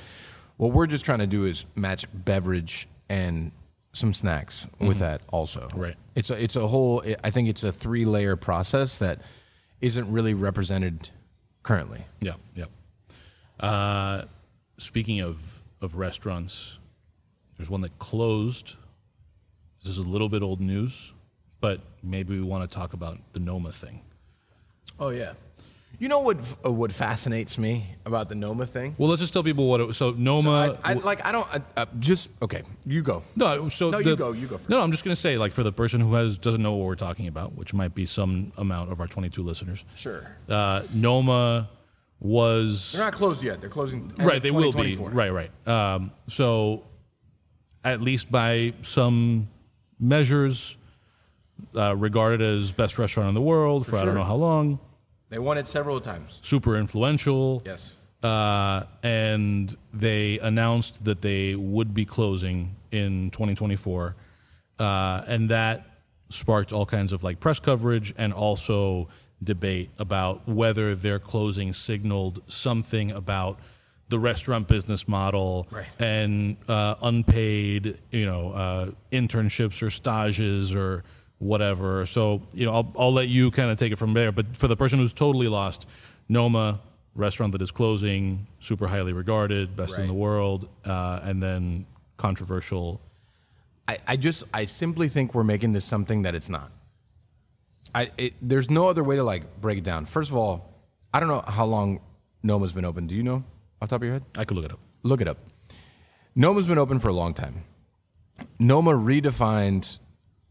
What 0.56 0.72
we're 0.72 0.86
just 0.86 1.04
trying 1.04 1.20
to 1.20 1.26
do 1.26 1.44
is 1.44 1.66
match 1.74 2.06
beverage 2.12 2.88
and 3.08 3.52
some 3.92 4.12
snacks 4.12 4.66
with 4.78 4.98
that 4.98 5.22
also. 5.28 5.68
Right. 5.74 5.96
It's 6.14 6.30
a 6.30 6.42
it's 6.42 6.56
a 6.56 6.66
whole 6.66 7.02
I 7.24 7.30
think 7.30 7.48
it's 7.48 7.64
a 7.64 7.72
three 7.72 8.04
layer 8.04 8.36
process 8.36 8.98
that 8.98 9.20
isn't 9.80 10.10
really 10.10 10.34
represented 10.34 11.10
currently. 11.62 12.06
Yeah, 12.20 12.34
yeah. 12.54 12.66
Uh, 13.60 14.24
speaking 14.78 15.20
of 15.20 15.62
of 15.80 15.96
restaurants, 15.96 16.78
there's 17.56 17.70
one 17.70 17.80
that 17.82 17.98
closed. 17.98 18.76
This 19.82 19.92
is 19.92 19.98
a 19.98 20.02
little 20.02 20.28
bit 20.28 20.42
old 20.42 20.60
news, 20.60 21.12
but 21.60 21.80
maybe 22.02 22.34
we 22.34 22.42
want 22.44 22.68
to 22.68 22.74
talk 22.74 22.92
about 22.92 23.18
the 23.32 23.40
Noma 23.40 23.72
thing. 23.72 24.02
Oh 24.98 25.10
yeah. 25.10 25.32
You 26.00 26.08
know 26.08 26.20
what 26.20 26.38
uh, 26.64 26.70
what 26.70 26.92
fascinates 26.92 27.58
me 27.58 27.86
about 28.06 28.28
the 28.28 28.36
Noma 28.36 28.66
thing? 28.66 28.94
Well, 28.98 29.08
let's 29.10 29.20
just 29.20 29.32
tell 29.32 29.42
people 29.42 29.68
what 29.68 29.80
it 29.80 29.86
was. 29.88 29.96
So 29.96 30.12
Noma, 30.12 30.78
I, 30.84 30.92
I, 30.92 30.94
like 30.94 31.26
I 31.26 31.32
don't 31.32 31.46
I, 31.52 31.60
uh, 31.76 31.86
just 31.98 32.30
okay. 32.40 32.62
You 32.86 33.02
go. 33.02 33.24
no, 33.34 33.68
so 33.68 33.90
No, 33.90 34.00
the- 34.00 34.10
you 34.10 34.16
go, 34.16 34.32
you 34.32 34.46
go 34.46 34.58
first. 34.58 34.68
No, 34.68 34.80
I'm 34.80 34.92
just 34.92 35.02
gonna 35.02 35.16
say, 35.16 35.36
like, 35.36 35.52
for 35.52 35.64
the 35.64 35.72
person 35.72 36.00
who 36.00 36.14
has 36.14 36.38
doesn't 36.38 36.62
know 36.62 36.74
what 36.74 36.86
we're 36.86 36.94
talking 36.94 37.26
about, 37.26 37.56
which 37.56 37.74
might 37.74 37.94
be 37.96 38.06
some 38.06 38.52
amount 38.56 38.92
of 38.92 39.00
our 39.00 39.08
22 39.08 39.42
listeners. 39.42 39.84
Sure. 39.96 40.36
Uh, 40.48 40.82
Noma 40.94 41.68
was 42.20 42.92
They're 42.92 43.02
not 43.02 43.12
closed 43.12 43.42
yet. 43.42 43.60
They're 43.60 43.70
closing. 43.70 44.12
end 44.18 44.24
right 44.24 44.36
of 44.36 44.42
they 44.42 44.50
will 44.52 44.72
be 44.72 44.94
2024. 44.96 45.10
right 45.10 45.32
right 45.32 45.68
um, 45.68 46.12
so 46.28 46.84
at 47.84 48.00
least 48.00 48.30
by 48.30 48.74
some 48.82 49.48
measures 49.98 50.76
uh, 51.76 51.94
regarded 51.96 52.40
as 52.40 52.70
best 52.72 52.98
restaurant 52.98 53.28
in 53.28 53.34
the 53.34 53.40
world 53.40 53.86
for, 53.86 53.96
i 53.96 54.04
don't 54.04 54.14
know 54.14 54.24
how 54.24 54.34
long 54.34 54.78
They 55.30 55.38
won 55.38 55.58
it 55.58 55.66
several 55.66 56.00
times. 56.00 56.38
super 56.42 56.76
influential 56.76 57.62
Yes. 57.66 57.96
uh, 58.22 58.84
and 59.02 59.76
they 59.92 60.38
announced 60.40 61.04
that 61.04 61.20
they 61.22 61.54
would 61.54 61.92
be 61.94 62.04
closing 62.04 62.74
in 62.90 63.30
2024 63.30 64.14
uh, 64.78 65.22
and 65.26 65.50
that 65.50 65.84
sparked 66.30 66.72
all 66.72 66.86
kinds 66.86 67.12
of 67.12 67.22
like 67.22 67.40
press 67.40 67.58
coverage 67.58 68.14
and 68.16 68.32
also 68.32 69.08
debate 69.42 69.90
about 69.98 70.48
whether 70.48 70.94
their 70.94 71.18
closing 71.18 71.72
signaled 71.72 72.42
something 72.48 73.10
about 73.10 73.58
the 74.08 74.18
restaurant 74.18 74.66
business 74.66 75.06
model 75.06 75.66
Right. 75.70 75.86
and 75.98 76.56
uh, 76.68 76.94
unpaid 77.02 77.98
you 78.10 78.24
know 78.26 78.50
uh, 78.52 78.90
internships 79.12 79.82
or 79.82 79.90
stages 79.90 80.74
or 80.74 81.04
whatever 81.38 82.04
so 82.04 82.42
you 82.52 82.66
know 82.66 82.72
I'll, 82.72 82.92
I'll 82.98 83.12
let 83.12 83.28
you 83.28 83.50
kind 83.50 83.70
of 83.70 83.78
take 83.78 83.92
it 83.92 83.96
from 83.96 84.12
there 84.12 84.32
but 84.32 84.56
for 84.56 84.66
the 84.68 84.76
person 84.76 84.98
who's 84.98 85.12
totally 85.12 85.48
lost 85.48 85.86
noma 86.28 86.80
restaurant 87.14 87.52
that 87.52 87.62
is 87.62 87.70
closing 87.70 88.46
super 88.60 88.88
highly 88.88 89.12
regarded 89.12 89.76
best 89.76 89.98
in 89.98 90.06
the 90.06 90.14
world 90.14 90.68
uh, 90.84 91.20
and 91.22 91.42
then 91.42 91.86
controversial 92.16 93.00
I, 93.88 93.96
I 94.06 94.16
just 94.16 94.44
I 94.52 94.66
simply 94.66 95.08
think 95.08 95.34
we're 95.34 95.44
making 95.44 95.72
this 95.72 95.84
something 95.84 96.22
that 96.22 96.34
it's 96.34 96.50
not. 96.50 96.70
I 97.94 98.10
it, 98.18 98.34
there's 98.42 98.68
no 98.68 98.86
other 98.86 99.02
way 99.02 99.16
to 99.16 99.24
like 99.24 99.60
break 99.62 99.78
it 99.78 99.84
down. 99.84 100.04
First 100.04 100.30
of 100.30 100.36
all, 100.36 100.74
I 101.12 101.20
don't 101.20 101.28
know 101.28 101.42
how 101.46 101.64
long 101.64 102.00
Noma's 102.42 102.72
been 102.72 102.84
open. 102.84 103.06
Do 103.06 103.14
you 103.14 103.22
know 103.22 103.44
off 103.80 103.88
the 103.88 103.94
top 103.94 104.02
of 104.02 104.04
your 104.04 104.12
head? 104.12 104.24
i 104.36 104.44
could 104.44 104.56
look 104.56 104.66
it 104.66 104.72
up 104.72 104.80
Look 105.02 105.20
it 105.22 105.28
up. 105.28 105.38
Noma's 106.34 106.66
been 106.66 106.76
open 106.76 106.98
for 106.98 107.08
a 107.08 107.12
long 107.12 107.32
time. 107.32 107.64
Noma 108.58 108.92
redefined, 108.92 109.98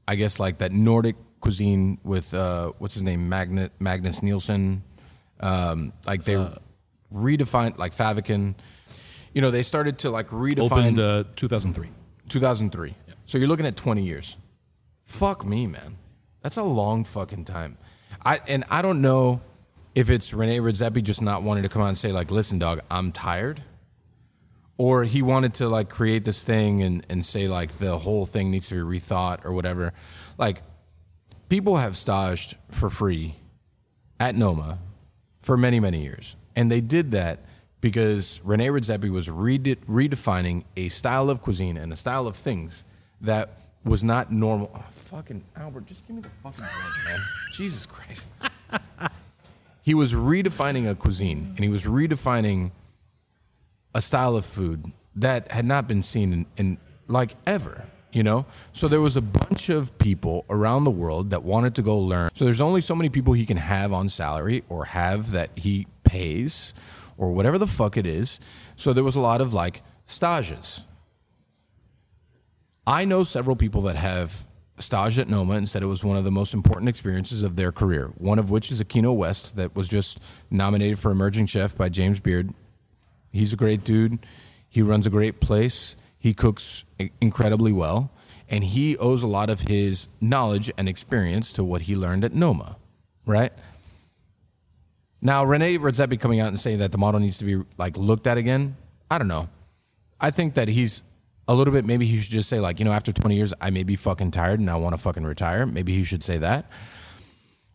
I 0.07 0.15
guess, 0.15 0.39
like 0.39 0.59
that 0.59 0.71
Nordic 0.71 1.15
cuisine 1.39 1.99
with 2.03 2.33
uh, 2.33 2.71
what's 2.79 2.93
his 2.93 3.03
name, 3.03 3.29
Magnet 3.29 3.71
Magnus 3.79 4.23
Nilsson. 4.23 4.83
Um, 5.39 5.93
like 6.05 6.23
they 6.23 6.35
redefined, 7.13 7.77
like 7.77 7.95
Faviken. 7.95 8.55
You 9.33 9.41
know, 9.41 9.51
they 9.51 9.63
started 9.63 9.99
to 9.99 10.09
like 10.09 10.29
redefine 10.29 10.71
opened 10.71 10.99
uh, 10.99 11.23
2003 11.35 11.89
2003. 12.29 12.95
So 13.25 13.37
you're 13.37 13.47
looking 13.47 13.65
at 13.65 13.75
20 13.75 14.03
years. 14.03 14.37
Fuck 15.03 15.45
me, 15.45 15.67
man. 15.67 15.97
That's 16.41 16.57
a 16.57 16.63
long 16.63 17.03
fucking 17.03 17.45
time. 17.45 17.77
I 18.25 18.41
and 18.47 18.63
I 18.69 18.81
don't 18.81 19.01
know 19.01 19.41
if 19.95 20.09
it's 20.09 20.33
Rene 20.33 20.59
Redzepi 20.59 21.03
just 21.03 21.21
not 21.21 21.43
wanting 21.43 21.63
to 21.63 21.69
come 21.69 21.81
out 21.81 21.87
and 21.87 21.97
say 21.97 22.11
like, 22.11 22.31
"Listen, 22.31 22.59
dog, 22.59 22.81
I'm 22.89 23.11
tired," 23.11 23.63
or 24.77 25.03
he 25.03 25.21
wanted 25.21 25.53
to 25.55 25.67
like 25.67 25.89
create 25.89 26.25
this 26.25 26.43
thing 26.43 26.83
and 26.83 27.05
and 27.09 27.25
say 27.25 27.47
like 27.47 27.79
the 27.79 27.99
whole 27.99 28.25
thing 28.25 28.51
needs 28.51 28.69
to 28.69 28.75
be 28.75 28.99
rethought 28.99 29.43
or 29.43 29.51
whatever. 29.51 29.93
Like, 30.37 30.61
people 31.49 31.77
have 31.77 31.97
staged 31.97 32.55
for 32.69 32.89
free 32.89 33.37
at 34.19 34.35
Noma 34.35 34.79
for 35.41 35.57
many, 35.57 35.79
many 35.79 36.03
years. 36.03 36.35
And 36.55 36.71
they 36.71 36.81
did 36.81 37.11
that 37.11 37.39
because 37.81 38.41
Rene 38.43 38.67
Redzepi 38.67 39.09
was 39.09 39.29
rede- 39.29 39.79
redefining 39.87 40.63
a 40.75 40.89
style 40.89 41.29
of 41.29 41.41
cuisine 41.41 41.77
and 41.77 41.93
a 41.93 41.95
style 41.95 42.27
of 42.27 42.35
things 42.35 42.83
that 43.21 43.61
was 43.83 44.03
not 44.03 44.31
normal. 44.31 44.71
Oh, 44.75 44.83
fucking 44.89 45.43
Albert, 45.55 45.85
just 45.85 46.05
give 46.07 46.15
me 46.15 46.21
the 46.21 46.29
fucking 46.43 46.59
drink, 46.59 46.95
man. 47.05 47.19
Jesus 47.53 47.85
Christ. 47.85 48.31
he 49.81 49.93
was 49.93 50.13
redefining 50.13 50.89
a 50.89 50.95
cuisine 50.95 51.53
and 51.55 51.59
he 51.63 51.69
was 51.69 51.83
redefining 51.83 52.71
a 53.97 54.01
style 54.01 54.35
of 54.35 54.45
food 54.45 54.91
that 55.15 55.51
had 55.51 55.65
not 55.65 55.87
been 55.87 56.03
seen 56.03 56.31
in, 56.31 56.45
in 56.55 56.77
like 57.07 57.35
ever 57.47 57.85
you 58.13 58.23
know? 58.23 58.45
So 58.71 58.87
there 58.87 59.01
was 59.01 59.15
a 59.15 59.21
bunch 59.21 59.69
of 59.69 59.95
people 59.99 60.45
around 60.49 60.85
the 60.85 60.91
world 60.91 61.29
that 61.29 61.43
wanted 61.43 61.75
to 61.75 61.83
go 61.83 61.97
learn. 61.99 62.31
So 62.33 62.45
there's 62.45 62.61
only 62.61 62.81
so 62.81 62.95
many 62.95 63.09
people 63.09 63.33
he 63.33 63.45
can 63.45 63.57
have 63.57 63.93
on 63.93 64.09
salary 64.09 64.63
or 64.69 64.85
have 64.85 65.31
that 65.31 65.51
he 65.55 65.85
pays 66.03 66.73
or 67.17 67.31
whatever 67.31 67.57
the 67.57 67.67
fuck 67.67 67.97
it 67.97 68.07
is. 68.07 68.39
So 68.75 68.91
there 68.93 69.03
was 69.03 69.15
a 69.15 69.19
lot 69.19 69.41
of 69.41 69.53
like 69.53 69.83
stages. 70.07 70.81
I 72.87 73.05
know 73.05 73.23
several 73.23 73.55
people 73.55 73.81
that 73.81 73.97
have 73.97 74.47
staged 74.79 75.19
at 75.19 75.27
noma 75.27 75.55
and 75.55 75.67
said 75.67 75.83
it 75.83 75.87
was 75.87 76.03
one 76.03 76.17
of 76.17 76.23
the 76.23 76.31
most 76.31 76.53
important 76.53 76.87
experiences 76.87 77.41
of 77.41 77.55
their 77.55 77.71
career 77.71 78.11
one 78.19 78.37
of 78.37 78.51
which 78.51 78.69
is 78.69 78.79
aquino 78.79 79.15
west 79.15 79.55
that 79.55 79.75
was 79.75 79.89
just 79.89 80.19
nominated 80.51 80.99
for 80.99 81.09
emerging 81.09 81.47
chef 81.47 81.75
by 81.75 81.89
james 81.89 82.19
beard 82.19 82.53
He's 83.37 83.53
a 83.53 83.55
great 83.55 83.83
dude. 83.83 84.19
He 84.67 84.81
runs 84.81 85.05
a 85.05 85.09
great 85.09 85.39
place. 85.39 85.95
He 86.17 86.33
cooks 86.33 86.83
incredibly 87.21 87.71
well. 87.71 88.11
And 88.49 88.63
he 88.63 88.97
owes 88.97 89.23
a 89.23 89.27
lot 89.27 89.49
of 89.49 89.61
his 89.61 90.07
knowledge 90.21 90.71
and 90.77 90.87
experience 90.87 91.51
to 91.53 91.63
what 91.63 91.83
he 91.83 91.95
learned 91.95 92.23
at 92.23 92.33
Noma, 92.33 92.77
right? 93.25 93.51
Now, 95.21 95.43
Rene 95.43 95.77
Redzepi 95.77 96.19
coming 96.19 96.39
out 96.39 96.49
and 96.49 96.59
saying 96.59 96.79
that 96.79 96.91
the 96.91 96.97
model 96.97 97.19
needs 97.19 97.37
to 97.39 97.45
be 97.45 97.63
like 97.77 97.97
looked 97.97 98.27
at 98.27 98.37
again, 98.37 98.77
I 99.09 99.17
don't 99.17 99.27
know. 99.27 99.49
I 100.19 100.31
think 100.31 100.53
that 100.53 100.67
he's 100.67 101.03
a 101.47 101.53
little 101.53 101.73
bit, 101.73 101.85
maybe 101.85 102.05
he 102.05 102.19
should 102.19 102.31
just 102.31 102.49
say, 102.49 102.59
like, 102.59 102.79
you 102.79 102.85
know, 102.85 102.91
after 102.91 103.11
20 103.11 103.35
years, 103.35 103.53
I 103.61 103.69
may 103.69 103.83
be 103.83 103.95
fucking 103.95 104.31
tired 104.31 104.59
and 104.59 104.69
I 104.69 104.75
want 104.75 104.93
to 104.93 104.97
fucking 104.97 105.23
retire. 105.23 105.65
Maybe 105.65 105.95
he 105.95 106.03
should 106.03 106.23
say 106.23 106.37
that. 106.37 106.69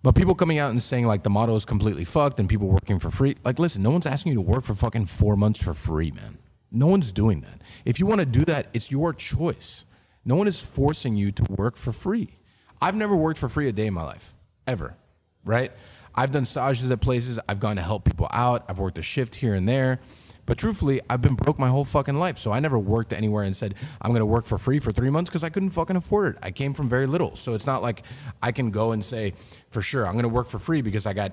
But 0.02 0.16
people 0.16 0.34
coming 0.34 0.58
out 0.58 0.72
and 0.72 0.82
saying 0.82 1.06
like 1.06 1.22
the 1.22 1.30
model 1.30 1.54
is 1.54 1.64
completely 1.64 2.04
fucked 2.04 2.40
and 2.40 2.48
people 2.48 2.68
working 2.68 2.98
for 2.98 3.10
free, 3.10 3.36
like 3.44 3.58
listen, 3.58 3.82
no 3.82 3.90
one's 3.90 4.06
asking 4.06 4.32
you 4.32 4.36
to 4.36 4.42
work 4.42 4.64
for 4.64 4.74
fucking 4.74 5.06
four 5.06 5.36
months 5.36 5.62
for 5.62 5.74
free, 5.74 6.10
man. 6.10 6.38
No 6.70 6.86
one's 6.86 7.12
doing 7.12 7.42
that. 7.42 7.62
If 7.84 8.00
you 8.00 8.06
want 8.06 8.20
to 8.20 8.26
do 8.26 8.44
that, 8.46 8.66
it's 8.72 8.90
your 8.90 9.12
choice. 9.12 9.84
No 10.24 10.34
one 10.34 10.48
is 10.48 10.60
forcing 10.60 11.16
you 11.16 11.30
to 11.32 11.44
work 11.50 11.76
for 11.76 11.92
free. 11.92 12.38
I've 12.80 12.96
never 12.96 13.14
worked 13.14 13.38
for 13.38 13.48
free 13.48 13.68
a 13.68 13.72
day 13.72 13.86
in 13.86 13.94
my 13.94 14.02
life, 14.02 14.34
ever. 14.66 14.96
Right? 15.44 15.72
I've 16.14 16.32
done 16.32 16.44
stages 16.44 16.90
at 16.90 17.00
places. 17.00 17.38
I've 17.48 17.60
gone 17.60 17.76
to 17.76 17.82
help 17.82 18.04
people 18.04 18.28
out. 18.32 18.64
I've 18.68 18.78
worked 18.78 18.98
a 18.98 19.02
shift 19.02 19.36
here 19.36 19.54
and 19.54 19.68
there. 19.68 20.00
But 20.44 20.58
truthfully, 20.58 21.00
I've 21.08 21.22
been 21.22 21.34
broke 21.34 21.58
my 21.58 21.68
whole 21.68 21.84
fucking 21.84 22.16
life. 22.18 22.36
So 22.38 22.50
I 22.52 22.58
never 22.60 22.78
worked 22.78 23.12
anywhere 23.12 23.44
and 23.44 23.56
said, 23.56 23.74
I'm 24.00 24.10
going 24.10 24.20
to 24.20 24.26
work 24.26 24.44
for 24.44 24.58
free 24.58 24.80
for 24.80 24.90
three 24.90 25.10
months 25.10 25.30
because 25.30 25.44
I 25.44 25.50
couldn't 25.50 25.70
fucking 25.70 25.96
afford 25.96 26.34
it. 26.34 26.38
I 26.42 26.50
came 26.50 26.74
from 26.74 26.88
very 26.88 27.06
little. 27.06 27.36
So 27.36 27.54
it's 27.54 27.66
not 27.66 27.82
like 27.82 28.02
I 28.42 28.50
can 28.52 28.70
go 28.70 28.92
and 28.92 29.04
say, 29.04 29.34
for 29.70 29.82
sure, 29.82 30.06
I'm 30.06 30.14
going 30.14 30.24
to 30.24 30.28
work 30.28 30.48
for 30.48 30.58
free 30.58 30.82
because 30.82 31.06
I 31.06 31.12
got 31.12 31.32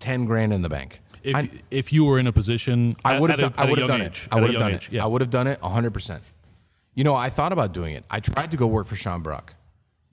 10 0.00 0.24
grand 0.26 0.52
in 0.52 0.62
the 0.62 0.68
bank. 0.68 1.00
if 1.22 1.34
I, 1.34 1.50
if 1.70 1.92
you 1.92 2.04
were 2.04 2.18
in 2.18 2.26
a 2.26 2.32
position 2.32 2.96
I 3.04 3.18
would 3.18 3.30
have 3.30 3.40
done, 3.40 3.54
I 3.56 3.68
would 3.68 3.78
have 3.78 3.88
done 3.88 4.02
it. 4.02 4.28
I 4.30 4.40
would 4.40 4.50
have 4.50 4.60
done 4.60 4.72
it. 4.72 4.90
yeah. 4.92 5.04
I 5.04 5.06
would 5.06 5.20
have 5.20 5.30
done 5.30 5.46
it 5.46 5.60
100%. 5.60 6.20
You 6.94 7.02
know, 7.02 7.16
I 7.16 7.30
thought 7.30 7.52
about 7.52 7.72
doing 7.72 7.94
it. 7.94 8.04
I 8.08 8.20
tried 8.20 8.52
to 8.52 8.56
go 8.56 8.66
work 8.68 8.86
for 8.86 8.94
Sean 8.94 9.20
Brock. 9.20 9.54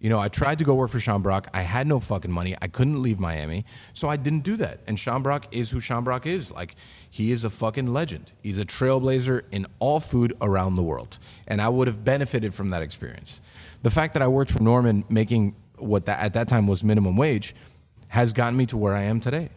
You 0.02 0.10
know, 0.10 0.20
I 0.20 0.30
tried 0.30 0.58
to 0.58 0.64
go 0.64 0.74
work 0.74 0.90
for 0.90 1.00
Sean 1.00 1.22
Brock. 1.22 1.48
I 1.54 1.62
had 1.62 1.86
no 1.86 2.00
fucking 2.00 2.32
money. 2.32 2.56
I 2.60 2.68
couldn't 2.68 3.04
leave 3.04 3.20
Miami. 3.20 3.66
So 3.94 4.10
I 4.10 4.18
didn't 4.18 4.40
do 4.40 4.58
that. 4.58 4.80
And 4.88 4.98
Sean 4.98 5.22
Brock 5.22 5.46
is 5.52 5.70
who 5.70 5.80
Sean 5.80 6.04
Brock 6.04 6.26
is. 6.26 6.52
Like, 6.52 6.76
he 7.08 7.32
is 7.32 7.44
a 7.44 7.52
fucking 7.52 7.94
legend. 7.94 8.32
He's 8.42 8.58
a 8.58 8.66
trailblazer 8.66 9.44
in 9.52 9.68
all 9.78 10.00
food 10.00 10.36
around 10.42 10.76
the 10.76 10.82
world. 10.82 11.20
And 11.48 11.62
I 11.62 11.70
would 11.70 11.88
have 11.88 12.04
benefited 12.04 12.56
from 12.56 12.72
that 12.72 12.82
experience. 12.82 13.42
The 13.84 13.92
fact 13.92 14.14
that 14.14 14.24
I 14.24 14.28
worked 14.28 14.50
for 14.50 14.64
Norman 14.64 15.06
making 15.08 15.56
what 15.78 16.08
that, 16.08 16.20
at 16.20 16.34
that 16.34 16.48
time 16.48 16.66
was 16.66 16.84
minimum 16.84 17.16
wage 17.16 17.54
has 18.08 18.34
gotten 18.34 18.58
me 18.58 18.66
to 18.66 18.78
where 18.78 18.96
I 18.96 19.04
am 19.04 19.20
today. 19.20 19.50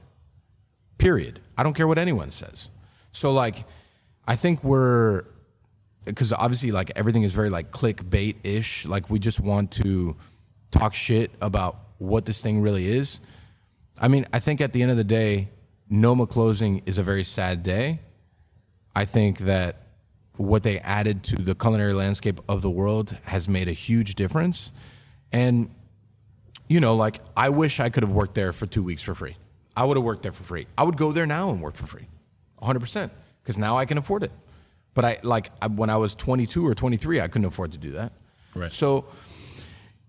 Period. 0.99 1.41
I 1.57 1.63
don't 1.63 1.73
care 1.73 1.89
what 1.89 1.97
anyone 1.97 2.31
says. 2.31 2.69
So, 3.13 3.33
like, 3.33 3.65
I 4.29 4.37
think 4.37 4.63
we're, 4.63 5.25
because 6.05 6.35
obviously, 6.35 6.71
like, 6.71 6.93
everything 6.97 7.23
is 7.23 7.33
very, 7.33 7.49
like, 7.49 7.71
clickbait 7.71 8.37
ish. 8.43 8.85
Like, 8.85 9.09
we 9.09 9.19
just 9.19 9.41
want 9.41 9.71
to 9.73 10.17
talk 10.75 10.95
shit 10.95 11.31
about 11.41 11.79
what 11.99 12.27
this 12.27 12.43
thing 12.43 12.61
really 12.61 12.89
is. 12.89 13.21
I 13.97 14.09
mean, 14.09 14.27
I 14.33 14.41
think 14.41 14.61
at 14.61 14.73
the 14.73 14.83
end 14.83 14.91
of 14.91 14.97
the 14.97 15.05
day, 15.05 15.51
Noma 15.89 16.27
closing 16.27 16.83
is 16.87 16.99
a 16.99 17.03
very 17.03 17.25
sad 17.25 17.63
day. 17.63 18.01
I 18.97 19.05
think 19.05 19.39
that 19.41 19.83
what 20.37 20.65
they 20.65 20.81
added 20.81 21.23
to 21.25 21.37
the 21.37 21.55
culinary 21.55 21.93
landscape 21.93 22.41
of 22.49 22.63
the 22.63 22.71
world 22.71 23.17
has 23.25 23.49
made 23.49 23.69
a 23.69 23.73
huge 23.73 24.17
difference. 24.17 24.73
And, 25.33 25.71
you 26.69 26.81
know, 26.81 26.97
like, 26.97 27.21
I 27.37 27.51
wish 27.51 27.79
I 27.79 27.89
could 27.89 28.03
have 28.03 28.13
worked 28.13 28.35
there 28.35 28.53
for 28.53 28.67
two 28.67 28.83
weeks 28.83 29.03
for 29.03 29.15
free. 29.15 29.37
I 29.77 29.85
would 29.85 29.97
have 29.97 30.05
worked 30.05 30.23
there 30.23 30.33
for 30.33 30.43
free. 30.43 30.67
I 30.77 30.83
would 30.83 30.97
go 30.97 31.13
there 31.13 31.27
now 31.27 31.51
and 31.51 31.63
work 31.63 31.75
for 31.75 31.87
free, 31.87 32.09
100%, 32.63 33.11
because 33.43 33.59
now 33.59 33.77
I 33.77 33.85
can 33.85 33.99
afford 33.99 34.25
it. 34.25 34.33
But 34.95 35.05
I, 35.05 35.19
like, 35.23 35.51
I, 35.63 35.69
when 35.69 35.91
I 35.91 35.97
was 35.97 36.15
22 36.15 36.67
or 36.67 36.75
23, 36.75 37.21
I 37.21 37.29
couldn't 37.29 37.47
afford 37.47 37.73
to 37.73 37.79
do 37.79 37.91
that. 37.93 38.13
Right. 38.55 38.73
So, 38.73 39.07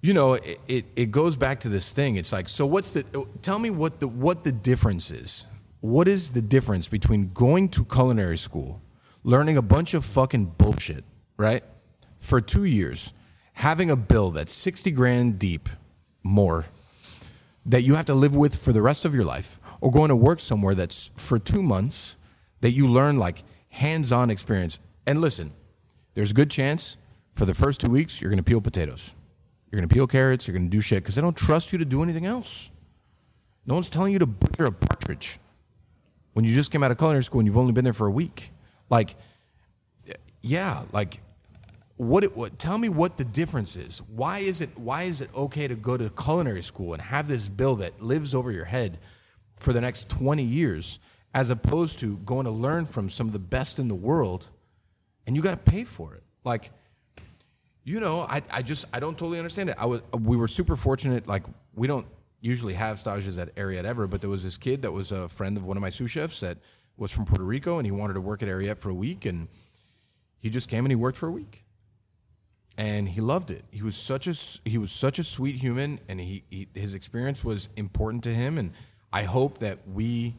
you 0.06 0.14
know, 0.14 0.34
it, 0.36 0.60
it, 0.68 0.86
it 0.96 1.12
goes 1.12 1.36
back 1.36 1.60
to 1.62 1.70
this 1.70 1.92
thing. 1.92 2.16
It's 2.16 2.32
like, 2.32 2.48
so 2.48 2.68
what's 2.68 2.92
the, 2.92 3.04
tell 3.42 3.58
me 3.58 3.72
what 3.72 4.00
the, 4.00 4.08
what 4.08 4.44
the 4.44 4.52
difference 4.52 5.10
is. 5.10 5.48
What 5.82 6.08
is 6.08 6.30
the 6.30 6.44
difference 6.44 6.88
between 6.88 7.34
going 7.34 7.70
to 7.70 7.84
culinary 7.84 8.38
school, 8.38 8.82
learning 9.24 9.58
a 9.58 9.64
bunch 9.64 9.96
of 9.96 10.06
fucking 10.06 10.54
bullshit, 10.60 11.06
right? 11.38 11.64
For 12.20 12.40
two 12.40 12.66
years, 12.66 13.14
having 13.54 13.90
a 13.90 13.96
bill 13.96 14.30
that's 14.30 14.54
60 14.54 14.92
grand 14.92 15.40
deep 15.40 15.70
more 16.22 16.66
that 17.66 17.82
you 17.82 17.96
have 17.96 18.06
to 18.06 18.14
live 18.14 18.36
with 18.36 18.56
for 18.56 18.74
the 18.74 18.84
rest 18.84 19.06
of 19.06 19.16
your 19.16 19.26
life, 19.26 19.60
or 19.82 19.90
going 19.90 20.10
to 20.10 20.16
work 20.16 20.40
somewhere 20.40 20.76
that's 20.76 21.10
for 21.16 21.40
two 21.40 21.64
months 21.64 22.16
that 22.62 22.74
you 22.74 22.88
learn 22.88 23.18
like 23.18 23.42
hands 23.70 24.12
on 24.12 24.30
experience. 24.30 24.80
And 25.08 25.20
listen, 25.20 25.54
there's 26.14 26.30
a 26.30 26.36
good 26.36 26.52
chance 26.52 26.96
for 27.34 27.46
the 27.46 27.56
first 27.56 27.82
two 27.82 27.90
weeks 27.90 28.22
you're 28.22 28.30
going 28.30 28.38
to 28.38 28.44
peel 28.44 28.62
potatoes. 28.62 29.16
You're 29.76 29.82
going 29.82 29.90
to 29.90 29.94
peel 29.94 30.08
carrots. 30.08 30.48
You're 30.48 30.56
going 30.56 30.70
to 30.70 30.72
do 30.72 30.80
shit 30.80 31.04
because 31.04 31.16
they 31.16 31.22
don't 31.22 31.36
trust 31.36 31.74
you 31.74 31.80
to 31.80 31.84
do 31.84 32.02
anything 32.02 32.26
else. 32.26 32.70
No 33.66 33.74
one's 33.74 33.90
telling 33.90 34.14
you 34.14 34.20
to 34.20 34.26
butcher 34.26 34.64
a 34.64 34.72
partridge 34.72 35.38
when 36.32 36.46
you 36.46 36.56
just 36.56 36.72
came 36.72 36.82
out 36.82 36.92
of 36.92 36.98
culinary 36.98 37.26
school 37.26 37.42
and 37.42 37.46
you've 37.46 37.58
only 37.58 37.74
been 37.74 37.84
there 37.84 37.92
for 37.92 38.08
a 38.08 38.12
week. 38.12 38.54
Like, 38.90 39.18
yeah, 40.42 40.84
like, 40.94 41.20
what? 41.98 42.24
It, 42.24 42.38
what? 42.38 42.58
Tell 42.58 42.78
me 42.78 42.88
what 42.88 43.18
the 43.18 43.26
difference 43.26 43.76
is. 43.76 44.02
Why 44.04 44.40
is 44.40 44.62
it? 44.62 44.78
Why 44.78 45.04
is 45.04 45.20
it 45.20 45.30
okay 45.36 45.68
to 45.68 45.76
go 45.76 45.98
to 45.98 46.10
culinary 46.10 46.64
school 46.64 46.94
and 46.94 47.02
have 47.02 47.28
this 47.28 47.50
bill 47.50 47.76
that 47.76 48.02
lives 48.02 48.34
over 48.34 48.54
your 48.54 48.66
head 48.66 48.98
for 49.60 49.74
the 49.74 49.82
next 49.82 50.08
twenty 50.08 50.44
years, 50.44 51.00
as 51.34 51.50
opposed 51.50 52.00
to 52.00 52.16
going 52.20 52.46
to 52.46 52.52
learn 52.52 52.86
from 52.86 53.10
some 53.10 53.28
of 53.28 53.34
the 53.34 53.40
best 53.40 53.78
in 53.78 53.90
the 53.90 53.96
world, 53.96 54.52
and 55.28 55.36
you 55.36 55.42
got 55.42 55.52
to 55.52 55.72
pay 55.72 55.84
for 55.84 56.16
it? 56.16 56.24
Like, 56.46 56.72
you 57.86 58.00
know, 58.00 58.22
I, 58.22 58.42
I 58.50 58.62
just 58.64 58.86
I 58.92 59.00
don't 59.00 59.18
totally 59.18 59.38
understand 59.38 59.70
it. 59.70 59.76
I 59.78 59.86
was 59.86 60.02
uh, 60.14 60.18
we 60.18 60.36
were 60.36 60.48
super 60.48 60.76
fortunate. 60.76 61.28
Like 61.28 61.44
we 61.76 61.88
don't 61.88 62.08
usually 62.42 62.74
have 62.74 63.00
stages 63.00 63.38
at 63.38 63.56
Ariete 63.56 63.86
ever, 63.86 64.08
but 64.08 64.22
there 64.22 64.30
was 64.30 64.44
this 64.44 64.58
kid 64.58 64.82
that 64.82 64.92
was 64.92 65.12
a 65.12 65.30
friend 65.30 65.56
of 65.56 65.64
one 65.64 65.78
of 65.78 65.82
my 65.82 65.92
sous 65.92 66.12
chefs 66.12 66.40
that 66.40 66.58
was 66.98 67.12
from 67.12 67.26
Puerto 67.26 67.44
Rico, 67.44 67.78
and 67.78 67.86
he 67.86 67.92
wanted 67.92 68.16
to 68.16 68.22
work 68.22 68.42
at 68.42 68.50
Ariete 68.50 68.80
for 68.80 68.90
a 68.90 68.94
week, 68.94 69.26
and 69.26 69.48
he 70.40 70.50
just 70.50 70.68
came 70.68 70.84
and 70.84 70.92
he 70.92 70.96
worked 70.96 71.18
for 71.18 71.28
a 71.28 71.32
week, 71.32 71.64
and 72.76 73.08
he 73.10 73.22
loved 73.22 73.52
it. 73.52 73.66
He 73.70 73.84
was 73.84 73.96
such 73.96 74.28
a 74.28 74.34
he 74.68 74.80
was 74.80 74.92
such 74.92 75.20
a 75.20 75.24
sweet 75.24 75.58
human, 75.58 76.00
and 76.10 76.20
he, 76.20 76.44
he 76.50 76.68
his 76.74 76.96
experience 76.96 77.44
was 77.44 77.70
important 77.76 78.24
to 78.24 78.34
him, 78.34 78.58
and 78.58 78.72
I 79.14 79.24
hope 79.24 79.60
that 79.60 79.88
we 79.88 80.38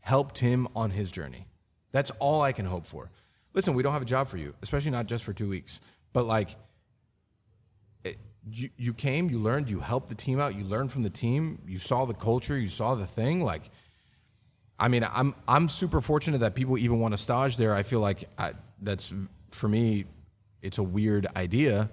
helped 0.00 0.38
him 0.38 0.66
on 0.74 0.90
his 0.90 1.12
journey. 1.12 1.46
That's 1.92 2.10
all 2.18 2.42
I 2.42 2.50
can 2.50 2.66
hope 2.66 2.86
for. 2.86 3.12
Listen, 3.54 3.74
we 3.74 3.84
don't 3.84 3.92
have 3.92 4.02
a 4.02 4.06
job 4.06 4.26
for 4.28 4.36
you, 4.36 4.54
especially 4.62 4.90
not 4.90 5.06
just 5.06 5.22
for 5.22 5.32
two 5.32 5.48
weeks, 5.48 5.80
but 6.12 6.26
like 6.26 6.56
you, 8.52 8.70
you 8.76 8.94
came, 8.94 9.30
you 9.30 9.38
learned, 9.38 9.68
you 9.68 9.80
helped 9.80 10.08
the 10.08 10.14
team 10.14 10.40
out, 10.40 10.54
you 10.54 10.64
learned 10.64 10.92
from 10.92 11.02
the 11.02 11.10
team, 11.10 11.60
you 11.66 11.78
saw 11.78 12.04
the 12.04 12.14
culture, 12.14 12.58
you 12.58 12.68
saw 12.68 12.94
the 12.94 13.06
thing. 13.06 13.42
Like, 13.42 13.70
I 14.78 14.88
mean, 14.88 15.06
I'm 15.10 15.34
I'm 15.46 15.68
super 15.68 16.00
fortunate 16.00 16.38
that 16.38 16.54
people 16.54 16.78
even 16.78 17.00
want 17.00 17.12
to 17.12 17.18
stage 17.18 17.56
there. 17.56 17.74
I 17.74 17.82
feel 17.82 18.00
like 18.00 18.28
I, 18.38 18.52
that's 18.80 19.12
for 19.50 19.68
me, 19.68 20.04
it's 20.62 20.78
a 20.78 20.82
weird 20.82 21.26
idea. 21.36 21.90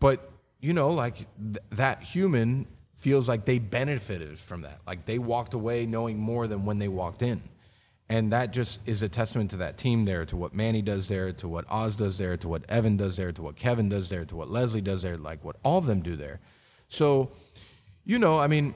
But 0.00 0.30
you 0.60 0.72
know, 0.72 0.90
like 0.90 1.16
th- 1.16 1.58
that 1.72 2.02
human 2.02 2.66
feels 2.98 3.28
like 3.28 3.44
they 3.44 3.58
benefited 3.58 4.38
from 4.38 4.62
that. 4.62 4.80
Like 4.86 5.06
they 5.06 5.18
walked 5.18 5.54
away 5.54 5.86
knowing 5.86 6.18
more 6.18 6.46
than 6.46 6.64
when 6.64 6.78
they 6.78 6.88
walked 6.88 7.22
in. 7.22 7.42
And 8.10 8.32
that 8.32 8.52
just 8.52 8.80
is 8.86 9.02
a 9.02 9.08
testament 9.08 9.50
to 9.50 9.58
that 9.58 9.76
team 9.76 10.04
there, 10.04 10.24
to 10.24 10.36
what 10.36 10.54
Manny 10.54 10.80
does 10.80 11.08
there, 11.08 11.30
to 11.32 11.48
what 11.48 11.66
Oz 11.70 11.94
does 11.94 12.16
there, 12.16 12.38
to 12.38 12.48
what 12.48 12.64
Evan 12.68 12.96
does 12.96 13.16
there, 13.16 13.32
to 13.32 13.42
what 13.42 13.56
Kevin 13.56 13.90
does 13.90 14.08
there, 14.08 14.24
to 14.24 14.34
what 14.36 14.50
Leslie 14.50 14.80
does 14.80 15.02
there, 15.02 15.18
like 15.18 15.44
what 15.44 15.56
all 15.62 15.76
of 15.78 15.86
them 15.86 16.00
do 16.00 16.16
there. 16.16 16.40
So, 16.88 17.30
you 18.04 18.18
know, 18.18 18.38
I 18.38 18.46
mean, 18.46 18.74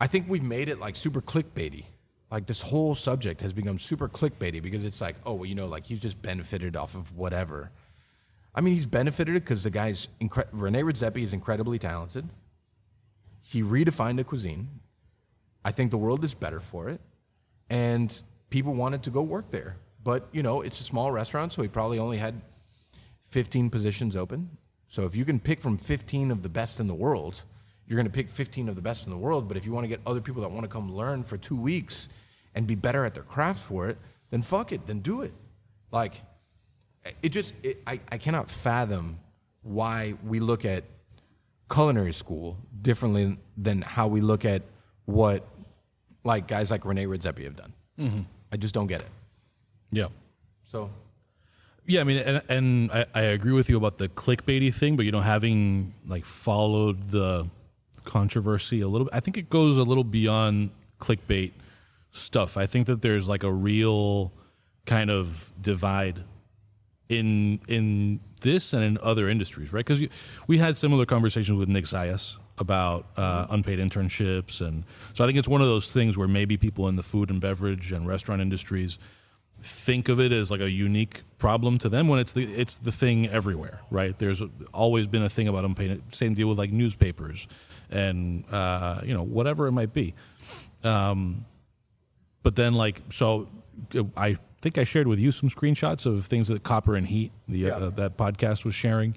I 0.00 0.06
think 0.06 0.26
we've 0.28 0.42
made 0.42 0.70
it 0.70 0.80
like 0.80 0.96
super 0.96 1.20
clickbaity. 1.20 1.84
Like 2.30 2.46
this 2.46 2.62
whole 2.62 2.94
subject 2.94 3.42
has 3.42 3.52
become 3.52 3.78
super 3.78 4.08
clickbaity 4.08 4.62
because 4.62 4.84
it's 4.84 5.00
like, 5.00 5.16
oh, 5.26 5.34
well, 5.34 5.46
you 5.46 5.54
know, 5.54 5.66
like 5.66 5.84
he's 5.84 6.00
just 6.00 6.20
benefited 6.22 6.76
off 6.76 6.94
of 6.94 7.14
whatever. 7.14 7.70
I 8.54 8.62
mean, 8.62 8.72
he's 8.72 8.86
benefited 8.86 9.34
because 9.34 9.62
the 9.64 9.70
guy's 9.70 10.08
incre- 10.20 10.48
Rene 10.50 10.80
Redzepi 10.82 11.22
is 11.22 11.34
incredibly 11.34 11.78
talented. 11.78 12.28
He 13.42 13.62
redefined 13.62 14.16
the 14.16 14.24
cuisine. 14.24 14.80
I 15.62 15.72
think 15.72 15.90
the 15.90 15.98
world 15.98 16.24
is 16.24 16.32
better 16.32 16.60
for 16.60 16.88
it, 16.88 17.00
and 17.68 18.22
people 18.50 18.74
wanted 18.74 19.02
to 19.04 19.10
go 19.10 19.22
work 19.22 19.50
there. 19.50 19.76
But 20.02 20.28
you 20.32 20.42
know, 20.42 20.60
it's 20.62 20.80
a 20.80 20.84
small 20.84 21.10
restaurant, 21.10 21.52
so 21.52 21.62
he 21.62 21.68
probably 21.68 21.98
only 21.98 22.18
had 22.18 22.40
15 23.28 23.70
positions 23.70 24.16
open. 24.16 24.50
So 24.88 25.04
if 25.04 25.16
you 25.16 25.24
can 25.24 25.40
pick 25.40 25.60
from 25.60 25.78
15 25.78 26.30
of 26.30 26.42
the 26.42 26.48
best 26.48 26.78
in 26.78 26.86
the 26.86 26.94
world, 26.94 27.42
you're 27.86 27.96
going 27.96 28.06
to 28.06 28.12
pick 28.12 28.28
15 28.28 28.68
of 28.68 28.76
the 28.76 28.82
best 28.82 29.04
in 29.04 29.10
the 29.10 29.18
world. 29.18 29.48
But 29.48 29.56
if 29.56 29.66
you 29.66 29.72
want 29.72 29.84
to 29.84 29.88
get 29.88 30.00
other 30.06 30.20
people 30.20 30.42
that 30.42 30.50
want 30.50 30.62
to 30.64 30.68
come 30.68 30.94
learn 30.94 31.24
for 31.24 31.36
two 31.36 31.56
weeks 31.56 32.08
and 32.54 32.66
be 32.66 32.74
better 32.74 33.04
at 33.04 33.14
their 33.14 33.22
craft 33.22 33.60
for 33.60 33.88
it, 33.88 33.98
then 34.30 34.42
fuck 34.42 34.72
it, 34.72 34.86
then 34.86 35.00
do 35.00 35.22
it. 35.22 35.32
Like, 35.90 36.22
it 37.22 37.30
just, 37.30 37.54
it, 37.62 37.82
I, 37.86 38.00
I 38.10 38.18
cannot 38.18 38.50
fathom 38.50 39.18
why 39.62 40.14
we 40.24 40.40
look 40.40 40.64
at 40.64 40.84
culinary 41.70 42.12
school 42.12 42.56
differently 42.80 43.38
than 43.56 43.82
how 43.82 44.06
we 44.06 44.20
look 44.20 44.44
at 44.44 44.62
what 45.04 45.46
like 46.24 46.46
guys 46.46 46.70
like 46.70 46.84
Rene 46.84 47.06
Redzepi 47.06 47.44
have 47.44 47.56
done. 47.56 47.72
Mm-hmm. 47.98 48.20
I 48.56 48.58
just 48.58 48.72
don't 48.72 48.86
get 48.86 49.02
it. 49.02 49.08
Yeah. 49.92 50.06
So 50.64 50.88
Yeah, 51.84 52.00
I 52.00 52.04
mean, 52.04 52.16
and, 52.16 52.42
and 52.48 52.90
I, 52.90 53.04
I 53.14 53.20
agree 53.20 53.52
with 53.52 53.68
you 53.68 53.76
about 53.76 53.98
the 53.98 54.08
clickbaity 54.08 54.72
thing, 54.72 54.96
but 54.96 55.04
you 55.04 55.12
know, 55.12 55.20
having 55.20 55.92
like 56.06 56.24
followed 56.24 57.10
the 57.10 57.50
controversy 58.04 58.80
a 58.80 58.88
little 58.88 59.04
bit, 59.04 59.14
I 59.14 59.20
think 59.20 59.36
it 59.36 59.50
goes 59.50 59.76
a 59.76 59.82
little 59.82 60.04
beyond 60.04 60.70
clickbait 61.02 61.52
stuff. 62.12 62.56
I 62.56 62.64
think 62.64 62.86
that 62.86 63.02
there's 63.02 63.28
like 63.28 63.42
a 63.42 63.52
real 63.52 64.32
kind 64.86 65.10
of 65.10 65.52
divide 65.60 66.24
in 67.10 67.60
in 67.68 68.20
this 68.40 68.72
and 68.72 68.82
in 68.82 68.96
other 69.02 69.28
industries, 69.28 69.70
right? 69.70 69.84
Because 69.84 70.08
we 70.46 70.56
had 70.56 70.78
similar 70.78 71.04
conversations 71.04 71.58
with 71.58 71.68
Nick 71.68 71.84
Zayas 71.84 72.36
about 72.58 73.06
uh, 73.16 73.46
unpaid 73.50 73.78
internships, 73.78 74.60
and 74.60 74.84
so 75.14 75.24
I 75.24 75.26
think 75.26 75.38
it's 75.38 75.48
one 75.48 75.60
of 75.60 75.68
those 75.68 75.90
things 75.90 76.16
where 76.16 76.28
maybe 76.28 76.56
people 76.56 76.88
in 76.88 76.96
the 76.96 77.02
food 77.02 77.30
and 77.30 77.40
beverage 77.40 77.92
and 77.92 78.06
restaurant 78.06 78.40
industries 78.40 78.98
think 79.62 80.08
of 80.08 80.20
it 80.20 80.32
as 80.32 80.50
like 80.50 80.60
a 80.60 80.70
unique 80.70 81.22
problem 81.38 81.78
to 81.78 81.88
them 81.88 82.08
when 82.08 82.18
it's 82.18 82.32
the 82.32 82.44
it's 82.44 82.76
the 82.78 82.92
thing 82.92 83.28
everywhere, 83.28 83.80
right? 83.90 84.16
There's 84.16 84.42
always 84.72 85.06
been 85.06 85.22
a 85.22 85.28
thing 85.28 85.48
about 85.48 85.64
unpaid. 85.64 86.02
Same 86.14 86.34
deal 86.34 86.48
with 86.48 86.58
like 86.58 86.72
newspapers 86.72 87.46
and 87.90 88.44
uh, 88.52 89.00
you 89.04 89.14
know 89.14 89.22
whatever 89.22 89.66
it 89.66 89.72
might 89.72 89.92
be. 89.92 90.14
Um, 90.84 91.46
but 92.42 92.56
then 92.56 92.74
like 92.74 93.02
so, 93.10 93.48
I 94.16 94.38
think 94.60 94.78
I 94.78 94.84
shared 94.84 95.06
with 95.06 95.18
you 95.18 95.32
some 95.32 95.48
screenshots 95.48 96.06
of 96.06 96.26
things 96.26 96.48
that 96.48 96.62
Copper 96.62 96.96
and 96.96 97.06
Heat, 97.06 97.32
the 97.48 97.70
uh, 97.70 97.90
that 97.90 98.16
podcast 98.16 98.64
was 98.64 98.74
sharing, 98.74 99.16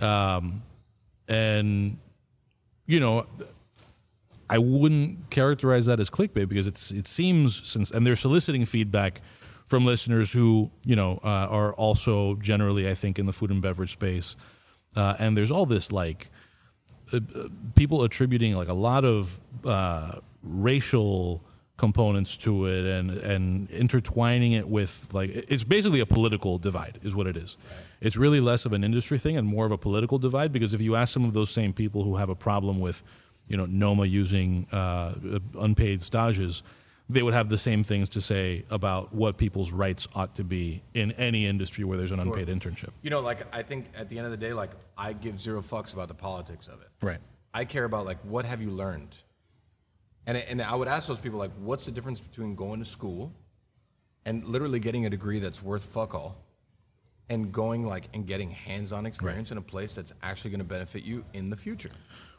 um, 0.00 0.62
and 1.28 1.98
you 2.86 3.00
know. 3.00 3.26
I 4.48 4.58
wouldn't 4.58 5.28
characterize 5.30 5.86
that 5.86 5.98
as 5.98 6.08
clickbait 6.08 6.48
because 6.48 6.68
it's 6.68 6.92
it 6.92 7.08
seems 7.08 7.68
since 7.68 7.90
and 7.90 8.06
they're 8.06 8.14
soliciting 8.14 8.64
feedback 8.64 9.20
from 9.66 9.84
listeners 9.84 10.32
who 10.32 10.70
you 10.84 10.96
know 10.96 11.18
uh, 11.24 11.46
are 11.50 11.74
also 11.74 12.36
generally, 12.36 12.88
I 12.88 12.94
think, 12.94 13.18
in 13.18 13.26
the 13.26 13.32
food 13.32 13.50
and 13.50 13.60
beverage 13.60 13.92
space, 13.92 14.36
uh, 14.94 15.16
and 15.18 15.36
there's 15.36 15.50
all 15.50 15.66
this 15.66 15.92
like 15.92 16.30
uh, 17.12 17.18
uh, 17.34 17.48
people 17.74 18.02
attributing 18.02 18.54
like 18.54 18.68
a 18.68 18.74
lot 18.74 19.04
of 19.04 19.40
uh, 19.64 20.20
racial 20.42 21.42
components 21.76 22.36
to 22.38 22.66
it 22.66 22.86
and 22.86 23.10
and 23.10 23.70
intertwining 23.70 24.52
it 24.52 24.66
with 24.66 25.08
like 25.12 25.30
it's 25.30 25.64
basically 25.64 26.00
a 26.00 26.06
political 26.06 26.58
divide 26.58 26.98
is 27.02 27.14
what 27.14 27.26
it 27.26 27.36
is. 27.36 27.56
It's 28.00 28.16
really 28.16 28.40
less 28.40 28.66
of 28.66 28.72
an 28.72 28.84
industry 28.84 29.18
thing 29.18 29.36
and 29.36 29.46
more 29.46 29.66
of 29.66 29.72
a 29.72 29.78
political 29.78 30.18
divide 30.18 30.52
because 30.52 30.74
if 30.74 30.80
you 30.80 30.96
ask 30.96 31.12
some 31.12 31.24
of 31.24 31.32
those 31.32 31.50
same 31.50 31.72
people 31.72 32.04
who 32.04 32.16
have 32.16 32.28
a 32.28 32.34
problem 32.34 32.80
with 32.80 33.02
you 33.48 33.56
know 33.56 33.66
Noma 33.66 34.06
using 34.06 34.66
uh, 34.72 35.14
unpaid 35.58 36.02
stages, 36.02 36.62
they 37.08 37.22
would 37.22 37.34
have 37.34 37.48
the 37.48 37.58
same 37.58 37.84
things 37.84 38.08
to 38.10 38.20
say 38.20 38.64
about 38.70 39.14
what 39.14 39.36
people's 39.36 39.70
rights 39.70 40.08
ought 40.14 40.34
to 40.34 40.44
be 40.44 40.82
in 40.94 41.12
any 41.12 41.46
industry 41.46 41.84
where 41.84 41.96
there's 41.96 42.10
an 42.10 42.18
unpaid 42.18 42.48
internship. 42.48 42.90
You 43.02 43.10
know, 43.10 43.20
like 43.20 43.46
I 43.54 43.62
think 43.62 43.86
at 43.94 44.08
the 44.08 44.18
end 44.18 44.26
of 44.26 44.32
the 44.32 44.36
day, 44.36 44.52
like 44.52 44.70
I 44.98 45.12
give 45.12 45.40
zero 45.40 45.62
fucks 45.62 45.92
about 45.92 46.08
the 46.08 46.14
politics 46.14 46.68
of 46.68 46.80
it. 46.82 46.88
Right. 47.00 47.20
I 47.54 47.64
care 47.64 47.84
about 47.84 48.04
like 48.04 48.18
what 48.24 48.44
have 48.44 48.60
you 48.60 48.70
learned, 48.70 49.14
and 50.26 50.36
and 50.36 50.60
I 50.60 50.74
would 50.74 50.88
ask 50.88 51.06
those 51.06 51.20
people 51.20 51.38
like, 51.38 51.52
what's 51.60 51.86
the 51.86 51.92
difference 51.92 52.20
between 52.20 52.54
going 52.54 52.80
to 52.80 52.84
school, 52.84 53.32
and 54.24 54.44
literally 54.44 54.80
getting 54.80 55.06
a 55.06 55.10
degree 55.10 55.38
that's 55.38 55.62
worth 55.62 55.84
fuck 55.84 56.14
all, 56.14 56.36
and 57.28 57.52
going 57.52 57.86
like 57.86 58.08
and 58.14 58.26
getting 58.26 58.50
hands-on 58.50 59.06
experience 59.06 59.50
in 59.50 59.58
a 59.58 59.62
place 59.62 59.94
that's 59.94 60.12
actually 60.22 60.50
going 60.50 60.60
to 60.60 60.64
benefit 60.64 61.02
you 61.02 61.24
in 61.34 61.50
the 61.50 61.56
future. 61.56 61.90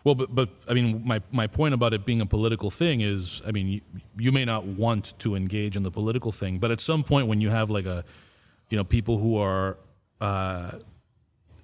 Well, 0.03 0.15
but 0.15 0.33
but 0.33 0.49
I 0.69 0.73
mean, 0.73 1.01
my 1.05 1.21
my 1.31 1.47
point 1.47 1.73
about 1.73 1.93
it 1.93 2.05
being 2.05 2.21
a 2.21 2.25
political 2.25 2.71
thing 2.71 3.01
is, 3.01 3.41
I 3.45 3.51
mean, 3.51 3.67
you, 3.67 3.81
you 4.17 4.31
may 4.31 4.45
not 4.45 4.65
want 4.65 5.17
to 5.19 5.35
engage 5.35 5.75
in 5.75 5.83
the 5.83 5.91
political 5.91 6.31
thing, 6.31 6.59
but 6.59 6.71
at 6.71 6.79
some 6.79 7.03
point 7.03 7.27
when 7.27 7.41
you 7.41 7.49
have 7.49 7.69
like 7.69 7.85
a, 7.85 8.05
you 8.69 8.77
know, 8.77 8.83
people 8.83 9.17
who 9.17 9.37
are. 9.37 9.77
Uh, 10.19 10.79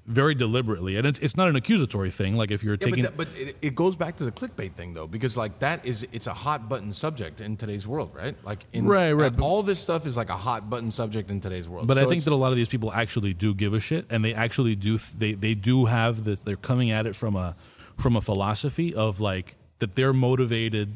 very 0.05 0.35
deliberately, 0.35 0.97
and 0.97 1.07
it's, 1.07 1.19
it's 1.19 1.37
not 1.37 1.47
an 1.47 1.55
accusatory 1.55 2.11
thing. 2.11 2.35
Like 2.35 2.51
if 2.51 2.61
you're 2.63 2.73
Yeah, 2.73 2.87
taking, 2.87 3.03
but, 3.05 3.17
that, 3.17 3.35
but 3.35 3.41
it, 3.47 3.57
it 3.61 3.75
goes 3.75 3.95
back 3.95 4.17
to 4.17 4.25
the 4.25 4.31
clickbait 4.31 4.73
thing 4.73 4.93
though, 4.93 5.07
because 5.07 5.37
like 5.37 5.59
that 5.59 5.85
is 5.85 6.05
it's 6.11 6.27
a 6.27 6.33
hot 6.33 6.67
button 6.67 6.93
subject 6.93 7.39
in 7.39 7.55
today's 7.55 7.87
world, 7.87 8.11
right? 8.13 8.35
Like 8.43 8.65
in 8.73 8.85
Right, 8.85 9.13
right, 9.13 9.33
but- 9.35 9.43
all 9.43 9.63
this 9.63 9.79
stuff 9.79 10.05
is 10.05 10.17
like 10.17 10.29
a 10.29 10.35
hot 10.37 10.69
button 10.69 10.91
subject 10.91 11.29
in 11.31 11.39
today's 11.39 11.69
world. 11.69 11.87
But 11.87 11.97
I 11.97 12.05
think 12.05 12.25
that 12.25 12.33
a 12.33 12.35
lot 12.35 12.51
of 12.51 12.57
these 12.57 12.67
people 12.69 12.91
actually 12.91 13.33
do 13.33 13.53
give 13.53 13.73
a 13.73 13.79
shit, 13.79 14.05
and 14.09 14.25
they 14.25 14.33
actually 14.33 14.75
do. 14.75 14.97
Th- 14.97 15.13
they 15.17 15.33
they 15.33 15.55
do 15.55 15.85
have 15.85 16.25
this. 16.25 16.39
They're 16.39 16.57
coming 16.57 16.91
at 16.91 17.05
it 17.05 17.15
from 17.15 17.35
a 17.35 17.55
from 17.97 18.15
a 18.17 18.21
philosophy 18.21 18.93
of 18.93 19.19
like 19.21 19.55
that 19.79 19.95
they're 19.95 20.13
motivated. 20.13 20.93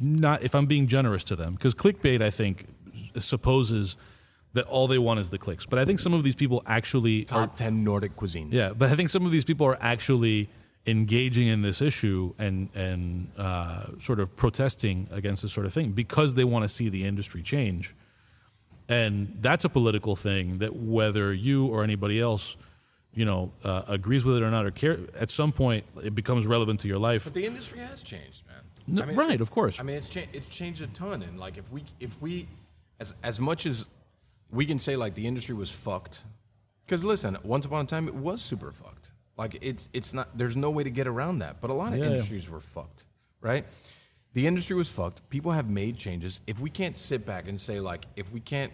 Not 0.00 0.42
if 0.42 0.54
I'm 0.54 0.66
being 0.66 0.86
generous 0.86 1.24
to 1.24 1.36
them, 1.36 1.54
because 1.54 1.74
clickbait 1.74 2.22
I 2.22 2.30
think 2.30 2.66
supposes 3.18 3.96
that 4.52 4.64
all 4.66 4.88
they 4.88 4.98
want 4.98 5.20
is 5.20 5.30
the 5.30 5.38
clicks. 5.38 5.64
But 5.66 5.78
I 5.78 5.84
think 5.84 6.00
some 6.00 6.12
of 6.12 6.22
these 6.24 6.34
people 6.34 6.62
actually 6.66 7.22
are, 7.24 7.46
top 7.46 7.56
ten 7.56 7.84
Nordic 7.84 8.16
cuisines. 8.16 8.48
yeah. 8.52 8.72
But 8.76 8.90
I 8.90 8.96
think 8.96 9.10
some 9.10 9.24
of 9.24 9.32
these 9.32 9.44
people 9.44 9.66
are 9.66 9.78
actually 9.80 10.48
engaging 10.86 11.46
in 11.46 11.62
this 11.62 11.80
issue 11.82 12.34
and 12.38 12.68
and 12.74 13.30
uh, 13.36 13.86
sort 14.00 14.18
of 14.18 14.34
protesting 14.36 15.06
against 15.12 15.42
this 15.42 15.52
sort 15.52 15.66
of 15.66 15.72
thing 15.74 15.92
because 15.92 16.34
they 16.34 16.44
want 16.44 16.62
to 16.64 16.68
see 16.68 16.88
the 16.88 17.04
industry 17.04 17.42
change. 17.42 17.94
And 18.88 19.36
that's 19.40 19.64
a 19.64 19.68
political 19.68 20.16
thing 20.16 20.58
that 20.58 20.74
whether 20.74 21.32
you 21.32 21.66
or 21.66 21.84
anybody 21.84 22.18
else, 22.20 22.56
you 23.14 23.24
know, 23.24 23.52
uh, 23.62 23.82
agrees 23.86 24.24
with 24.24 24.36
it 24.38 24.42
or 24.42 24.50
not, 24.50 24.66
or 24.66 24.72
care 24.72 24.98
at 25.18 25.30
some 25.30 25.52
point 25.52 25.84
it 26.02 26.14
becomes 26.14 26.44
relevant 26.44 26.80
to 26.80 26.88
your 26.88 26.98
life. 26.98 27.22
But 27.24 27.34
the 27.34 27.46
industry 27.46 27.78
has 27.78 28.02
changed, 28.02 28.42
man. 28.48 28.56
No, 29.06 29.14
right, 29.14 29.40
of 29.40 29.50
course. 29.52 29.78
I 29.78 29.84
mean, 29.84 29.94
it's 29.94 30.08
cha- 30.08 30.26
it's 30.32 30.48
changed 30.48 30.82
a 30.82 30.88
ton, 30.88 31.22
and 31.22 31.38
like 31.38 31.56
if 31.56 31.70
we 31.70 31.84
if 32.00 32.20
we 32.20 32.48
as 32.98 33.14
as 33.22 33.38
much 33.40 33.64
as 33.64 33.86
we 34.52 34.66
can 34.66 34.78
say 34.78 34.96
like 34.96 35.14
the 35.14 35.26
industry 35.26 35.54
was 35.54 35.70
fucked, 35.70 36.22
because 36.86 37.04
listen, 37.04 37.36
once 37.42 37.66
upon 37.66 37.84
a 37.84 37.88
time 37.88 38.08
it 38.08 38.14
was 38.14 38.42
super 38.42 38.72
fucked. 38.72 39.10
Like 39.36 39.58
it's 39.62 39.88
it's 39.92 40.12
not 40.12 40.36
there's 40.36 40.56
no 40.56 40.70
way 40.70 40.84
to 40.84 40.90
get 40.90 41.06
around 41.06 41.38
that. 41.38 41.60
But 41.60 41.70
a 41.70 41.74
lot 41.74 41.92
of 41.92 41.98
Yeah, 41.98 42.04
yeah. 42.06 42.10
industries 42.12 42.48
were 42.50 42.60
fucked, 42.60 43.04
right? 43.40 43.64
The 44.32 44.46
industry 44.46 44.76
was 44.76 44.88
fucked. 44.90 45.28
People 45.30 45.52
have 45.52 45.68
made 45.68 45.96
changes. 45.96 46.40
If 46.46 46.60
we 46.60 46.70
can't 46.70 46.96
sit 46.96 47.24
back 47.26 47.48
and 47.48 47.60
say 47.60 47.80
like 47.80 48.04
if 48.16 48.32
we 48.32 48.40
can't 48.40 48.72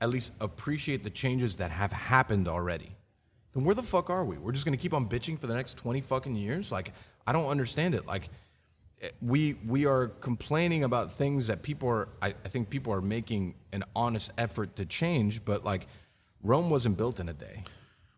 at 0.00 0.10
least 0.10 0.32
appreciate 0.40 1.04
the 1.04 1.10
changes 1.10 1.56
that 1.56 1.70
have 1.70 1.92
happened 1.92 2.48
already, 2.48 2.92
then 3.54 3.64
where 3.64 3.74
the 3.74 3.82
fuck 3.82 4.10
are 4.10 4.24
we? 4.24 4.36
We're 4.36 4.52
just 4.52 4.64
gonna 4.64 4.76
keep 4.76 4.92
on 4.94 5.08
bitching 5.08 5.38
for 5.38 5.46
the 5.46 5.54
next 5.54 5.76
twenty 5.76 6.00
fucking 6.00 6.36
years? 6.36 6.70
Like 6.70 6.92
I 7.26 7.32
don't 7.32 7.48
understand 7.48 7.94
it. 7.94 8.06
Like 8.06 8.28
we 9.20 9.54
we 9.66 9.86
are 9.86 10.08
complaining 10.08 10.84
about 10.84 11.10
things 11.10 11.46
that 11.48 11.62
people 11.62 11.88
are. 11.88 12.08
I, 12.20 12.28
I 12.44 12.48
think 12.48 12.70
people 12.70 12.92
are 12.92 13.00
making 13.00 13.54
an 13.72 13.84
honest 13.96 14.30
effort 14.38 14.76
to 14.76 14.84
change, 14.84 15.44
but 15.44 15.64
like 15.64 15.86
Rome 16.42 16.70
wasn't 16.70 16.96
built 16.96 17.20
in 17.20 17.28
a 17.28 17.32
day. 17.32 17.64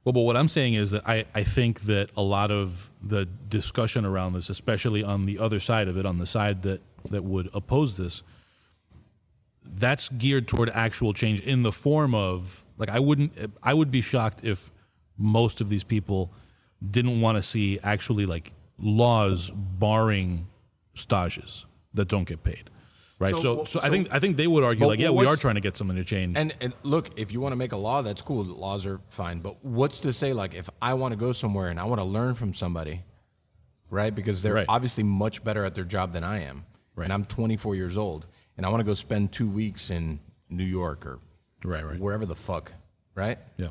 Well, 0.04 0.12
but 0.12 0.20
what 0.20 0.36
I'm 0.36 0.48
saying 0.48 0.74
is 0.74 0.90
that 0.90 1.08
I, 1.08 1.24
I 1.34 1.44
think 1.44 1.82
that 1.82 2.10
a 2.14 2.20
lot 2.20 2.50
of 2.50 2.90
the 3.02 3.24
discussion 3.24 4.04
around 4.04 4.34
this, 4.34 4.50
especially 4.50 5.02
on 5.02 5.24
the 5.24 5.38
other 5.38 5.58
side 5.58 5.88
of 5.88 5.96
it, 5.96 6.04
on 6.04 6.18
the 6.18 6.26
side 6.26 6.62
that, 6.62 6.82
that 7.10 7.24
would 7.24 7.48
oppose 7.54 7.96
this, 7.96 8.22
that's 9.64 10.10
geared 10.10 10.46
toward 10.46 10.68
actual 10.70 11.14
change 11.14 11.40
in 11.40 11.62
the 11.62 11.72
form 11.72 12.14
of 12.14 12.64
like 12.76 12.90
I 12.90 12.98
wouldn't 12.98 13.32
I 13.62 13.72
would 13.72 13.90
be 13.90 14.02
shocked 14.02 14.44
if 14.44 14.70
most 15.16 15.60
of 15.60 15.70
these 15.70 15.84
people 15.84 16.30
didn't 16.90 17.20
want 17.20 17.36
to 17.36 17.42
see 17.42 17.78
actually 17.82 18.26
like 18.26 18.52
laws 18.78 19.50
barring 19.54 20.48
stages 20.94 21.66
that 21.92 22.08
don't 22.08 22.26
get 22.26 22.42
paid. 22.42 22.70
Right. 23.18 23.34
So, 23.34 23.42
So 23.42 23.54
well, 23.54 23.66
so, 23.66 23.80
I 23.82 23.90
think 23.90 24.08
I 24.12 24.18
think 24.18 24.36
they 24.36 24.46
would 24.46 24.64
argue 24.64 24.86
like, 24.86 24.98
yeah, 24.98 25.10
we 25.10 25.24
are 25.26 25.36
trying 25.36 25.54
to 25.54 25.60
get 25.60 25.76
something 25.76 25.96
to 25.96 26.04
change. 26.04 26.36
And 26.36 26.52
and 26.60 26.72
look, 26.82 27.10
if 27.18 27.32
you 27.32 27.40
want 27.40 27.52
to 27.52 27.56
make 27.56 27.72
a 27.72 27.76
law, 27.76 28.02
that's 28.02 28.20
cool. 28.20 28.44
Laws 28.44 28.86
are 28.86 29.00
fine. 29.08 29.38
But 29.40 29.64
what's 29.64 30.00
to 30.00 30.12
say 30.12 30.32
like 30.32 30.54
if 30.54 30.68
I 30.82 30.94
want 30.94 31.12
to 31.12 31.16
go 31.16 31.32
somewhere 31.32 31.68
and 31.68 31.78
I 31.78 31.84
want 31.84 32.00
to 32.00 32.04
learn 32.04 32.34
from 32.34 32.52
somebody, 32.54 33.02
right? 33.88 34.14
Because 34.14 34.42
they're 34.42 34.54
Right. 34.54 34.66
obviously 34.68 35.04
much 35.04 35.44
better 35.44 35.64
at 35.64 35.74
their 35.74 35.84
job 35.84 36.12
than 36.12 36.24
I 36.24 36.40
am. 36.42 36.64
Right. 36.96 37.04
And 37.04 37.12
I'm 37.12 37.24
24 37.24 37.74
years 37.76 37.96
old, 37.96 38.26
and 38.56 38.64
I 38.66 38.68
want 38.68 38.80
to 38.80 38.84
go 38.84 38.94
spend 38.94 39.32
two 39.32 39.48
weeks 39.48 39.90
in 39.90 40.20
New 40.48 40.64
York 40.64 41.06
or 41.06 41.18
right, 41.64 41.84
right. 41.84 41.98
wherever 41.98 42.24
the 42.26 42.36
fuck, 42.36 42.72
right? 43.14 43.38
Yeah. 43.56 43.68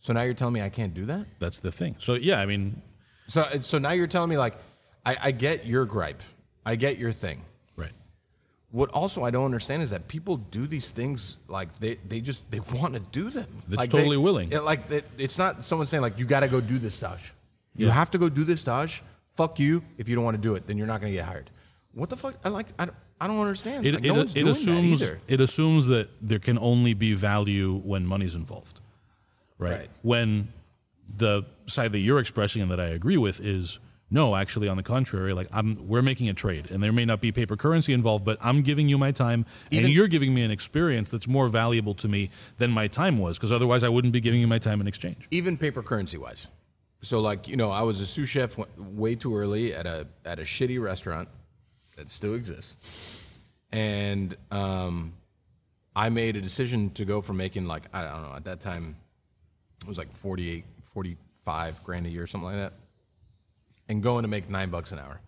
So 0.00 0.12
now 0.12 0.22
you're 0.22 0.34
telling 0.34 0.54
me 0.54 0.62
I 0.62 0.68
can't 0.68 0.94
do 0.94 1.06
that? 1.06 1.26
That's 1.40 1.60
the 1.60 1.72
thing. 1.72 1.96
So 1.98 2.14
yeah, 2.14 2.40
I 2.40 2.46
mean, 2.46 2.82
So 3.28 3.44
so 3.60 3.78
now 3.78 3.90
you're 3.92 4.06
telling 4.08 4.30
me 4.30 4.36
like 4.36 4.54
I, 5.06 5.16
I 5.20 5.30
get 5.32 5.66
your 5.66 5.84
gripe, 5.84 6.22
I 6.64 6.76
get 6.76 6.98
your 6.98 7.12
thing. 7.12 7.42
right. 7.76 7.92
What 8.70 8.90
also 8.90 9.24
I 9.24 9.30
don't 9.30 9.44
understand 9.44 9.82
is 9.82 9.90
that 9.90 10.06
people 10.06 10.36
do 10.36 10.66
these 10.66 10.90
things 10.90 11.38
like 11.48 11.76
they, 11.80 11.96
they 12.08 12.20
just 12.20 12.48
they 12.50 12.60
want 12.60 12.94
to 12.94 13.00
do 13.00 13.28
them. 13.30 13.46
It's 13.68 13.76
like 13.76 13.90
totally 13.90 14.10
they- 14.16 14.16
willing. 14.18 14.52
it- 14.52 14.62
like 14.62 14.90
it, 14.90 15.04
it's 15.18 15.38
not 15.38 15.64
someone 15.64 15.86
saying 15.86 16.02
like 16.02 16.18
you 16.18 16.24
got 16.24 16.40
to 16.40 16.48
go 16.48 16.60
do 16.60 16.78
this 16.78 16.94
stage. 16.94 17.34
You 17.74 17.88
have 17.88 18.10
to 18.12 18.18
go 18.18 18.28
do 18.28 18.44
this 18.44 18.60
stage. 18.60 19.02
Fuck 19.36 19.58
you 19.58 19.82
if 19.96 20.08
you 20.08 20.14
don't 20.14 20.24
want 20.24 20.36
to 20.36 20.40
do 20.42 20.54
it, 20.54 20.66
then 20.66 20.76
you're 20.76 20.86
not 20.86 21.00
going 21.00 21.12
to 21.12 21.16
get 21.16 21.24
hired. 21.24 21.50
What 21.94 22.10
the 22.10 22.16
fuck? 22.16 22.34
I 22.44 22.48
like 22.50 22.66
I 22.78 22.84
don't, 22.84 22.96
I 23.20 23.26
don't 23.26 23.40
understand. 23.40 23.86
It, 23.86 23.94
Like, 23.94 24.04
it, 24.04 24.12
no 24.12 24.20
it 24.20 24.46
assumes 24.46 25.02
it 25.26 25.40
assumes 25.40 25.86
that 25.88 26.08
there 26.20 26.38
can 26.38 26.58
only 26.58 26.94
be 26.94 27.14
value 27.14 27.78
when 27.78 28.06
money's 28.06 28.34
involved, 28.34 28.80
right? 29.58 29.72
Right. 29.72 29.90
When 30.02 30.52
the 31.16 31.44
side 31.66 31.92
that 31.92 31.98
you're 32.00 32.18
expressing 32.20 32.62
and 32.62 32.70
that 32.70 32.78
I 32.80 32.86
agree 32.88 33.16
with 33.16 33.40
is 33.40 33.78
no, 34.10 34.34
actually, 34.34 34.68
on 34.68 34.76
the 34.76 34.82
contrary, 34.82 35.32
like 35.32 35.48
I'm, 35.52 35.86
we're 35.86 36.02
making 36.02 36.28
a 36.28 36.34
trade, 36.34 36.70
and 36.70 36.82
there 36.82 36.92
may 36.92 37.04
not 37.04 37.20
be 37.20 37.30
paper 37.32 37.56
currency 37.56 37.92
involved, 37.92 38.24
but 38.24 38.38
I'm 38.40 38.62
giving 38.62 38.88
you 38.88 38.98
my 38.98 39.12
time, 39.12 39.46
Even- 39.70 39.84
and 39.86 39.94
you're 39.94 40.08
giving 40.08 40.34
me 40.34 40.42
an 40.42 40.50
experience 40.50 41.10
that's 41.10 41.28
more 41.28 41.48
valuable 41.48 41.94
to 41.94 42.08
me 42.08 42.30
than 42.58 42.70
my 42.70 42.88
time 42.88 43.18
was, 43.18 43.38
because 43.38 43.52
otherwise 43.52 43.84
I 43.84 43.88
wouldn't 43.88 44.12
be 44.12 44.20
giving 44.20 44.40
you 44.40 44.48
my 44.48 44.58
time 44.58 44.80
in 44.80 44.86
exchange. 44.88 45.26
even 45.30 45.56
paper 45.56 45.82
currency 45.82 46.18
wise. 46.18 46.48
So 47.02 47.20
like 47.20 47.48
you 47.48 47.56
know, 47.56 47.70
I 47.70 47.82
was 47.82 48.00
a 48.00 48.06
sous 48.06 48.28
chef 48.28 48.56
way 48.76 49.14
too 49.14 49.34
early 49.34 49.74
at 49.74 49.86
a 49.86 50.06
at 50.24 50.38
a 50.38 50.42
shitty 50.42 50.78
restaurant 50.82 51.28
that 51.96 52.10
still 52.10 52.34
exists, 52.34 53.38
and 53.72 54.36
um, 54.50 55.14
I 55.96 56.10
made 56.10 56.36
a 56.36 56.42
decision 56.42 56.90
to 56.90 57.04
go 57.06 57.22
from 57.22 57.38
making 57.38 57.66
like 57.66 57.84
I 57.94 58.02
don't 58.02 58.22
know 58.22 58.34
at 58.34 58.44
that 58.44 58.60
time 58.60 58.96
it 59.80 59.88
was 59.88 59.96
like 59.96 60.14
48, 60.14 60.64
45 60.92 61.82
grand 61.84 62.06
a 62.06 62.10
year, 62.10 62.24
or 62.24 62.26
something 62.26 62.44
like 62.52 62.56
that, 62.56 62.74
and 63.90 64.04
going 64.04 64.22
to 64.22 64.28
make 64.28 64.48
nine 64.48 64.70
bucks 64.70 64.92
an 64.92 65.00
hour. 65.00 65.20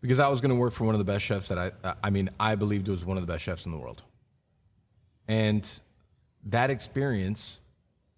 Because 0.00 0.20
I 0.20 0.28
was 0.28 0.40
going 0.40 0.50
to 0.50 0.54
work 0.54 0.72
for 0.72 0.84
one 0.84 0.94
of 0.94 1.00
the 1.00 1.04
best 1.04 1.24
chefs 1.24 1.48
that 1.48 1.58
I, 1.58 1.94
I 2.04 2.10
mean, 2.10 2.30
I 2.38 2.54
believed 2.54 2.86
was 2.86 3.04
one 3.04 3.16
of 3.16 3.26
the 3.26 3.30
best 3.30 3.42
chefs 3.42 3.66
in 3.66 3.72
the 3.72 3.78
world. 3.78 4.04
And 5.26 5.68
that 6.44 6.70
experience, 6.70 7.60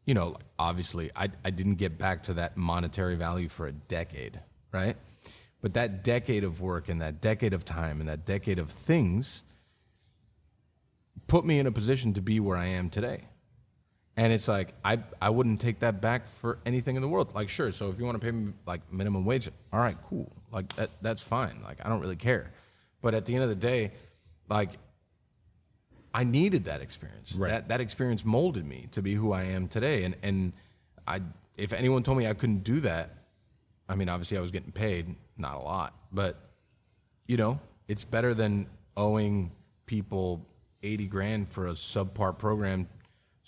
you 0.04 0.12
know, 0.12 0.36
obviously, 0.58 1.10
I, 1.16 1.30
I 1.42 1.48
didn't 1.48 1.76
get 1.76 1.96
back 1.96 2.24
to 2.24 2.34
that 2.34 2.58
monetary 2.58 3.16
value 3.16 3.48
for 3.48 3.66
a 3.66 3.72
decade, 3.72 4.40
right? 4.72 4.96
But 5.62 5.72
that 5.72 6.04
decade 6.04 6.44
of 6.44 6.60
work 6.60 6.90
and 6.90 7.00
that 7.00 7.22
decade 7.22 7.54
of 7.54 7.64
time 7.64 7.98
and 7.98 8.10
that 8.10 8.26
decade 8.26 8.58
of 8.58 8.70
things 8.70 9.42
put 11.28 11.46
me 11.46 11.58
in 11.58 11.66
a 11.66 11.72
position 11.72 12.12
to 12.12 12.20
be 12.20 12.40
where 12.40 12.58
I 12.58 12.66
am 12.66 12.90
today. 12.90 13.29
And 14.16 14.32
it's 14.32 14.48
like 14.48 14.74
I 14.84 14.98
I 15.20 15.30
wouldn't 15.30 15.60
take 15.60 15.80
that 15.80 16.00
back 16.00 16.26
for 16.26 16.58
anything 16.66 16.96
in 16.96 17.02
the 17.02 17.08
world. 17.08 17.34
Like 17.34 17.48
sure, 17.48 17.72
so 17.72 17.88
if 17.88 17.98
you 17.98 18.04
want 18.04 18.20
to 18.20 18.24
pay 18.24 18.30
me 18.30 18.52
like 18.66 18.80
minimum 18.92 19.24
wage, 19.24 19.48
all 19.72 19.80
right, 19.80 19.96
cool. 20.08 20.30
Like 20.50 20.74
that 20.76 20.90
that's 21.00 21.22
fine. 21.22 21.60
Like 21.64 21.78
I 21.84 21.88
don't 21.88 22.00
really 22.00 22.16
care. 22.16 22.50
But 23.02 23.14
at 23.14 23.24
the 23.24 23.34
end 23.34 23.44
of 23.44 23.48
the 23.48 23.54
day, 23.54 23.92
like 24.48 24.70
I 26.12 26.24
needed 26.24 26.64
that 26.64 26.80
experience. 26.80 27.34
Right. 27.34 27.50
That 27.50 27.68
that 27.68 27.80
experience 27.80 28.24
molded 28.24 28.66
me 28.66 28.88
to 28.92 29.00
be 29.02 29.14
who 29.14 29.32
I 29.32 29.44
am 29.44 29.68
today. 29.68 30.04
And 30.04 30.16
and 30.22 30.52
I 31.06 31.22
if 31.56 31.72
anyone 31.72 32.02
told 32.02 32.18
me 32.18 32.26
I 32.26 32.34
couldn't 32.34 32.64
do 32.64 32.80
that, 32.80 33.10
I 33.88 33.94
mean 33.94 34.08
obviously 34.08 34.36
I 34.36 34.40
was 34.40 34.50
getting 34.50 34.72
paid, 34.72 35.14
not 35.38 35.56
a 35.56 35.60
lot, 35.60 35.94
but 36.12 36.36
you 37.26 37.36
know, 37.36 37.60
it's 37.86 38.04
better 38.04 38.34
than 38.34 38.66
owing 38.96 39.52
people 39.86 40.44
80 40.82 41.06
grand 41.06 41.48
for 41.48 41.68
a 41.68 41.72
subpar 41.72 42.36
program 42.36 42.88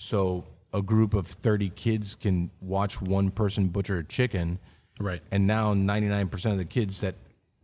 so 0.02 0.44
a 0.74 0.82
group 0.82 1.14
of 1.14 1.26
30 1.26 1.70
kids 1.70 2.16
can 2.16 2.50
watch 2.60 3.00
one 3.00 3.30
person 3.30 3.68
butcher 3.68 3.98
a 3.98 4.04
chicken. 4.04 4.58
Right. 4.98 5.22
And 5.30 5.46
now 5.46 5.74
99% 5.74 6.52
of 6.52 6.58
the 6.58 6.64
kids 6.64 7.00
that 7.02 7.14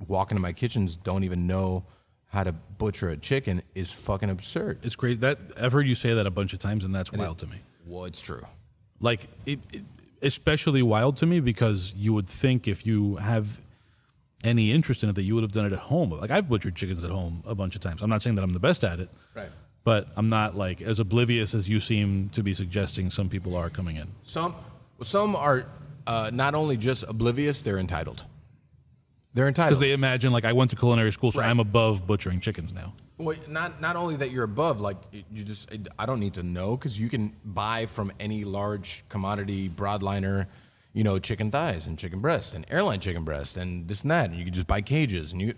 walk 0.07 0.31
into 0.31 0.41
my 0.41 0.53
kitchens 0.53 0.97
don't 0.97 1.25
even 1.25 1.47
know 1.47 1.85
how 2.27 2.45
to 2.45 2.53
butcher 2.53 3.09
a 3.11 3.17
chicken 3.17 3.63
is 3.75 3.93
fucking 3.93 4.31
absurd. 4.31 4.79
It's 4.83 4.95
crazy. 4.95 5.17
That 5.17 5.39
I've 5.61 5.73
heard 5.73 5.87
you 5.87 5.95
say 5.95 6.15
that 6.15 6.27
a 6.27 6.31
bunch 6.31 6.53
of 6.53 6.61
times, 6.61 6.85
and 6.85 6.95
that's 6.95 7.11
wild 7.11 7.39
to 7.39 7.47
me. 7.47 7.61
Well, 7.87 8.05
it's 8.05 8.21
true. 8.21 8.47
Like 9.01 9.29
it, 9.47 9.59
it, 9.73 9.85
especially 10.23 10.83
wild 10.83 11.17
to 11.19 11.27
me 11.27 11.41
because 11.41 11.93
you 11.97 12.13
would 12.13 12.29
think 12.29 12.69
if 12.69 12.87
you 12.87 13.17
have 13.17 13.61
any 14.45 14.71
interest 14.71 15.03
in 15.03 15.09
it 15.09 15.15
that 15.15 15.23
you 15.23 15.35
would 15.35 15.43
have 15.43 15.53
done 15.53 15.67
it 15.67 15.73
at 15.73 15.79
home. 15.79 16.11
Like 16.11 16.31
I've 16.31 16.49
butchered 16.49 16.77
chickens 16.77 17.03
at 17.03 17.11
home 17.11 17.43
a 17.47 17.55
bunch 17.55 17.75
of 17.75 17.81
times. 17.81 18.03
I'm 18.03 18.11
not 18.11 18.23
saying 18.23 18.37
that 18.37 18.43
I'm 18.43 18.53
the 18.53 18.61
best 18.61 18.85
at 18.85 19.01
it, 19.01 19.11
Right. 19.35 19.49
But 19.85 20.09
I'm 20.17 20.29
not 20.29 20.57
like 20.57 20.83
as 20.83 21.01
oblivious 21.01 21.55
as 21.55 21.69
you 21.69 21.81
seem 21.81 22.29
to 22.31 22.43
be 22.43 22.55
suggesting 22.55 23.11
some 23.11 23.29
people 23.29 23.57
are 23.57 23.71
coming 23.71 23.97
in. 23.97 24.09
Some 24.23 24.55
some 25.03 25.37
are 25.37 25.67
uh, 26.07 26.31
not 26.33 26.55
only 26.55 26.77
just 26.77 27.05
oblivious, 27.09 27.63
they're 27.63 27.79
entitled. 27.79 28.25
They're 29.35 29.47
entitled 29.47 29.71
Because 29.73 29.81
they 29.81 29.93
imagine 29.93 30.33
like 30.33 30.45
I 30.45 30.53
went 30.53 30.71
to 30.71 30.77
culinary 30.77 31.13
school, 31.13 31.31
so 31.31 31.41
Right. 31.41 31.49
I'm 31.49 31.61
above 31.61 32.07
butchering 32.07 32.41
chickens 32.41 32.73
now. 32.73 32.95
Well, 33.19 33.37
not 33.47 33.81
not 33.81 33.97
only 33.97 34.17
that 34.17 34.31
you're 34.31 34.45
above, 34.45 34.81
like 34.81 34.97
you 35.13 35.45
just 35.45 35.71
I 35.99 36.07
don't 36.07 36.21
need 36.21 36.35
to 36.35 36.43
know 36.43 36.77
because 36.77 36.99
you 36.99 37.09
can 37.09 37.35
buy 37.45 37.87
from 37.87 38.13
any 38.21 38.45
large 38.45 39.05
commodity 39.09 39.69
broadliner, 39.69 40.47
you 40.93 41.05
know, 41.05 41.19
chicken 41.19 41.51
thighs 41.51 41.87
and 41.87 41.99
chicken 41.99 42.21
breast 42.21 42.55
and 42.55 42.65
airline 42.71 43.01
chicken 43.01 43.25
breast 43.25 43.57
and 43.57 43.89
this 43.89 44.03
and 44.03 44.11
that, 44.11 44.31
and 44.31 44.39
you 44.39 44.45
can 44.45 44.55
just 44.55 44.67
buy 44.67 44.81
cages 44.81 45.33
and 45.33 45.41
you. 45.41 45.55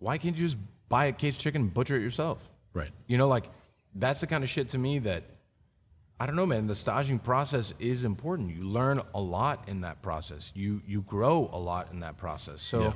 Why 0.00 0.18
can't 0.18 0.36
you 0.36 0.44
just 0.44 0.58
buy 0.88 1.06
a 1.06 1.12
case 1.12 1.36
of 1.36 1.42
chicken 1.42 1.62
and 1.62 1.74
butcher 1.74 1.96
it 1.96 2.02
yourself? 2.02 2.48
Right. 2.78 2.90
You 3.06 3.18
know, 3.18 3.28
like 3.28 3.44
that's 3.94 4.20
the 4.20 4.26
kind 4.26 4.44
of 4.44 4.50
shit 4.50 4.70
to 4.70 4.78
me 4.78 4.98
that 5.00 5.24
I 6.20 6.26
don't 6.26 6.34
know, 6.36 6.46
man. 6.46 6.66
The 6.66 6.74
staging 6.74 7.18
process 7.20 7.72
is 7.78 8.04
important. 8.04 8.50
You 8.56 8.64
learn 8.64 9.00
a 9.14 9.20
lot 9.20 9.68
in 9.68 9.82
that 9.82 10.02
process. 10.02 10.50
You 10.54 10.82
you 10.86 11.02
grow 11.02 11.48
a 11.52 11.58
lot 11.58 11.88
in 11.92 12.00
that 12.00 12.16
process. 12.16 12.60
So, 12.60 12.80
Yeah. 12.82 12.92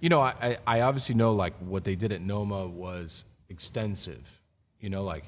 you 0.00 0.08
know, 0.08 0.20
I, 0.20 0.58
I 0.66 0.80
obviously 0.82 1.14
know 1.14 1.32
like 1.34 1.54
what 1.60 1.84
they 1.84 1.94
did 1.94 2.12
at 2.12 2.20
Noma 2.20 2.66
was 2.66 3.24
extensive. 3.48 4.40
You 4.80 4.90
know, 4.90 5.04
like 5.04 5.24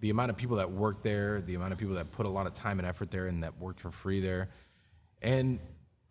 the 0.00 0.10
amount 0.10 0.30
of 0.30 0.36
people 0.36 0.56
that 0.58 0.70
worked 0.70 1.02
there, 1.02 1.40
the 1.40 1.54
amount 1.56 1.72
of 1.72 1.78
people 1.78 1.96
that 1.96 2.10
put 2.12 2.26
a 2.26 2.28
lot 2.28 2.46
of 2.46 2.54
time 2.54 2.78
and 2.78 2.86
effort 2.86 3.10
there, 3.10 3.26
and 3.26 3.42
that 3.42 3.58
worked 3.58 3.80
for 3.80 3.90
free 3.90 4.20
there, 4.20 4.48
and 5.22 5.58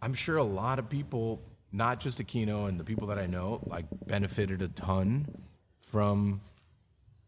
I'm 0.02 0.14
sure 0.14 0.38
a 0.38 0.44
lot 0.44 0.80
of 0.80 0.90
people, 0.90 1.42
not 1.72 2.00
just 2.02 2.20
Aquino 2.20 2.68
and 2.68 2.78
the 2.80 2.84
people 2.84 3.08
that 3.08 3.18
I 3.18 3.26
know, 3.26 3.62
like 3.66 3.86
benefited 4.06 4.62
a 4.62 4.68
ton 4.68 5.26
from 5.80 6.42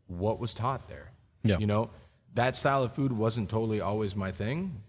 what 0.10 0.40
was 0.40 0.54
taught 0.54 0.88
there. 0.90 1.12
Yeah. 1.44 1.58
You 1.58 1.68
know, 1.68 1.90
that 2.34 2.56
style 2.56 2.84
of 2.84 2.94
food 2.94 3.12
wasn't 3.12 3.50
totally 3.50 3.82
always 3.82 4.16
my 4.16 4.32
thing. 4.32 4.82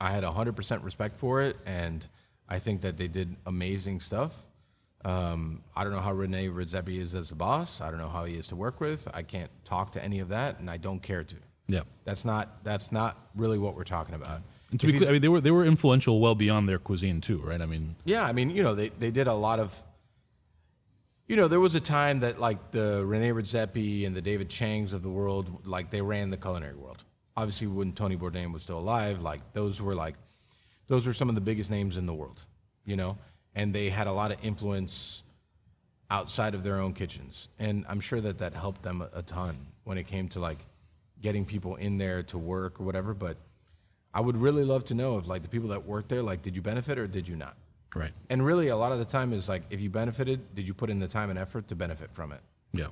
I 0.00 0.10
had 0.12 0.22
100% 0.22 0.84
respect 0.84 1.16
for 1.16 1.42
it, 1.42 1.56
and 1.66 2.06
I 2.48 2.60
think 2.60 2.82
that 2.82 2.96
they 2.96 3.08
did 3.08 3.34
amazing 3.46 4.00
stuff. 4.00 4.44
Um, 5.04 5.62
I 5.74 5.84
don't 5.84 5.92
know 5.92 6.00
how 6.00 6.12
Rene 6.12 6.48
Redzepi 6.48 7.00
is 7.00 7.14
as 7.14 7.30
a 7.30 7.34
boss. 7.34 7.80
I 7.80 7.90
don't 7.90 7.98
know 7.98 8.08
how 8.08 8.24
he 8.24 8.34
is 8.34 8.48
to 8.48 8.56
work 8.56 8.80
with. 8.80 9.08
I 9.12 9.22
can't 9.22 9.50
talk 9.64 9.92
to 9.92 10.02
any 10.04 10.20
of 10.20 10.28
that, 10.28 10.60
and 10.60 10.70
I 10.70 10.76
don't 10.76 11.02
care 11.02 11.24
to. 11.24 11.36
Yeah. 11.68 11.80
That's 12.04 12.24
not 12.24 12.64
that's 12.64 12.90
not 12.90 13.28
really 13.36 13.58
what 13.58 13.76
we're 13.76 13.84
talking 13.84 14.14
about. 14.14 14.40
And 14.70 14.80
to 14.80 14.86
If 14.86 14.92
be 14.92 14.98
clear, 14.98 15.10
I 15.10 15.12
mean 15.12 15.22
they 15.22 15.28
were 15.28 15.40
they 15.40 15.50
were 15.50 15.64
influential 15.64 16.18
well 16.20 16.34
beyond 16.34 16.68
their 16.68 16.78
cuisine 16.78 17.20
too, 17.20 17.38
right? 17.38 17.60
I 17.60 17.66
mean, 17.66 17.96
Yeah, 18.04 18.24
I 18.24 18.32
mean, 18.32 18.50
you 18.50 18.62
know, 18.62 18.74
they, 18.74 18.88
they 18.88 19.10
did 19.10 19.26
a 19.26 19.34
lot 19.34 19.60
of. 19.60 19.82
You 21.28 21.36
know, 21.36 21.46
there 21.46 21.60
was 21.60 21.74
a 21.74 21.80
time 21.80 22.20
that 22.20 22.40
like 22.40 22.70
the 22.70 23.04
Rene 23.04 23.32
Redzepi 23.32 24.06
and 24.06 24.16
the 24.16 24.22
David 24.22 24.48
Changs 24.48 24.94
of 24.94 25.02
the 25.02 25.10
world, 25.10 25.66
like 25.66 25.90
they 25.90 26.00
ran 26.00 26.30
the 26.30 26.38
culinary 26.38 26.74
world. 26.74 27.04
Obviously, 27.36 27.66
when 27.66 27.92
Tony 27.92 28.16
Bourdain 28.16 28.50
was 28.50 28.62
still 28.62 28.78
alive, 28.78 29.20
like 29.20 29.52
those 29.52 29.82
were 29.82 29.94
like, 29.94 30.14
those 30.86 31.06
were 31.06 31.12
some 31.12 31.28
of 31.28 31.34
the 31.34 31.42
biggest 31.42 31.70
names 31.70 31.98
in 31.98 32.06
the 32.06 32.14
world. 32.14 32.40
You 32.86 32.96
know, 32.96 33.18
and 33.54 33.74
they 33.74 33.90
had 33.90 34.06
a 34.06 34.12
lot 34.12 34.32
of 34.32 34.42
influence 34.42 35.22
outside 36.10 36.54
of 36.54 36.62
their 36.62 36.76
own 36.76 36.94
kitchens, 36.94 37.50
and 37.58 37.84
I'm 37.90 38.00
sure 38.00 38.22
that 38.22 38.38
that 38.38 38.54
helped 38.54 38.82
them 38.82 39.02
a, 39.02 39.10
a 39.18 39.22
ton 39.22 39.54
when 39.84 39.98
it 39.98 40.06
came 40.06 40.28
to 40.28 40.40
like 40.40 40.64
getting 41.20 41.44
people 41.44 41.76
in 41.76 41.98
there 41.98 42.22
to 42.22 42.38
work 42.38 42.80
or 42.80 42.84
whatever. 42.84 43.12
But 43.12 43.36
I 44.14 44.22
would 44.22 44.38
really 44.38 44.64
love 44.64 44.86
to 44.86 44.94
know 44.94 45.18
if 45.18 45.28
like 45.28 45.42
the 45.42 45.48
people 45.50 45.68
that 45.68 45.84
worked 45.84 46.08
there, 46.08 46.22
like, 46.22 46.40
did 46.40 46.56
you 46.56 46.62
benefit 46.62 46.98
or 46.98 47.06
did 47.06 47.28
you 47.28 47.36
not? 47.36 47.54
Right. 47.94 48.12
And 48.30 48.44
really, 48.44 48.68
a 48.68 48.76
lot 48.76 48.92
of 48.92 48.98
the 48.98 49.04
time 49.04 49.32
is 49.32 49.48
like, 49.48 49.62
if 49.70 49.80
you 49.80 49.90
benefited, 49.90 50.54
did 50.54 50.66
you 50.66 50.74
put 50.74 50.90
in 50.90 50.98
the 50.98 51.08
time 51.08 51.30
and 51.30 51.38
effort 51.38 51.68
to 51.68 51.74
benefit 51.74 52.10
from 52.12 52.32
it? 52.32 52.40
Yeah. 52.72 52.88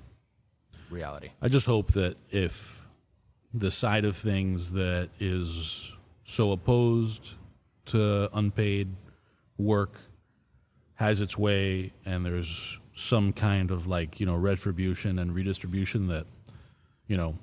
Reality. 0.90 1.30
I 1.42 1.48
just 1.48 1.66
hope 1.66 1.92
that 1.92 2.16
if 2.30 2.86
the 3.52 3.70
side 3.70 4.04
of 4.04 4.16
things 4.16 4.72
that 4.72 5.10
is 5.18 5.92
so 6.24 6.52
opposed 6.52 7.34
to 7.86 8.28
unpaid 8.36 8.94
work 9.58 10.00
has 10.94 11.20
its 11.20 11.38
way 11.38 11.92
and 12.04 12.24
there's 12.24 12.78
some 12.94 13.32
kind 13.32 13.70
of 13.70 13.86
like, 13.86 14.18
you 14.18 14.26
know, 14.26 14.34
retribution 14.34 15.18
and 15.18 15.34
redistribution 15.34 16.08
that, 16.08 16.26
you 17.06 17.16
know, 17.16 17.38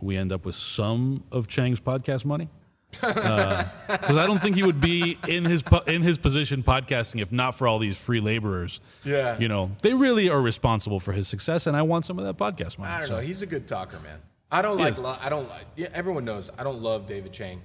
we 0.00 0.16
end 0.16 0.32
up 0.32 0.44
with 0.44 0.56
some 0.56 1.22
of 1.30 1.46
Chang's 1.46 1.80
podcast 1.80 2.24
money. 2.24 2.48
Because 2.92 4.16
I 4.16 4.26
don't 4.26 4.40
think 4.40 4.56
he 4.56 4.62
would 4.62 4.80
be 4.80 5.18
in 5.26 5.44
his 5.44 5.62
po- 5.62 5.80
in 5.86 6.02
his 6.02 6.18
position 6.18 6.62
podcasting 6.62 7.20
if 7.20 7.32
not 7.32 7.54
for 7.56 7.66
all 7.66 7.78
these 7.78 7.96
free 7.98 8.20
laborers. 8.20 8.80
Yeah. 9.04 9.38
you 9.38 9.48
know 9.48 9.72
they 9.82 9.94
really 9.94 10.30
are 10.30 10.40
responsible 10.40 11.00
for 11.00 11.12
his 11.12 11.26
success, 11.28 11.66
and 11.66 11.76
I 11.76 11.82
want 11.82 12.04
some 12.04 12.18
of 12.18 12.24
that 12.24 12.36
podcast 12.36 12.78
money. 12.78 12.92
I 12.92 12.98
don't 13.00 13.08
so. 13.08 13.14
know. 13.16 13.20
He's 13.20 13.42
a 13.42 13.46
good 13.46 13.66
talker, 13.66 13.98
man. 14.00 14.18
I 14.50 14.62
don't 14.62 14.78
He 14.78 14.84
like. 14.84 14.98
Lo- 14.98 15.16
I 15.20 15.28
don't 15.28 15.48
like. 15.48 15.64
Yeah, 15.76 15.88
everyone 15.94 16.24
knows. 16.24 16.50
I 16.58 16.62
don't 16.62 16.82
love 16.82 17.06
David 17.06 17.32
Chang. 17.32 17.62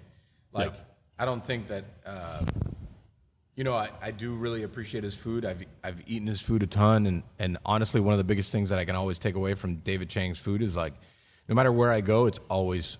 Like, 0.53 0.71
Yeah. 0.73 0.79
I 1.19 1.25
don't 1.25 1.45
think 1.45 1.67
that. 1.67 1.83
Uh, 2.05 2.43
you 3.55 3.63
know, 3.63 3.73
I, 3.73 3.89
I 4.01 4.11
do 4.11 4.35
really 4.35 4.61
appreciate 4.61 5.03
his 5.03 5.15
food. 5.15 5.43
I've 5.43 5.63
I've 5.83 5.99
eaten 6.07 6.27
his 6.27 6.39
food 6.41 6.61
a 6.63 6.67
ton, 6.67 7.07
and 7.07 7.23
and 7.39 7.57
honestly, 7.65 7.99
one 7.99 8.13
of 8.13 8.19
the 8.19 8.23
biggest 8.23 8.51
things 8.51 8.69
that 8.69 8.77
I 8.79 8.85
can 8.85 8.95
always 8.95 9.17
take 9.19 9.33
away 9.35 9.55
from 9.55 9.77
David 9.77 10.09
Chang's 10.09 10.37
food 10.37 10.61
is 10.61 10.77
like, 10.77 10.93
no 11.49 11.55
matter 11.55 11.71
where 11.71 11.91
I 11.91 12.01
go, 12.01 12.27
it's 12.27 12.39
always 12.49 12.99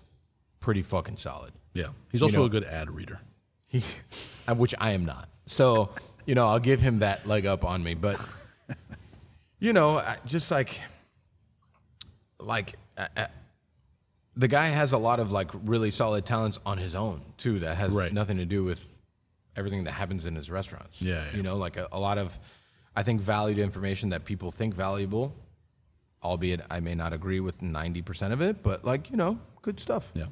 pretty 0.60 0.82
fucking 0.82 1.18
solid. 1.18 1.54
Yeah, 1.78 1.88
he's 2.12 2.22
also 2.24 2.38
know- 2.40 2.46
a 2.46 2.50
good 2.50 2.64
ad 2.64 2.90
reader. 2.92 3.20
He, 3.68 3.84
which 4.56 4.74
I 4.80 4.92
am 4.92 5.06
not. 5.06 5.30
So, 5.46 5.90
you 6.26 6.34
know, 6.36 6.48
I'll 6.48 6.60
give 6.60 6.82
him 6.82 7.00
that 7.00 7.28
leg 7.28 7.46
up 7.46 7.64
on 7.64 7.84
me. 7.84 7.94
But, 7.94 8.20
you 9.60 9.74
know, 9.74 10.02
just 10.26 10.50
like, 10.52 10.80
like, 12.40 12.76
uh, 12.98 13.28
the 14.36 14.48
guy 14.48 14.68
has 14.68 14.94
a 14.94 14.98
lot 14.98 15.20
of 15.20 15.32
like 15.32 15.50
really 15.66 15.92
solid 15.92 16.26
talents 16.26 16.60
on 16.66 16.78
his 16.78 16.96
own 16.96 17.22
too. 17.38 17.60
That 17.60 17.78
has 17.78 17.92
Right. 17.92 18.14
nothing 18.14 18.38
to 18.38 18.46
do 18.46 18.64
with 18.64 18.84
everything 19.56 19.84
that 19.86 19.92
happens 19.92 20.26
in 20.26 20.36
his 20.36 20.50
restaurants. 20.52 21.02
Yeah, 21.02 21.24
yeah. 21.32 21.38
you 21.38 21.44
know, 21.44 21.58
like 21.58 21.78
a, 21.78 21.88
a 21.92 22.00
lot 22.00 22.18
of, 22.18 22.38
I 22.96 23.04
think, 23.04 23.22
valued 23.22 23.58
information 23.60 24.10
that 24.10 24.26
people 24.26 24.52
think 24.52 24.74
valuable. 24.76 25.36
Albeit, 26.24 26.62
I 26.70 26.80
may 26.80 26.96
not 26.96 27.14
agree 27.14 27.40
with 27.40 27.62
ninety 27.62 28.02
percent 28.02 28.34
of 28.34 28.42
it, 28.42 28.64
but 28.64 28.84
like 28.84 29.10
you 29.12 29.18
know, 29.18 29.40
good 29.62 29.80
stuff. 29.80 30.12
Yeah. 30.16 30.26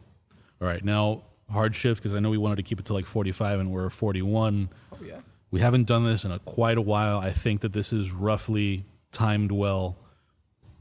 All 0.62 0.68
right, 0.68 0.84
now 0.84 1.24
hard 1.52 1.76
shift 1.76 2.02
because 2.02 2.16
I 2.16 2.20
know 2.20 2.30
we 2.30 2.38
wanted 2.38 2.58
to 2.58 2.64
keep 2.64 2.80
it 2.80 2.86
to 2.88 2.94
like 2.94 3.06
forty-five, 3.06 3.60
and 3.60 3.72
we're 3.72 3.90
forty-one. 3.90 4.70
Oh 4.92 4.98
yeah. 5.04 5.20
We 5.52 5.60
haven't 5.62 5.86
done 5.88 6.04
this 6.04 6.26
in 6.26 6.32
a, 6.32 6.40
quite 6.40 6.78
a 6.78 6.82
while. 6.82 7.20
I 7.20 7.32
think 7.32 7.62
that 7.62 7.72
this 7.72 7.94
is 7.94 8.12
roughly 8.12 8.86
timed 9.12 9.52
well. 9.52 9.98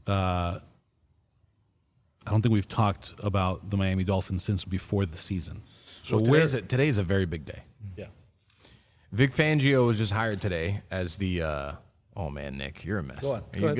Uh, 0.05 0.59
I 2.27 2.31
don't 2.31 2.41
think 2.41 2.51
we've 2.53 2.67
talked 2.67 3.13
about 3.19 3.69
the 3.69 3.77
Miami 3.77 4.03
Dolphins 4.03 4.43
since 4.43 4.65
before 4.65 5.05
the 5.05 5.17
season. 5.17 5.61
So 6.03 6.17
So 6.23 6.29
where? 6.31 6.41
today's 6.41 6.53
a, 6.55 6.61
today's 6.61 6.97
a 6.97 7.03
very 7.03 7.25
big 7.25 7.45
day. 7.45 7.61
yeah. 7.95 8.07
Vic 9.11 9.33
Fangio 9.33 9.85
was 9.87 9.97
just 9.97 10.11
hired 10.11 10.41
today 10.41 10.81
as 10.91 11.15
the. 11.15 11.41
Uh, 11.43 11.71
oh 12.17 12.29
man, 12.29 12.57
Nick, 12.57 12.83
you're 12.83 12.99
a 12.99 13.03
mess. 13.03 13.19
Go 13.21 13.33
on. 13.33 13.37
Are 13.39 13.41
Go 13.53 13.59
you 13.59 13.65
ahead, 13.67 13.75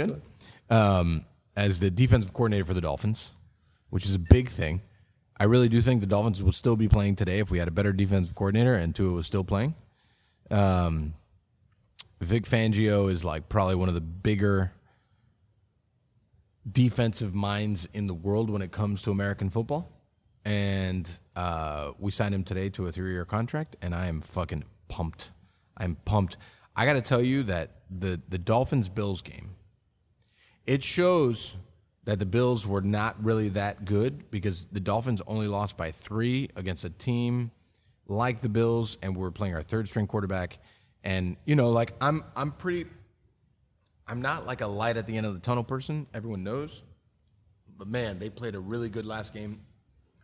good? 0.70 0.76
Um, 0.76 1.26
as 1.58 1.80
the 1.80 1.90
defensive 1.90 2.32
coordinator 2.34 2.64
for 2.66 2.74
the 2.74 2.82
Dolphins, 2.82 3.34
which 3.90 4.06
is 4.06 4.16
a 4.16 4.20
big 4.20 4.50
thing. 4.50 4.82
I 5.38 5.44
really 5.46 5.70
do 5.70 5.82
think 5.82 6.02
the 6.02 6.08
Dolphins 6.08 6.42
would 6.42 6.56
still 6.56 6.76
be 6.76 6.88
playing 6.88 7.18
today 7.18 7.40
if 7.40 7.52
we 7.52 7.60
had 7.60 7.68
a 7.68 7.72
better 7.72 7.92
defensive 7.92 8.36
coordinator 8.36 8.74
and 8.74 8.96
Tua 8.96 9.12
was 9.12 9.28
still 9.28 9.44
playing. 9.44 9.76
Um, 10.50 11.16
Vic 12.22 12.46
Fangio 12.46 13.12
is 13.12 13.26
like 13.26 13.50
probably 13.50 13.76
one 13.76 13.90
of 13.90 13.96
the 13.96 14.02
bigger 14.02 14.72
defensive 16.70 17.36
minds 17.36 17.88
in 17.94 18.08
the 18.08 18.14
world 18.14 18.50
when 18.50 18.62
it 18.62 18.72
comes 18.72 19.02
to 19.04 19.12
American 19.12 19.50
football. 19.50 19.92
And 20.46 21.10
uh, 21.36 21.92
we 22.00 22.12
signed 22.12 22.34
him 22.34 22.44
today 22.44 22.70
to 22.70 22.88
a 22.88 22.92
three 22.92 23.12
year 23.12 23.26
contract, 23.26 23.76
and 23.82 23.94
I 23.94 24.08
am 24.08 24.22
fucking 24.22 24.64
pumped. 24.88 25.32
I'm 25.76 25.96
pumped. 26.06 26.38
I 26.76 26.86
got 26.86 26.94
to 26.94 27.02
tell 27.02 27.22
you 27.22 27.44
that 27.44 27.72
the, 27.90 28.22
the 28.30 28.38
Dolphins 28.38 28.90
Bills 28.90 29.22
game, 29.22 29.56
it 30.66 30.84
shows 30.84 31.56
that 32.06 32.20
the 32.20 32.26
Bills 32.26 32.66
were 32.66 32.82
not 32.82 33.24
really 33.24 33.50
that 33.50 33.86
good 33.86 34.30
because 34.32 34.68
the 34.72 34.80
Dolphins 34.80 35.22
only 35.28 35.48
lost 35.48 35.76
by 35.76 35.92
three 35.92 36.50
against 36.56 36.84
a 36.86 36.90
team 36.90 37.52
like 38.08 38.42
the 38.42 38.50
Bills, 38.50 38.98
and 39.02 39.18
we're 39.18 39.32
playing 39.32 39.56
our 39.56 39.64
third 39.64 39.88
string 39.88 40.08
quarterback. 40.08 40.60
And 41.04 41.38
you 41.46 41.56
know, 41.56 41.72
like 41.72 41.94
I'm, 42.00 42.24
I'm 42.36 42.52
pretty, 42.52 42.90
I'm 44.08 44.22
not 44.22 44.46
like 44.46 44.62
a 44.62 44.68
light 44.68 44.98
at 44.98 45.08
the 45.08 45.18
end 45.18 45.26
of 45.26 45.34
the 45.34 45.40
tunnel 45.40 45.64
person. 45.64 46.08
Everyone 46.14 46.44
knows, 46.44 46.84
but 47.78 47.88
man, 47.88 48.20
they 48.20 48.30
played 48.30 48.56
a 48.56 48.60
really 48.60 48.90
good 48.90 49.06
last 49.06 49.34
game. 49.34 49.62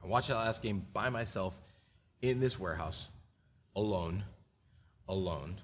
I 0.04 0.08
watched 0.08 0.30
that 0.30 0.36
last 0.36 0.62
game 0.62 0.86
by 0.94 1.10
myself 1.10 1.60
in 2.22 2.40
this 2.40 2.60
warehouse, 2.60 3.10
alone, 3.76 4.24
alone, 5.08 5.60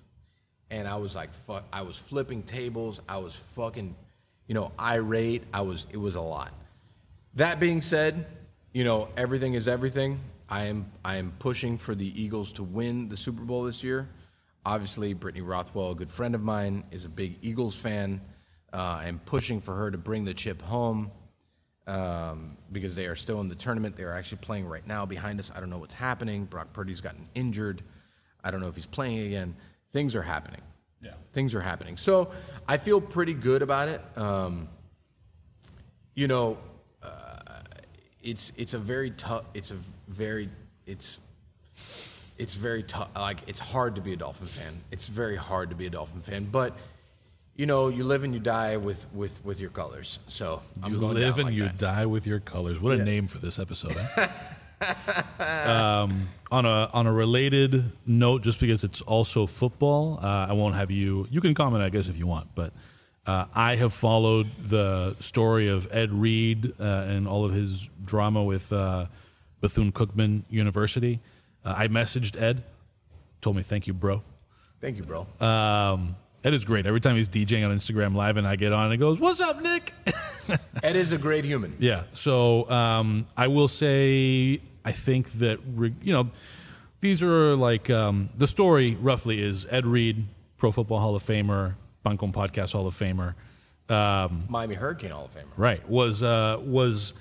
and 0.69 0.87
I 0.87 0.95
was 0.97 1.15
like, 1.15 1.33
fuck. 1.33 1.65
I 1.71 1.83
was 1.83 1.97
flipping 1.97 2.43
tables. 2.43 3.01
I 3.07 3.17
was 3.17 3.35
fucking, 3.35 3.95
you 4.47 4.53
know, 4.53 4.71
irate. 4.79 5.43
I 5.53 5.61
was. 5.61 5.85
It 5.91 5.97
was 5.97 6.15
a 6.15 6.21
lot. 6.21 6.53
That 7.35 7.59
being 7.59 7.81
said, 7.81 8.25
you 8.73 8.83
know, 8.83 9.09
everything 9.17 9.53
is 9.53 9.67
everything. 9.67 10.19
I 10.49 10.65
am 10.65 10.91
I 11.03 11.17
am 11.17 11.33
pushing 11.39 11.77
for 11.77 11.93
the 11.95 12.21
Eagles 12.21 12.53
to 12.53 12.63
win 12.63 13.09
the 13.09 13.17
Super 13.17 13.43
Bowl 13.43 13.63
this 13.63 13.83
year. 13.83 14.07
Obviously, 14.65 15.13
Brittany 15.13 15.41
Rothwell, 15.41 15.91
a 15.91 15.95
good 15.95 16.11
friend 16.11 16.35
of 16.35 16.41
mine, 16.41 16.83
is 16.91 17.05
a 17.05 17.09
big 17.09 17.37
Eagles 17.41 17.75
fan. 17.75 18.21
Uh, 18.73 18.99
I'm 19.01 19.19
pushing 19.19 19.61
for 19.61 19.73
her 19.73 19.91
to 19.91 19.97
bring 19.97 20.25
the 20.25 20.33
chip 20.33 20.61
home 20.61 21.11
um, 21.87 22.57
because 22.71 22.95
they 22.95 23.05
are 23.05 23.15
still 23.15 23.39
in 23.39 23.47
the 23.47 23.55
tournament. 23.55 23.95
They 23.95 24.03
are 24.03 24.11
actually 24.11 24.39
playing 24.39 24.67
right 24.67 24.85
now 24.85 25.05
behind 25.05 25.39
us. 25.39 25.51
I 25.55 25.61
don't 25.61 25.69
know 25.69 25.77
what's 25.77 25.93
happening. 25.93 26.45
Brock 26.45 26.73
Purdy's 26.73 26.99
gotten 26.99 27.27
injured. 27.33 27.81
I 28.43 28.51
don't 28.51 28.59
know 28.59 28.67
if 28.67 28.75
he's 28.75 28.85
playing 28.85 29.19
again. 29.19 29.55
Things 29.91 30.15
are 30.15 30.21
happening. 30.21 30.61
Yeah. 31.01 31.11
Things 31.33 31.53
are 31.53 31.61
happening. 31.61 31.97
So 31.97 32.31
I 32.67 32.77
feel 32.77 32.99
pretty 32.99 33.33
good 33.33 33.61
about 33.61 33.87
it. 33.87 34.01
Um, 34.17 34.67
you 36.15 36.27
know, 36.27 36.57
uh, 37.03 37.39
it's 38.23 38.51
it's 38.57 38.73
a 38.73 38.79
very 38.79 39.11
tough. 39.11 39.45
It's 39.53 39.71
a 39.71 39.77
very 40.07 40.49
it's 40.85 41.19
it's 42.37 42.55
very 42.55 42.83
tough. 42.83 43.09
Like 43.15 43.39
it's 43.47 43.59
hard 43.59 43.95
to 43.95 44.01
be 44.01 44.13
a 44.13 44.15
Dolphin 44.15 44.47
fan. 44.47 44.81
It's 44.91 45.07
very 45.07 45.35
hard 45.35 45.69
to 45.69 45.75
be 45.75 45.85
a 45.85 45.89
Dolphin 45.89 46.21
fan, 46.21 46.45
but 46.51 46.75
you 47.55 47.65
know, 47.65 47.87
you 47.89 48.03
live 48.03 48.23
and 48.23 48.33
you 48.33 48.39
die 48.39 48.77
with 48.77 49.05
with 49.13 49.43
with 49.45 49.59
your 49.59 49.69
colors. 49.71 50.19
So 50.27 50.61
I'm 50.81 50.93
you 50.93 50.99
live 50.99 51.37
and 51.37 51.45
like 51.45 51.53
you 51.55 51.63
that. 51.63 51.77
die 51.77 52.05
with 52.05 52.27
your 52.27 52.39
colors. 52.39 52.79
What 52.79 52.93
a 52.99 53.03
name 53.03 53.27
for 53.27 53.37
this 53.39 53.59
episode. 53.59 53.95
eh? 54.17 54.27
um, 55.39 56.29
on 56.51 56.65
a 56.65 56.89
on 56.93 57.07
a 57.07 57.11
related 57.11 57.91
note, 58.05 58.43
just 58.43 58.59
because 58.59 58.83
it's 58.83 59.01
also 59.01 59.45
football, 59.45 60.19
uh, 60.21 60.47
I 60.49 60.53
won't 60.53 60.75
have 60.75 60.91
you. 60.91 61.27
You 61.29 61.41
can 61.41 61.53
comment, 61.53 61.83
I 61.83 61.89
guess, 61.89 62.07
if 62.07 62.17
you 62.17 62.27
want, 62.27 62.49
but. 62.55 62.73
Uh, 63.25 63.45
I 63.53 63.75
have 63.75 63.91
followed 63.91 64.47
the 64.57 65.13
story 65.19 65.67
of 65.67 65.89
Ed 65.91 66.13
Reed 66.13 66.73
uh, 66.79 66.83
and 66.83 67.27
all 67.27 67.43
of 67.43 67.51
his 67.51 67.89
drama 68.05 68.41
with 68.41 68.71
uh, 68.71 69.07
Bethune 69.59 69.91
Cookman 69.91 70.43
University. 70.49 71.19
Uh, 71.65 71.73
I 71.75 71.89
messaged 71.89 72.41
Ed, 72.41 72.63
told 73.41 73.57
me 73.57 73.63
thank 73.63 73.85
you, 73.85 73.93
bro. 73.93 74.23
Thank 74.79 74.95
you, 74.95 75.03
bro. 75.03 75.27
Um, 75.45 76.15
Ed 76.43 76.53
is 76.53 76.63
great. 76.63 76.85
Every 76.85 77.01
time 77.01 77.17
he's 77.17 77.27
DJing 77.27 77.67
on 77.67 77.75
Instagram 77.75 78.15
Live 78.15 78.37
and 78.37 78.47
I 78.47 78.55
get 78.55 78.71
on, 78.71 78.85
and 78.85 78.91
he 78.93 78.97
goes, 78.97 79.19
"What's 79.19 79.41
up, 79.41 79.61
Nick?" 79.61 79.93
Ed 80.83 80.95
is 80.95 81.11
a 81.11 81.17
great 81.17 81.45
human. 81.45 81.75
Yeah. 81.79 82.03
So 82.13 82.69
um, 82.69 83.25
I 83.35 83.47
will 83.47 83.67
say, 83.67 84.59
I 84.85 84.91
think 84.91 85.31
that 85.39 85.59
re- 85.75 85.93
you 86.01 86.13
know, 86.13 86.29
these 87.01 87.21
are 87.23 87.55
like 87.55 87.89
um, 87.89 88.29
the 88.37 88.47
story 88.47 88.95
roughly 88.95 89.41
is 89.41 89.65
Ed 89.69 89.85
Reed, 89.85 90.25
Pro 90.57 90.71
Football 90.71 90.99
Hall 90.99 91.15
of 91.15 91.23
Famer, 91.23 91.75
Pan 92.03 92.17
Con 92.17 92.31
Podcast 92.31 92.73
Hall 92.73 92.87
of 92.87 92.97
Famer, 92.97 93.35
um, 93.89 94.45
Miami 94.49 94.75
Hurricane 94.75 95.11
Hall 95.11 95.25
of 95.25 95.33
Famer. 95.33 95.51
right? 95.55 95.87
Was 95.89 96.23
uh, 96.23 96.59
was 96.61 97.13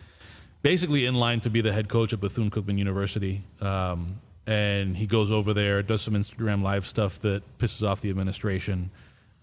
basically 0.62 1.07
in 1.07 1.14
line 1.14 1.41
to 1.41 1.51
be 1.51 1.61
the 1.61 1.72
head 1.72 1.89
coach 1.89 2.12
at 2.12 2.20
Bethune 2.20 2.51
Cookman 2.51 2.79
University. 2.79 3.43
Um, 3.61 4.20
and 4.49 4.97
he 4.97 5.07
goes 5.07 5.31
over 5.31 5.53
there, 5.53 5.83
does 5.83 6.03
some 6.03 6.14
Instagram 6.14 6.62
live 6.62 6.87
stuff 6.87 7.18
that 7.20 7.43
pisses 7.59 7.87
off 7.87 8.01
the 8.01 8.11
administration, 8.11 8.91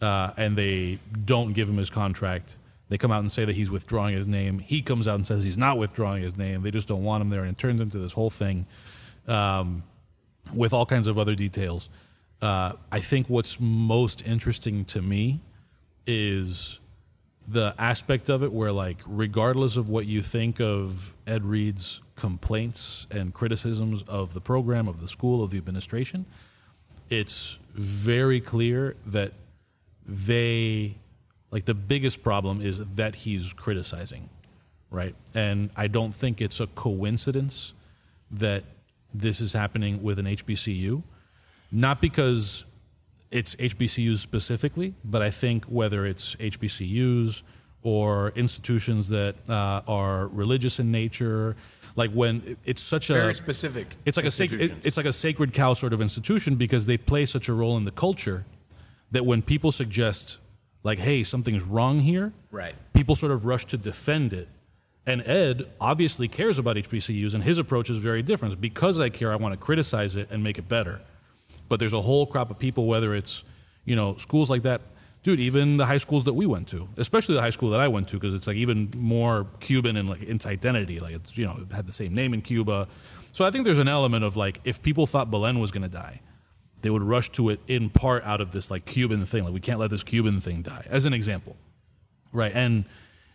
uh, 0.02 0.32
and 0.38 0.58
they 0.58 1.00
don't 1.26 1.54
give 1.54 1.68
him 1.68 1.78
his 1.78 1.90
contract. 1.90 2.56
They 2.90 2.98
come 2.98 3.12
out 3.12 3.22
and 3.22 3.32
say 3.32 3.46
that 3.46 3.56
he's 3.56 3.72
withdrawing 3.72 4.16
his 4.16 4.28
name. 4.28 4.60
He 4.60 4.82
comes 4.82 5.08
out 5.08 5.16
and 5.16 5.26
says 5.26 5.44
he's 5.44 5.58
not 5.58 5.78
withdrawing 5.78 6.22
his 6.22 6.38
name. 6.38 6.62
They 6.62 6.72
just 6.72 6.88
don't 6.88 7.04
want 7.04 7.22
him 7.22 7.30
there, 7.30 7.42
and 7.42 7.52
it 7.52 7.58
turns 7.58 7.82
into 7.82 7.98
this 7.98 8.14
whole 8.14 8.30
thing 8.30 8.66
um, 9.28 9.84
with 10.54 10.74
all 10.74 10.86
kinds 10.86 11.08
of 11.08 11.18
other 11.18 11.36
details. 11.36 11.90
Uh, 12.42 12.74
I 12.92 13.00
think 13.00 13.30
what's 13.30 13.58
most 13.60 14.22
interesting 14.28 14.86
to 14.86 15.02
me 15.02 15.40
is 16.06 16.80
the 17.48 17.74
aspect 17.78 18.30
of 18.30 18.44
it 18.44 18.52
where 18.52 18.72
like 18.72 18.98
regardless 19.06 19.76
of 19.76 19.90
what 19.90 20.06
you 20.06 20.22
think 20.22 20.60
of 20.62 21.14
Ed 21.28 21.46
Reed's 21.46 22.02
complaints 22.16 23.06
and 23.12 23.34
criticisms 23.34 24.04
of 24.08 24.34
the 24.34 24.42
program 24.42 24.88
of 24.88 25.02
the 25.02 25.08
school 25.08 25.44
of 25.44 25.52
the 25.52 25.58
administration 25.58 26.26
it's 27.10 27.58
very 27.74 28.42
clear 28.42 28.96
that 29.06 29.34
they 30.06 30.96
like 31.54 31.66
the 31.66 31.74
biggest 31.94 32.24
problem 32.24 32.56
is 32.70 32.76
that 33.02 33.14
he's 33.24 33.46
criticizing 33.54 34.24
right 34.90 35.16
and 35.36 35.70
i 35.76 35.88
don't 35.88 36.14
think 36.22 36.42
it's 36.42 36.60
a 36.60 36.68
coincidence 36.68 37.74
that 38.32 38.64
this 39.14 39.40
is 39.40 39.54
happening 39.54 40.02
with 40.08 40.18
an 40.20 40.26
hbcu 40.26 41.04
not 41.72 42.02
because 42.02 42.66
it's 43.32 43.56
HBCUs 43.56 44.20
specifically, 44.20 44.94
but 45.04 45.24
I 45.24 45.32
think 45.32 45.66
whether 45.66 46.06
it's 46.06 46.36
HBCUs 46.36 47.42
or 47.82 48.30
institutions 48.36 49.10
that 49.10 49.34
uh, 49.50 49.82
are 49.88 50.28
religious 50.28 50.78
in 50.78 50.92
nature, 50.92 51.56
like 51.96 52.12
when 52.12 52.58
it's 52.64 52.80
such 52.84 53.10
a 53.10 53.14
Very 53.16 53.34
specific. 53.34 53.88
it's 54.06 54.18
like 54.18 54.28
a 54.28 54.30
sacred 54.32 54.62
it- 54.62 54.74
it's 54.84 54.98
like 54.98 55.08
a 55.08 55.14
sacred 55.28 55.52
cow 55.52 55.74
sort 55.74 55.94
of 55.94 56.00
institution 56.00 56.58
because 56.58 56.86
they 56.86 56.96
play 56.96 57.26
such 57.26 57.50
a 57.50 57.54
role 57.54 57.76
in 57.76 57.86
the 57.86 57.92
culture 58.06 58.46
that 59.10 59.26
when 59.26 59.42
people 59.42 59.72
suggest 59.72 60.38
like 60.84 61.00
hey 61.00 61.24
something's 61.24 61.64
wrong 61.64 62.00
here. 62.00 62.34
Right. 62.52 62.76
people 62.94 63.16
sort 63.16 63.32
of 63.32 63.46
rush 63.46 63.66
to 63.66 63.78
defend 63.78 64.34
it. 64.34 64.48
And 65.06 65.22
ed 65.28 65.70
obviously 65.82 66.28
cares 66.28 66.58
about 66.58 66.76
hbcus 66.78 67.34
and 67.34 67.44
his 67.44 67.58
approach 67.58 67.90
is 67.90 67.98
very 67.98 68.22
different. 68.22 68.60
Because 68.62 69.00
i 69.00 69.10
care 69.10 69.32
i 69.32 69.36
want 69.36 69.54
to 69.54 69.58
criticize 69.58 70.16
it 70.16 70.30
and 70.32 70.44
make 70.44 70.58
it 70.58 70.68
better. 70.68 71.02
But 71.70 71.80
there's 71.80 71.94
a 71.94 72.02
whole 72.02 72.26
crop 72.26 72.52
of 72.52 72.60
people 72.60 72.86
whether 72.86 73.16
it's 73.16 73.44
you 73.86 73.96
know 73.96 74.16
schools 74.18 74.50
like 74.50 74.64
that. 74.64 74.82
Dude 75.24 75.40
even 75.40 75.78
the 75.78 75.86
high 75.86 75.98
schools 75.98 76.26
that 76.26 76.34
we 76.34 76.46
went 76.46 76.68
to 76.68 76.90
especially 76.98 77.36
the 77.36 77.42
high 77.42 77.50
school 77.50 77.70
that 77.70 77.80
i 77.80 77.88
went 77.88 78.10
to 78.10 78.18
because 78.18 78.34
it's 78.34 78.46
like 78.46 78.58
even 78.58 78.92
more 78.98 79.48
cuban 79.62 79.96
in 79.96 80.06
like 80.06 80.22
its 80.22 80.46
identity 80.46 81.00
like 81.00 81.14
it's 81.16 81.38
you 81.38 81.46
know 81.46 81.58
it 81.62 81.74
had 81.74 81.86
the 81.86 81.94
same 81.94 82.14
name 82.14 82.34
in 82.34 82.42
cuba. 82.42 82.90
So 83.32 83.46
i 83.46 83.50
think 83.50 83.64
there's 83.64 83.80
an 83.80 83.88
element 83.88 84.26
of 84.26 84.36
like 84.36 84.60
if 84.66 84.82
people 84.82 85.08
thought 85.08 85.32
belen 85.32 85.60
was 85.60 85.72
going 85.72 85.84
to 85.84 85.88
die 85.88 86.20
they 86.84 86.90
would 86.92 87.02
rush 87.04 87.30
to 87.32 87.50
it 87.50 87.60
in 87.68 87.90
part 87.90 88.24
out 88.24 88.40
of 88.40 88.52
this 88.52 88.70
like 88.70 88.86
cuban 88.86 89.26
thing 89.26 89.44
like 89.44 89.54
we 89.54 89.60
can't 89.60 89.80
let 89.80 89.90
this 89.90 90.04
cuban 90.04 90.40
thing 90.40 90.62
die 90.62 90.86
as 90.90 91.06
an 91.06 91.14
example 91.14 91.56
right 92.32 92.52
and 92.54 92.86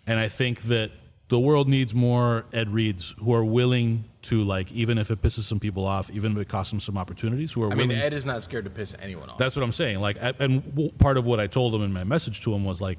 and 0.07 0.21
i 0.21 0.29
think 0.29 0.63
that 0.63 0.93
the 1.29 1.39
world 1.39 1.69
needs 1.69 1.93
more 1.95 2.47
ed 2.53 2.71
reeds 2.73 3.15
who 3.19 3.35
are 3.35 3.45
willing 3.45 4.05
to 4.23 4.43
like 4.45 4.71
even 4.73 4.97
if 4.97 5.11
it 5.11 5.21
pisses 5.21 5.43
some 5.43 5.61
people 5.61 5.85
off 5.85 6.11
even 6.11 6.33
if 6.33 6.39
it 6.39 6.49
costs 6.49 6.71
them 6.71 6.81
some 6.81 6.97
opportunities 6.97 7.53
who 7.53 7.63
are 7.63 7.67
I 7.73 7.75
willing 7.75 7.89
mean, 7.89 7.99
Ed 7.99 8.13
is 8.13 8.25
not 8.25 8.43
scared 8.43 8.65
to 8.65 8.71
piss 8.71 8.95
anyone 9.01 9.29
off. 9.29 9.39
that's 9.39 9.55
what 9.57 9.63
I'm 9.63 9.73
saying. 9.73 10.01
Like, 10.01 10.17
and 10.21 10.93
part 10.99 11.17
of 11.19 11.27
what 11.27 11.39
I 11.41 11.47
told 11.47 11.75
him 11.75 11.83
in 11.83 11.93
my 11.93 12.05
message 12.05 12.41
to 12.43 12.55
him 12.55 12.65
was 12.65 12.81
like, 12.81 12.99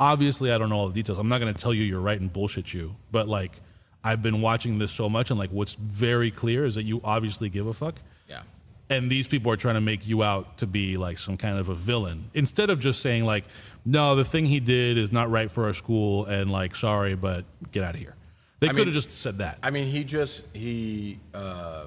obviously, 0.00 0.50
I 0.52 0.58
don't 0.58 0.70
know 0.70 0.76
all 0.76 0.88
the 0.88 0.94
details. 0.94 1.18
I'm 1.18 1.28
not 1.28 1.38
going 1.40 1.52
to 1.52 1.60
tell 1.60 1.74
you 1.74 1.82
you're 1.82 2.00
right 2.00 2.20
and 2.20 2.32
bullshit 2.32 2.72
you, 2.72 2.96
but 3.12 3.28
like, 3.28 3.60
I've 4.02 4.22
been 4.22 4.40
watching 4.40 4.78
this 4.78 4.90
so 4.92 5.08
much, 5.08 5.30
and 5.30 5.38
like, 5.38 5.50
what's 5.50 5.74
very 5.74 6.30
clear 6.30 6.64
is 6.64 6.74
that 6.76 6.84
you 6.84 7.00
obviously 7.04 7.48
give 7.48 7.66
a 7.66 7.74
fuck. 7.74 8.00
yeah. 8.28 8.42
And 8.90 9.10
these 9.10 9.26
people 9.26 9.50
are 9.50 9.56
trying 9.56 9.76
to 9.76 9.80
make 9.80 10.06
you 10.06 10.22
out 10.22 10.58
to 10.58 10.66
be 10.66 10.96
like 10.98 11.16
some 11.18 11.36
kind 11.38 11.58
of 11.58 11.68
a 11.70 11.74
villain 11.74 12.30
instead 12.34 12.68
of 12.68 12.80
just 12.80 13.00
saying 13.00 13.24
like, 13.24 13.44
no, 13.86 14.14
the 14.14 14.24
thing 14.24 14.44
he 14.46 14.60
did 14.60 14.98
is 14.98 15.10
not 15.10 15.30
right 15.30 15.50
for 15.50 15.64
our 15.64 15.72
school, 15.74 16.26
and 16.26 16.50
like, 16.52 16.76
sorry, 16.76 17.14
but 17.14 17.44
get 17.72 17.82
out 17.82 17.94
of 17.94 18.00
here. 18.00 18.14
They 18.60 18.66
I 18.68 18.70
could 18.70 18.76
mean- 18.78 18.86
have 18.88 18.94
just 18.94 19.10
said 19.10 19.38
that. 19.38 19.58
I 19.62 19.70
mean, 19.70 19.86
he 19.86 20.04
just 20.04 20.44
he. 20.52 21.18
Uh, 21.32 21.86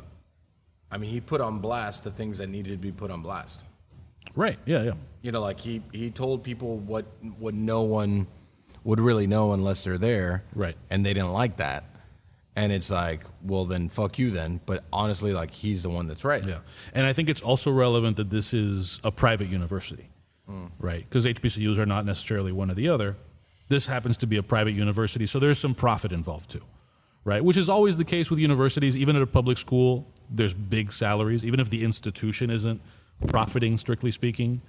I 0.92 0.98
mean, 0.98 1.10
he 1.12 1.20
put 1.22 1.42
on 1.42 1.60
blast 1.60 2.04
the 2.04 2.12
things 2.12 2.38
that 2.40 2.48
needed 2.50 2.72
to 2.72 2.78
be 2.78 2.92
put 2.92 3.12
on 3.12 3.22
blast. 3.22 3.64
right? 4.36 4.58
Yeah, 4.66 4.84
yeah. 4.84 4.92
You 5.22 5.32
know, 5.32 5.42
like 5.42 5.60
he 5.60 5.82
he 5.92 6.10
told 6.12 6.44
people 6.44 6.78
what 6.78 7.06
what 7.38 7.54
no 7.54 7.82
one 7.82 8.26
would 8.84 9.00
really 9.00 9.28
know 9.28 9.54
unless 9.54 9.84
they're 9.84 9.98
there. 9.98 10.44
Right. 10.56 10.78
And 10.90 11.06
they 11.06 11.14
didn't 11.14 11.34
like 11.34 11.58
that. 11.58 11.84
And 12.58 12.72
it's 12.72 12.90
like, 12.90 13.24
well, 13.44 13.66
then 13.66 13.88
fuck 13.88 14.18
you 14.18 14.32
then. 14.32 14.62
But 14.66 14.84
honestly, 14.92 15.32
like 15.32 15.52
he's 15.52 15.84
the 15.84 15.92
one 15.92 16.08
that's 16.08 16.26
right. 16.26 16.44
Yeah, 16.44 16.62
and 16.92 17.06
I 17.06 17.14
think 17.14 17.30
it's 17.30 17.42
also 17.42 17.72
relevant 17.72 18.18
that 18.18 18.32
this 18.32 18.52
is 18.52 19.00
a 19.04 19.12
private 19.12 19.48
university, 19.48 20.10
right? 20.80 21.06
Because 21.08 21.26
HBCUs 21.26 21.78
are 21.78 21.86
not 21.86 22.04
necessarily 22.04 22.52
one 22.52 22.72
or 22.72 22.74
the 22.74 22.90
other. 22.90 23.16
This 23.70 23.86
happens 23.86 24.18
to 24.18 24.28
be 24.28 24.38
a 24.38 24.44
private 24.44 24.72
university, 24.72 25.28
so 25.28 25.38
there's 25.38 25.60
some 25.60 25.76
profit 25.76 26.12
involved 26.12 26.50
too, 26.50 26.64
right? 27.24 27.44
Which 27.44 27.58
is 27.58 27.70
always 27.70 27.98
the 27.98 28.06
case 28.06 28.32
with 28.32 28.40
universities. 28.40 28.98
Even 28.98 29.16
at 29.16 29.22
a 29.22 29.28
public 29.28 29.60
school, 29.60 30.08
there's 30.28 30.56
big 30.56 30.92
salaries. 30.92 31.46
Even 31.46 31.60
if 31.60 31.70
the 31.70 31.84
institution 31.84 32.50
isn't 32.50 32.82
profiting, 33.28 33.78
strictly 33.78 34.10
speaking, 34.10 34.62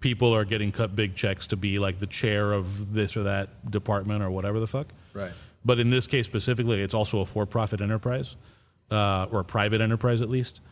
people 0.00 0.34
are 0.34 0.44
getting 0.44 0.72
cut 0.72 0.96
big 0.96 1.14
checks 1.14 1.46
to 1.48 1.56
be 1.56 1.78
like 1.78 2.00
the 2.00 2.06
chair 2.06 2.52
of 2.52 2.92
this 2.92 3.16
or 3.16 3.22
that 3.22 3.70
department 3.70 4.22
or 4.22 4.30
whatever 4.30 4.58
the 4.58 4.66
fuck. 4.66 4.88
Right. 5.12 5.32
But 5.68 5.78
in 5.78 5.90
this 5.90 6.06
case 6.06 6.24
specifically, 6.24 6.80
it's 6.80 6.94
also 6.94 7.20
a 7.20 7.26
for-profit 7.26 7.82
enterprise, 7.82 8.36
uh, 8.90 9.26
or 9.30 9.40
a 9.40 9.44
private 9.44 9.82
enterprise 9.82 10.22
at 10.22 10.30
least, 10.30 10.62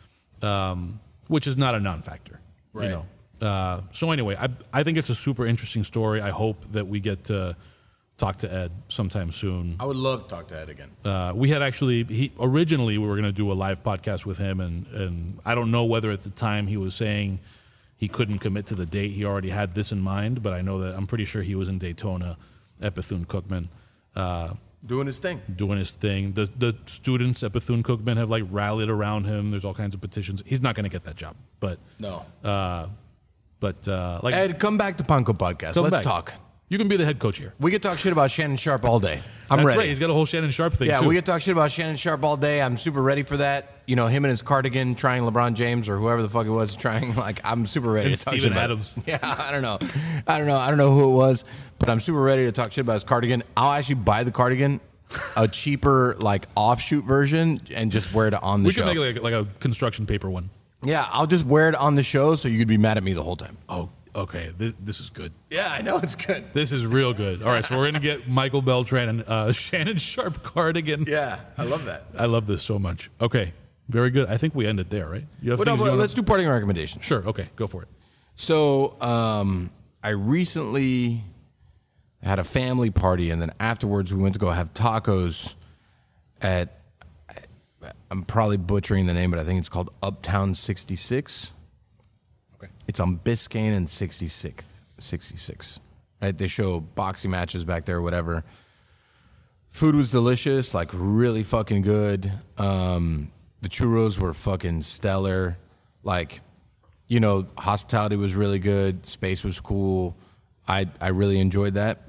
um, 0.41 1.01
which 1.29 1.47
is 1.47 1.59
not 1.59 1.75
a 1.75 1.81
non-factor. 1.81 2.41
Right. 2.73 2.85
You 2.85 3.05
know. 3.41 3.47
Uh, 3.47 3.81
so 3.93 4.11
anyway, 4.11 4.37
I 4.41 4.49
I 4.73 4.85
think 4.85 4.97
it's 4.97 5.11
a 5.11 5.15
super 5.15 5.45
interesting 5.47 5.85
story. 5.85 6.23
I 6.23 6.31
hope 6.31 6.73
that 6.73 6.87
we 6.89 7.01
get 7.01 7.25
to 7.25 7.57
talk 8.17 8.39
to 8.39 8.51
Ed 8.51 8.73
sometime 8.89 9.33
soon. 9.33 9.77
I 9.79 9.85
would 9.85 9.99
love 9.99 10.23
to 10.23 10.29
talk 10.35 10.49
to 10.49 10.59
Ed 10.59 10.71
again. 10.71 10.91
Uh, 11.05 11.33
we 11.35 11.51
had 11.51 11.61
actually 11.61 12.05
he 12.05 12.33
originally 12.41 12.97
we 12.97 13.07
were 13.07 13.17
going 13.21 13.33
to 13.35 13.41
do 13.45 13.53
a 13.53 13.57
live 13.67 13.83
podcast 13.83 14.25
with 14.25 14.39
him, 14.39 14.61
and 14.61 14.87
and 15.03 15.41
I 15.45 15.55
don't 15.55 15.71
know 15.71 15.85
whether 15.85 16.11
at 16.11 16.23
the 16.23 16.31
time 16.31 16.69
he 16.69 16.79
was 16.79 16.95
saying 16.95 17.41
he 17.99 18.09
couldn't 18.09 18.39
commit 18.39 18.65
to 18.67 18.75
the 18.75 18.87
date. 18.87 19.11
He 19.11 19.27
already 19.27 19.51
had 19.51 19.75
this 19.75 19.93
in 19.93 20.01
mind, 20.01 20.43
but 20.43 20.55
I 20.55 20.63
know 20.63 20.81
that 20.81 20.97
I'm 20.97 21.07
pretty 21.07 21.27
sure 21.27 21.43
he 21.43 21.55
was 21.55 21.69
in 21.69 21.79
Daytona 21.79 22.39
at 22.81 22.95
Bethune 22.95 23.27
Cookman. 23.27 23.69
Uh, 24.15 24.55
Doing 24.85 25.07
his 25.07 25.19
thing. 25.19 25.41
doing 25.57 25.79
his 25.79 25.95
thing. 25.95 26.33
The 26.33 26.49
the 26.57 26.77
students 26.87 27.43
at 27.43 27.53
Bethune 27.53 27.83
Cookman 27.83 28.17
have 28.19 28.31
like 28.31 28.45
rallied 28.51 28.89
around 28.89 29.25
him. 29.25 29.51
There's 29.51 29.65
all 29.65 29.75
kinds 29.75 29.95
of 29.95 30.01
petitions. 30.01 30.43
He's 30.47 30.61
not 30.63 30.75
going 30.77 30.85
to 30.85 30.91
get 30.91 31.05
that 31.05 31.17
job, 31.17 31.35
but 31.61 31.79
No. 31.99 32.25
uh, 32.45 32.87
but 33.59 33.89
uh, 33.89 34.21
like 34.23 34.35
Ed, 34.35 34.59
come 34.61 34.79
back 34.79 34.99
to 34.99 35.05
Pan 35.05 35.25
Con 35.25 35.37
Podcast. 35.37 35.75
come 35.75 35.85
Let's 35.85 35.97
back. 35.97 36.05
talk. 36.05 36.33
You 36.69 36.79
can 36.79 36.89
be 36.89 36.97
the 36.97 37.05
head 37.05 37.21
coach 37.21 37.39
here. 37.39 37.55
We 37.61 37.71
could 37.71 37.81
talk 37.83 37.97
shit 37.97 38.11
about 38.11 38.29
Shannon 38.31 38.57
Sharpe 38.57 38.85
all 38.85 38.99
day. 38.99 39.21
I'm 39.49 39.59
That's 39.59 39.67
ready. 39.67 39.79
right. 39.79 39.89
He's 39.89 40.01
got 40.01 40.11
a 40.11 40.13
whole 40.13 40.27
Shannon 40.27 40.51
Sharpe 40.51 40.75
thing 40.75 40.89
Yeah, 40.89 40.99
too. 40.99 41.07
we 41.07 41.15
could 41.15 41.25
talk 41.25 41.41
shit 41.41 41.53
about 41.53 41.71
Shannon 41.71 41.97
Sharpe 41.97 42.25
all 42.25 42.37
day. 42.37 42.61
I'm 42.61 42.77
super 42.77 43.01
ready 43.01 43.23
for 43.23 43.37
that. 43.37 43.71
You 43.87 43.95
know, 43.95 44.09
him 44.09 44.25
and 44.25 44.31
his 44.31 44.43
cardigan 44.43 44.97
trying 44.97 45.23
LeBron 45.23 45.55
James 45.55 45.89
or 45.89 45.97
whoever 45.97 46.23
the 46.23 46.29
fuck 46.29 46.45
it 46.45 46.51
was 46.51 46.75
trying. 46.75 47.15
Like, 47.17 47.41
I'm 47.45 47.67
super 47.67 47.89
ready 47.93 48.09
And 48.11 48.19
to 48.19 48.25
talk 48.25 48.33
Steven 48.35 48.49
shit 48.49 48.53
about 48.53 48.65
it. 48.65 48.73
Adams. 48.73 48.99
Yeah, 49.07 49.19
I 49.23 49.53
don't 49.53 49.63
know. 49.63 49.79
I 50.27 50.39
don't 50.39 50.49
know. 50.49 50.57
I 50.57 50.69
don't 50.69 50.79
know 50.79 50.93
who 50.93 51.05
it 51.05 51.15
was, 51.15 51.45
but 51.79 51.89
I'm 51.91 52.01
super 52.01 52.21
ready 52.21 52.45
to 52.45 52.53
talk 52.53 52.73
shit 52.73 52.83
about 52.83 52.95
his 52.95 53.05
cardigan. 53.05 53.43
I'll 53.57 53.73
actually 53.73 53.97
buy 53.97 54.25
the 54.25 54.31
cardigan, 54.33 54.81
a 55.37 55.47
cheaper 55.49 56.17
like 56.19 56.47
offshoot 56.57 57.05
version, 57.05 57.61
and 57.75 57.91
just 57.93 58.13
wear 58.13 58.29
it 58.29 58.35
on 58.35 58.63
the 58.63 58.69
we 58.69 58.73
show. 58.73 58.87
We 58.87 58.95
could 58.95 59.15
make 59.15 59.23
like, 59.23 59.33
like 59.33 59.47
a 59.47 59.49
construction 59.61 60.07
paper 60.07 60.31
one. 60.31 60.51
yeah, 60.83 61.07
I'll 61.11 61.27
just 61.27 61.45
wear 61.45 61.69
it 61.69 61.75
on 61.75 61.95
the 61.95 62.03
show 62.03 62.37
so 62.37 62.49
you 62.49 62.59
could 62.59 62.69
be 62.69 62.79
mad 62.79 62.97
at 62.97 63.03
me 63.03 63.13
the 63.13 63.23
whole 63.23 63.37
time. 63.37 63.57
Oh, 63.69 63.91
okay. 64.15 64.53
This, 64.57 64.73
this 64.81 65.01
is 65.01 65.11
good. 65.11 65.33
Yeah, 65.51 65.69
I 65.71 65.83
know 65.83 65.99
it's 65.99 66.15
good. 66.17 66.53
This 66.55 66.73
is 66.73 66.87
real 66.87 67.13
good. 67.13 67.43
All 67.43 67.49
right, 67.49 67.65
so 67.65 67.77
we're 67.79 67.87
gonna 67.87 68.01
get 68.01 68.29
Michael 68.29 68.63
Beltran 68.63 69.09
and 69.09 69.25
uh, 69.27 69.53
Shannon 69.65 69.99
Sharpe 69.99 70.43
cardigan. 70.43 71.05
Yeah, 71.07 71.41
I 71.57 71.65
love 71.65 71.85
that. 71.87 72.07
I 72.17 72.27
love 72.27 72.47
this 72.47 72.63
so 72.63 72.79
much. 72.79 73.11
Okay, 73.21 73.53
very 73.89 74.11
good. 74.11 74.29
I 74.29 74.37
think 74.39 74.55
we 74.55 74.67
end 74.67 74.81
it 74.81 74.91
there, 74.91 75.09
right? 75.09 75.27
You 75.41 75.51
have 75.53 75.59
But 75.59 75.67
no, 75.69 75.77
but 75.77 75.95
let's 75.95 76.15
do 76.15 76.23
parting 76.23 76.49
recommendations. 76.49 77.05
Sure. 77.05 77.25
Okay, 77.27 77.49
go 77.57 77.67
for 77.67 77.83
it. 77.83 77.89
So 78.35 79.01
um, 79.01 79.71
I 80.03 80.11
recently 80.11 81.25
had 82.23 82.39
a 82.39 82.45
family 82.45 82.91
party, 82.91 83.31
and 83.31 83.41
then 83.41 83.53
afterwards 83.61 84.13
we 84.13 84.23
went 84.23 84.35
to 84.35 84.39
go 84.39 84.51
have 84.51 84.73
tacos 84.75 85.55
at. 86.41 86.73
I'm 88.11 88.25
probably 88.25 88.57
butchering 88.57 89.07
the 89.07 89.15
name, 89.15 89.31
but 89.31 89.39
I 89.39 89.45
think 89.45 89.59
it's 89.59 89.69
called 89.69 89.91
Uptown 90.03 90.55
66. 90.55 91.53
Okay. 92.57 92.73
It's 92.89 92.99
on 92.99 93.19
Biscayne 93.19 93.77
and 93.77 93.87
66th, 93.87 94.65
66. 94.99 95.81
Right? 96.21 96.37
They 96.37 96.47
show 96.47 96.81
boxing 96.81 97.31
matches 97.31 97.65
back 97.65 97.85
there, 97.85 98.01
whatever. 98.01 98.45
Food 99.69 99.95
was 99.95 100.11
delicious, 100.11 100.73
like 100.73 100.89
really 100.93 101.43
fucking 101.43 101.83
good. 101.83 102.33
Um, 102.59 103.31
the 103.61 103.69
churros 103.69 104.19
were 104.19 104.33
fucking 104.33 104.83
stellar. 104.83 105.59
Like, 106.03 106.41
you 107.09 107.21
know, 107.21 107.47
hospitality 107.59 108.17
was 108.17 108.35
really 108.35 108.59
good. 108.59 109.05
Space 109.05 109.45
was 109.45 109.61
cool. 109.61 110.17
I 110.69 110.89
I 111.01 111.09
really 111.09 111.39
enjoyed 111.41 111.75
that. 111.75 112.03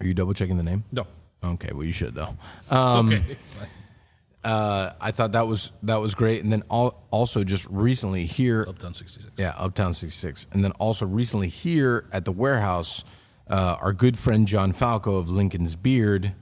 Are 0.00 0.06
you 0.06 0.14
double 0.14 0.34
checking 0.34 0.56
the 0.56 0.62
name? 0.62 0.84
No. 0.92 1.06
Okay, 1.42 1.70
well 1.72 1.84
you 1.84 1.92
should 1.92 2.14
though. 2.14 2.36
Um, 2.70 3.08
okay. 3.08 3.36
uh, 4.44 4.92
I 5.00 5.10
thought 5.10 5.32
that 5.32 5.46
was 5.46 5.70
that 5.82 5.96
was 5.96 6.14
great, 6.14 6.42
and 6.42 6.52
then 6.52 6.62
al- 6.70 7.02
also 7.10 7.44
just 7.44 7.66
recently 7.70 8.24
here 8.26 8.64
Uptown 8.68 8.94
66. 8.94 9.32
yeah, 9.36 9.54
Uptown 9.56 9.94
66. 9.94 10.46
And 10.52 10.64
then 10.64 10.72
also 10.72 11.06
recently 11.06 11.48
here 11.48 12.06
at 12.12 12.24
the 12.24 12.32
warehouse, 12.32 13.04
uh, 13.48 13.76
our 13.80 13.92
good 13.92 14.18
friend 14.18 14.46
John 14.46 14.72
Falco 14.72 15.16
of 15.16 15.28
Lincoln's 15.28 15.76
Beard, 15.76 16.32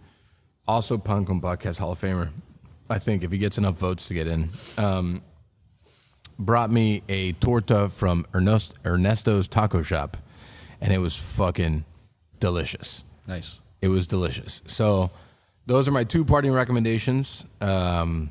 also 0.67 0.99
Pan 0.99 1.25
Con 1.25 1.41
Podcast 1.41 1.79
Hall 1.79 1.93
of 1.93 2.01
Famer, 2.01 2.31
I 2.89 2.99
think, 2.99 3.25
if 3.25 3.33
he 3.33 3.39
gets 3.39 3.59
enough 3.59 3.75
votes 3.77 4.07
to 4.09 4.15
get 4.15 4.27
in, 4.27 4.51
um, 4.79 5.23
brought 6.39 6.71
me 6.71 7.03
a 7.09 7.33
torta 7.33 7.89
from 7.89 8.27
Ernest, 8.35 8.75
Ernesto's 8.85 9.49
Taco 9.49 9.83
Shop, 9.83 10.17
and 10.83 10.93
it 10.93 10.99
was 10.99 11.17
fucking 11.17 11.85
delicious. 12.41 13.05
Nice. 13.27 13.61
It 13.81 13.89
was 13.89 14.07
delicious. 14.07 14.63
So 14.67 15.11
those 15.67 15.89
are 15.89 15.93
my 15.93 16.05
two 16.05 16.25
parting 16.25 16.53
recommendations. 16.53 17.47
Um, 17.61 18.31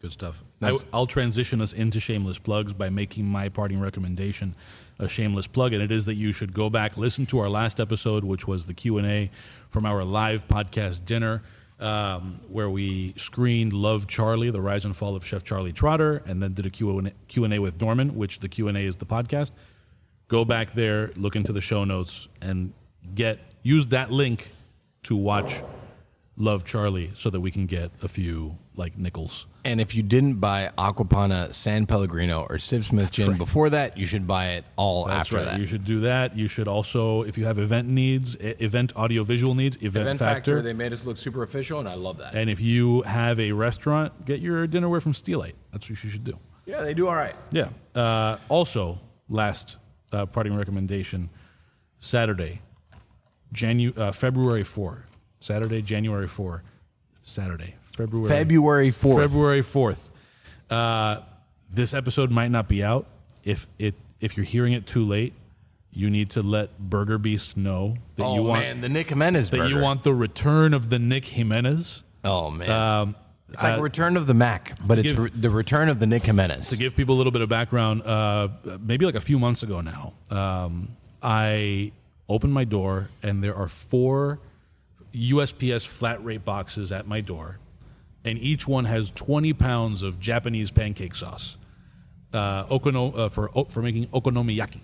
Good 0.00 0.12
stuff. 0.12 0.44
I, 0.60 0.76
will 0.92 1.06
transition 1.06 1.62
us 1.62 1.72
into 1.72 1.98
shameless 1.98 2.38
plugs 2.38 2.74
by 2.74 2.90
making 2.90 3.24
my 3.24 3.48
parting 3.48 3.80
recommendation 3.80 4.54
a 4.98 5.08
shameless 5.08 5.46
plug, 5.46 5.72
and 5.72 5.82
it 5.82 5.90
is 5.90 6.04
that 6.04 6.14
you 6.14 6.30
should 6.30 6.52
go 6.52 6.68
back 6.68 6.96
listen 6.96 7.26
to 7.26 7.38
our 7.38 7.48
last 7.48 7.80
episode, 7.80 8.22
which 8.22 8.46
was 8.46 8.66
the 8.66 8.74
Q 8.74 8.98
and 8.98 9.06
A 9.06 9.30
from 9.70 9.86
our 9.86 10.04
live 10.04 10.46
podcast 10.46 11.04
dinner, 11.06 11.42
um, 11.80 12.40
where 12.48 12.68
we 12.68 13.14
screened 13.16 13.72
Love 13.72 14.06
Charlie, 14.06 14.50
the 14.50 14.60
rise 14.60 14.84
and 14.84 14.94
fall 14.94 15.16
of 15.16 15.24
Chef 15.24 15.42
Charlie 15.42 15.72
Trotter, 15.72 16.22
and 16.26 16.42
then 16.42 16.52
did 16.52 16.66
a 16.66 16.70
Q 16.70 16.98
and 16.98 17.08
A- 17.08 17.12
Q 17.28 17.44
and 17.44 17.54
A 17.54 17.58
with 17.58 17.80
Norman, 17.80 18.14
which 18.14 18.40
the 18.40 18.48
Q 18.48 18.68
and 18.68 18.76
A 18.76 18.80
is 18.80 18.96
the 18.96 19.06
podcast. 19.06 19.52
Go 20.34 20.44
back 20.44 20.72
there, 20.74 21.12
look 21.14 21.36
into 21.36 21.52
the 21.52 21.60
show 21.60 21.84
notes, 21.84 22.26
and 22.42 22.72
get 23.14 23.38
use 23.62 23.86
that 23.88 24.10
link 24.10 24.50
to 25.04 25.14
watch 25.14 25.62
Love 26.36 26.64
Charlie, 26.64 27.12
so 27.14 27.30
that 27.30 27.40
we 27.40 27.52
can 27.52 27.66
get 27.66 27.92
a 28.02 28.08
few 28.08 28.58
like 28.74 28.98
nickels. 28.98 29.46
And 29.64 29.80
if 29.80 29.94
you 29.94 30.02
didn't 30.02 30.40
buy 30.40 30.72
Acqua 30.76 31.04
Panna, 31.04 31.54
San 31.54 31.86
Pellegrino, 31.86 32.48
or 32.50 32.56
Sipsmith 32.56 33.12
gin 33.12 33.38
before 33.38 33.70
that, 33.70 33.96
you 33.96 34.06
should 34.06 34.26
buy 34.26 34.54
it 34.54 34.64
all 34.74 35.04
That's 35.04 35.20
after 35.20 35.36
right. 35.36 35.44
that. 35.44 35.60
You 35.60 35.66
should 35.66 35.84
do 35.84 36.00
that. 36.00 36.36
You 36.36 36.48
should 36.48 36.66
also, 36.66 37.22
if 37.22 37.38
you 37.38 37.44
have 37.44 37.60
event 37.60 37.86
needs, 37.88 38.34
event 38.40 38.92
audiovisual 38.96 39.54
needs, 39.54 39.76
event, 39.76 40.02
Event 40.02 40.18
factor. 40.18 40.56
Factor, 40.56 40.62
they 40.62 40.72
made 40.72 40.92
us 40.92 41.06
look 41.06 41.16
super 41.16 41.44
official, 41.44 41.78
and 41.78 41.88
I 41.88 41.94
love 41.94 42.18
that. 42.18 42.34
and 42.34 42.50
if 42.50 42.60
you 42.60 43.02
have 43.02 43.38
a 43.38 43.52
restaurant, 43.52 44.24
get 44.26 44.40
your 44.40 44.66
dinnerware 44.66 45.00
from 45.00 45.12
Steelite. 45.12 45.54
That's 45.70 45.88
what 45.88 46.02
you 46.02 46.10
should 46.10 46.24
do. 46.24 46.36
yeah, 46.66 46.82
they 46.82 46.92
do 46.92 47.06
all 47.06 47.14
right. 47.14 47.36
Yeah. 47.52 47.68
Uh, 47.94 48.38
also, 48.48 48.98
last 49.28 49.76
uh, 50.14 50.26
parting 50.26 50.56
recommendation: 50.56 51.30
Saturday, 51.98 52.60
Janu- 53.52 53.96
uh, 53.98 54.12
February 54.12 54.64
four. 54.64 55.06
Saturday, 55.40 55.82
January 55.82 56.28
four. 56.28 56.62
Saturday, 57.22 57.74
February. 57.96 58.28
February 58.28 58.90
4th. 58.90 59.16
February 59.16 59.62
fourth. 59.62 60.12
Uh, 60.70 61.20
this 61.70 61.94
episode 61.94 62.30
might 62.30 62.50
not 62.50 62.68
be 62.68 62.84
out. 62.84 63.06
If 63.42 63.66
it 63.78 63.94
if 64.20 64.36
you're 64.36 64.44
hearing 64.44 64.72
it 64.72 64.86
too 64.86 65.04
late, 65.04 65.34
you 65.94 66.10
need 66.10 66.30
to 66.30 66.42
let 66.42 66.78
Burger 66.78 67.18
Beast 67.18 67.56
know 67.56 67.96
that 68.16 68.24
oh, 68.24 68.34
you 68.34 68.42
want 68.42 68.62
man, 68.62 68.80
the 68.80 68.88
Nick 68.88 69.10
Jimenez 69.10 69.50
that 69.50 69.68
you 69.68 69.78
want 69.78 70.02
the 70.02 70.12
return 70.12 70.74
of 70.74 70.90
the 70.90 70.98
Nick 70.98 71.24
Jimenez. 71.26 72.02
Oh, 72.24 72.50
man. 72.50 72.70
Um, 72.70 73.16
it's 73.54 73.62
like 73.62 73.78
uh, 73.78 73.82
Return 73.82 74.16
of 74.16 74.26
the 74.26 74.34
Mac, 74.34 74.76
but 74.86 74.98
it's 74.98 75.08
give- 75.08 75.18
re- 75.18 75.30
the 75.34 75.50
Return 75.50 75.88
of 75.88 75.98
the 75.98 76.06
Nick 76.06 76.24
Jimenez. 76.24 76.68
to 76.68 76.76
give 76.76 76.94
people 76.94 77.14
a 77.14 77.18
little 77.18 77.32
bit 77.32 77.40
of 77.42 77.48
background, 77.48 78.02
uh, 78.02 78.48
maybe 78.80 79.06
like 79.06 79.14
a 79.14 79.20
few 79.20 79.38
months 79.38 79.62
ago 79.62 79.80
now, 79.80 80.12
um, 80.30 80.96
I 81.22 81.92
opened 82.28 82.52
my 82.52 82.64
door 82.64 83.08
and 83.22 83.42
there 83.42 83.54
are 83.54 83.68
four 83.68 84.38
USPS 85.14 85.86
flat 85.86 86.22
rate 86.24 86.44
boxes 86.44 86.92
at 86.92 87.06
my 87.06 87.20
door, 87.20 87.58
and 88.24 88.38
each 88.38 88.66
one 88.68 88.84
has 88.86 89.10
20 89.10 89.52
pounds 89.54 90.02
of 90.02 90.18
Japanese 90.20 90.70
pancake 90.70 91.14
sauce 91.14 91.56
uh, 92.32 92.64
okono, 92.66 93.16
uh, 93.16 93.28
for 93.28 93.48
for 93.68 93.80
making 93.82 94.08
okonomiyaki. 94.08 94.80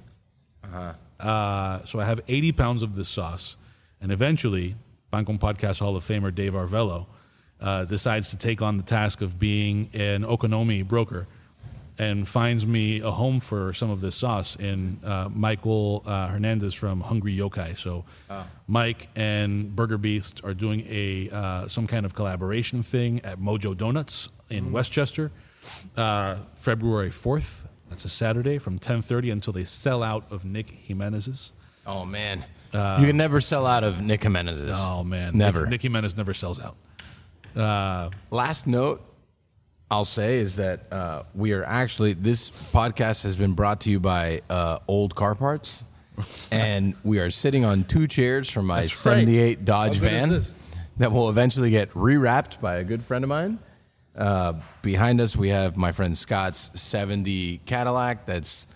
Uh-huh. 0.64 1.84
so 1.84 1.98
I 1.98 2.04
have 2.04 2.20
80 2.28 2.52
pounds 2.52 2.82
of 2.82 2.94
this 2.94 3.08
sauce, 3.08 3.56
and 4.00 4.12
eventually, 4.12 4.76
Pan 5.10 5.24
Con 5.24 5.38
Podcast 5.38 5.80
Hall 5.80 5.96
of 5.96 6.04
Famer 6.06 6.32
Dave 6.32 6.52
Arvello 6.54 7.06
uh, 7.60 7.84
decides 7.84 8.30
to 8.30 8.36
take 8.36 8.62
on 8.62 8.76
the 8.76 8.82
task 8.82 9.20
of 9.20 9.38
being 9.38 9.90
an 9.94 10.22
okonomi 10.22 10.86
broker 10.86 11.26
and 11.98 12.26
finds 12.26 12.64
me 12.64 13.00
a 13.00 13.10
home 13.10 13.40
for 13.40 13.74
some 13.74 13.90
of 13.90 14.00
this 14.00 14.14
sauce 14.14 14.56
in 14.56 14.98
uh, 15.04 15.28
Michael 15.30 16.02
uh, 16.06 16.28
Hernandez 16.28 16.72
from 16.72 17.02
Hungry 17.02 17.36
Yokai. 17.36 17.76
So 17.76 18.06
Mike 18.66 19.08
and 19.14 19.76
Burger 19.76 19.98
Beast 19.98 20.40
are 20.42 20.54
doing 20.54 20.86
a 20.88 21.28
uh, 21.30 21.68
some 21.68 21.86
kind 21.86 22.06
of 22.06 22.14
collaboration 22.14 22.82
thing 22.82 23.20
at 23.22 23.38
Mojo 23.38 23.76
Donuts 23.76 24.30
in 24.48 24.72
Westchester, 24.72 25.30
uh, 25.96 26.36
February 26.54 27.10
fourth. 27.10 27.66
That's 27.90 28.06
a 28.06 28.08
Saturday 28.08 28.56
from 28.58 28.78
ten 28.78 29.02
thirty 29.02 29.28
until 29.30 29.52
they 29.52 29.64
sell 29.64 30.02
out 30.02 30.24
of 30.32 30.44
Nick 30.44 30.70
Jimenez's. 30.70 31.52
oh, 31.86 32.04
man. 32.06 32.44
you 32.72 33.06
can 33.06 33.16
never 33.16 33.40
sell 33.42 33.66
out 33.66 33.84
of 33.84 34.00
Nick 34.00 34.22
Jimenez's. 34.22 34.70
Oh 34.74 35.04
man, 35.04 35.36
Never. 35.36 35.62
Nick, 35.62 35.70
Nick 35.70 35.82
Jimenez 35.82 36.16
never 36.16 36.32
sells 36.32 36.58
out. 36.60 36.76
Uh, 37.56 38.10
Last 38.30 38.66
note 38.66 39.02
I'll 39.90 40.04
say 40.04 40.38
is 40.38 40.56
that 40.56 40.92
uh, 40.92 41.24
we 41.34 41.52
are 41.52 41.64
actually, 41.64 42.12
this 42.12 42.52
podcast 42.72 43.24
has 43.24 43.36
been 43.36 43.54
brought 43.54 43.80
to 43.82 43.90
you 43.90 43.98
by 43.98 44.42
uh, 44.48 44.78
Old 44.86 45.14
Car 45.16 45.34
Parts. 45.34 45.84
and 46.52 46.94
we 47.02 47.18
are 47.18 47.30
sitting 47.30 47.64
on 47.64 47.84
two 47.84 48.06
chairs 48.06 48.48
from 48.48 48.66
my 48.66 48.82
That's 48.82 48.94
right. 49.06 49.14
78 49.20 49.64
Dodge 49.64 49.94
How 49.96 50.00
good 50.00 50.12
is 50.12 50.18
van 50.20 50.28
this? 50.28 50.54
that 50.98 51.12
will 51.12 51.28
eventually 51.28 51.70
get 51.70 51.92
rewrapped 51.94 52.60
by 52.60 52.76
a 52.76 52.84
good 52.84 53.02
friend 53.02 53.24
of 53.24 53.28
mine. 53.28 53.58
Uh, 54.14 54.54
behind 54.82 55.20
us, 55.20 55.34
we 55.34 55.48
have 55.48 55.76
my 55.76 55.92
friend 55.92 56.16
Scott's 56.16 56.70
70 56.74 57.58
Cadillac. 57.64 58.26
That's 58.26 58.66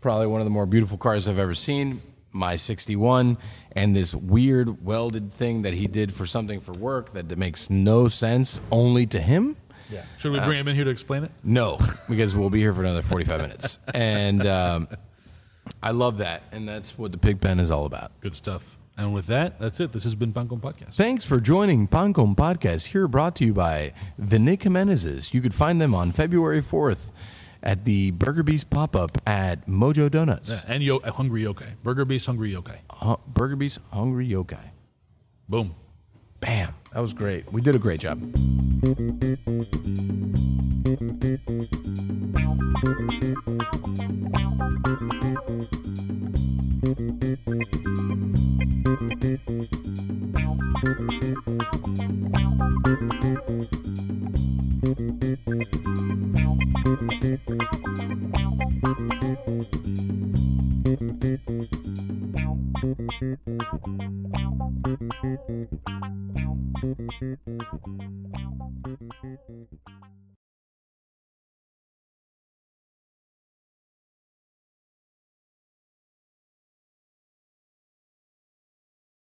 probably 0.00 0.26
one 0.28 0.40
of 0.40 0.46
the 0.46 0.50
more 0.50 0.64
beautiful 0.66 0.96
cars 0.96 1.28
I've 1.28 1.38
ever 1.38 1.54
seen. 1.54 2.00
My 2.32 2.56
61, 2.56 3.38
and 3.72 3.96
this 3.96 4.14
weird 4.14 4.84
welded 4.84 5.32
thing 5.32 5.62
that 5.62 5.72
he 5.72 5.86
did 5.86 6.12
for 6.12 6.26
something 6.26 6.60
for 6.60 6.72
work 6.72 7.12
that 7.14 7.36
makes 7.38 7.70
no 7.70 8.08
sense 8.08 8.60
only 8.70 9.06
to 9.06 9.20
him. 9.20 9.56
Should 10.18 10.32
we 10.32 10.40
bring 10.40 10.58
him 10.58 10.68
in 10.68 10.74
here 10.74 10.84
to 10.84 10.90
explain 10.90 11.24
it? 11.24 11.30
No, 11.44 11.78
because 12.08 12.36
we'll 12.36 12.50
be 12.50 12.60
here 12.60 12.74
for 12.74 12.82
another 12.82 13.02
45 13.02 13.40
minutes. 13.40 13.78
And 13.94 14.44
um, 14.46 14.88
I 15.82 15.92
love 15.92 16.18
that. 16.18 16.42
And 16.52 16.68
that's 16.68 16.98
what 16.98 17.12
the 17.12 17.18
pig 17.18 17.40
pen 17.40 17.60
is 17.60 17.70
all 17.70 17.86
about. 17.86 18.12
Good 18.20 18.34
stuff. 18.34 18.76
And 18.98 19.12
with 19.12 19.26
that, 19.26 19.60
that's 19.60 19.78
it. 19.80 19.92
This 19.92 20.04
has 20.04 20.14
been 20.14 20.32
Pan 20.32 20.48
Con 20.48 20.58
Podcast. 20.58 20.94
Thanks 20.94 21.24
for 21.24 21.38
joining 21.38 21.86
Pan 21.86 22.14
Con 22.14 22.34
Podcast, 22.34 22.86
here 22.86 23.06
brought 23.06 23.36
to 23.36 23.44
you 23.44 23.52
by 23.52 23.92
the 24.18 24.38
Nick 24.38 24.60
Jimenezes. 24.60 25.34
You 25.34 25.42
could 25.42 25.52
find 25.54 25.80
them 25.80 25.94
on 25.94 26.12
February 26.12 26.62
4th 26.62 27.12
at 27.66 27.84
the 27.84 28.12
Burger 28.12 28.44
Beast 28.44 28.70
pop 28.70 28.94
up 28.94 29.18
at 29.26 29.66
Mojo 29.66 30.08
Donuts. 30.08 30.64
And 30.68 30.82
yo- 30.82 31.00
Hungry 31.00 31.42
Yokai. 31.42 31.74
Burger 31.82 32.04
Beast, 32.04 32.24
Hungry 32.26 32.52
Yokai. 32.52 32.78
Uh, 32.88 33.16
Burger 33.26 33.56
Beast 33.56 33.80
Hungry 33.92 34.28
Yokai. 34.28 34.70
Boom. 35.48 35.74
Bam. 36.40 36.74
That 36.94 37.00
was 37.00 37.12
great. 37.12 37.52
We 37.52 37.60
did 37.60 37.74
a 37.74 37.78
great 37.78 38.00
job. 38.00 38.22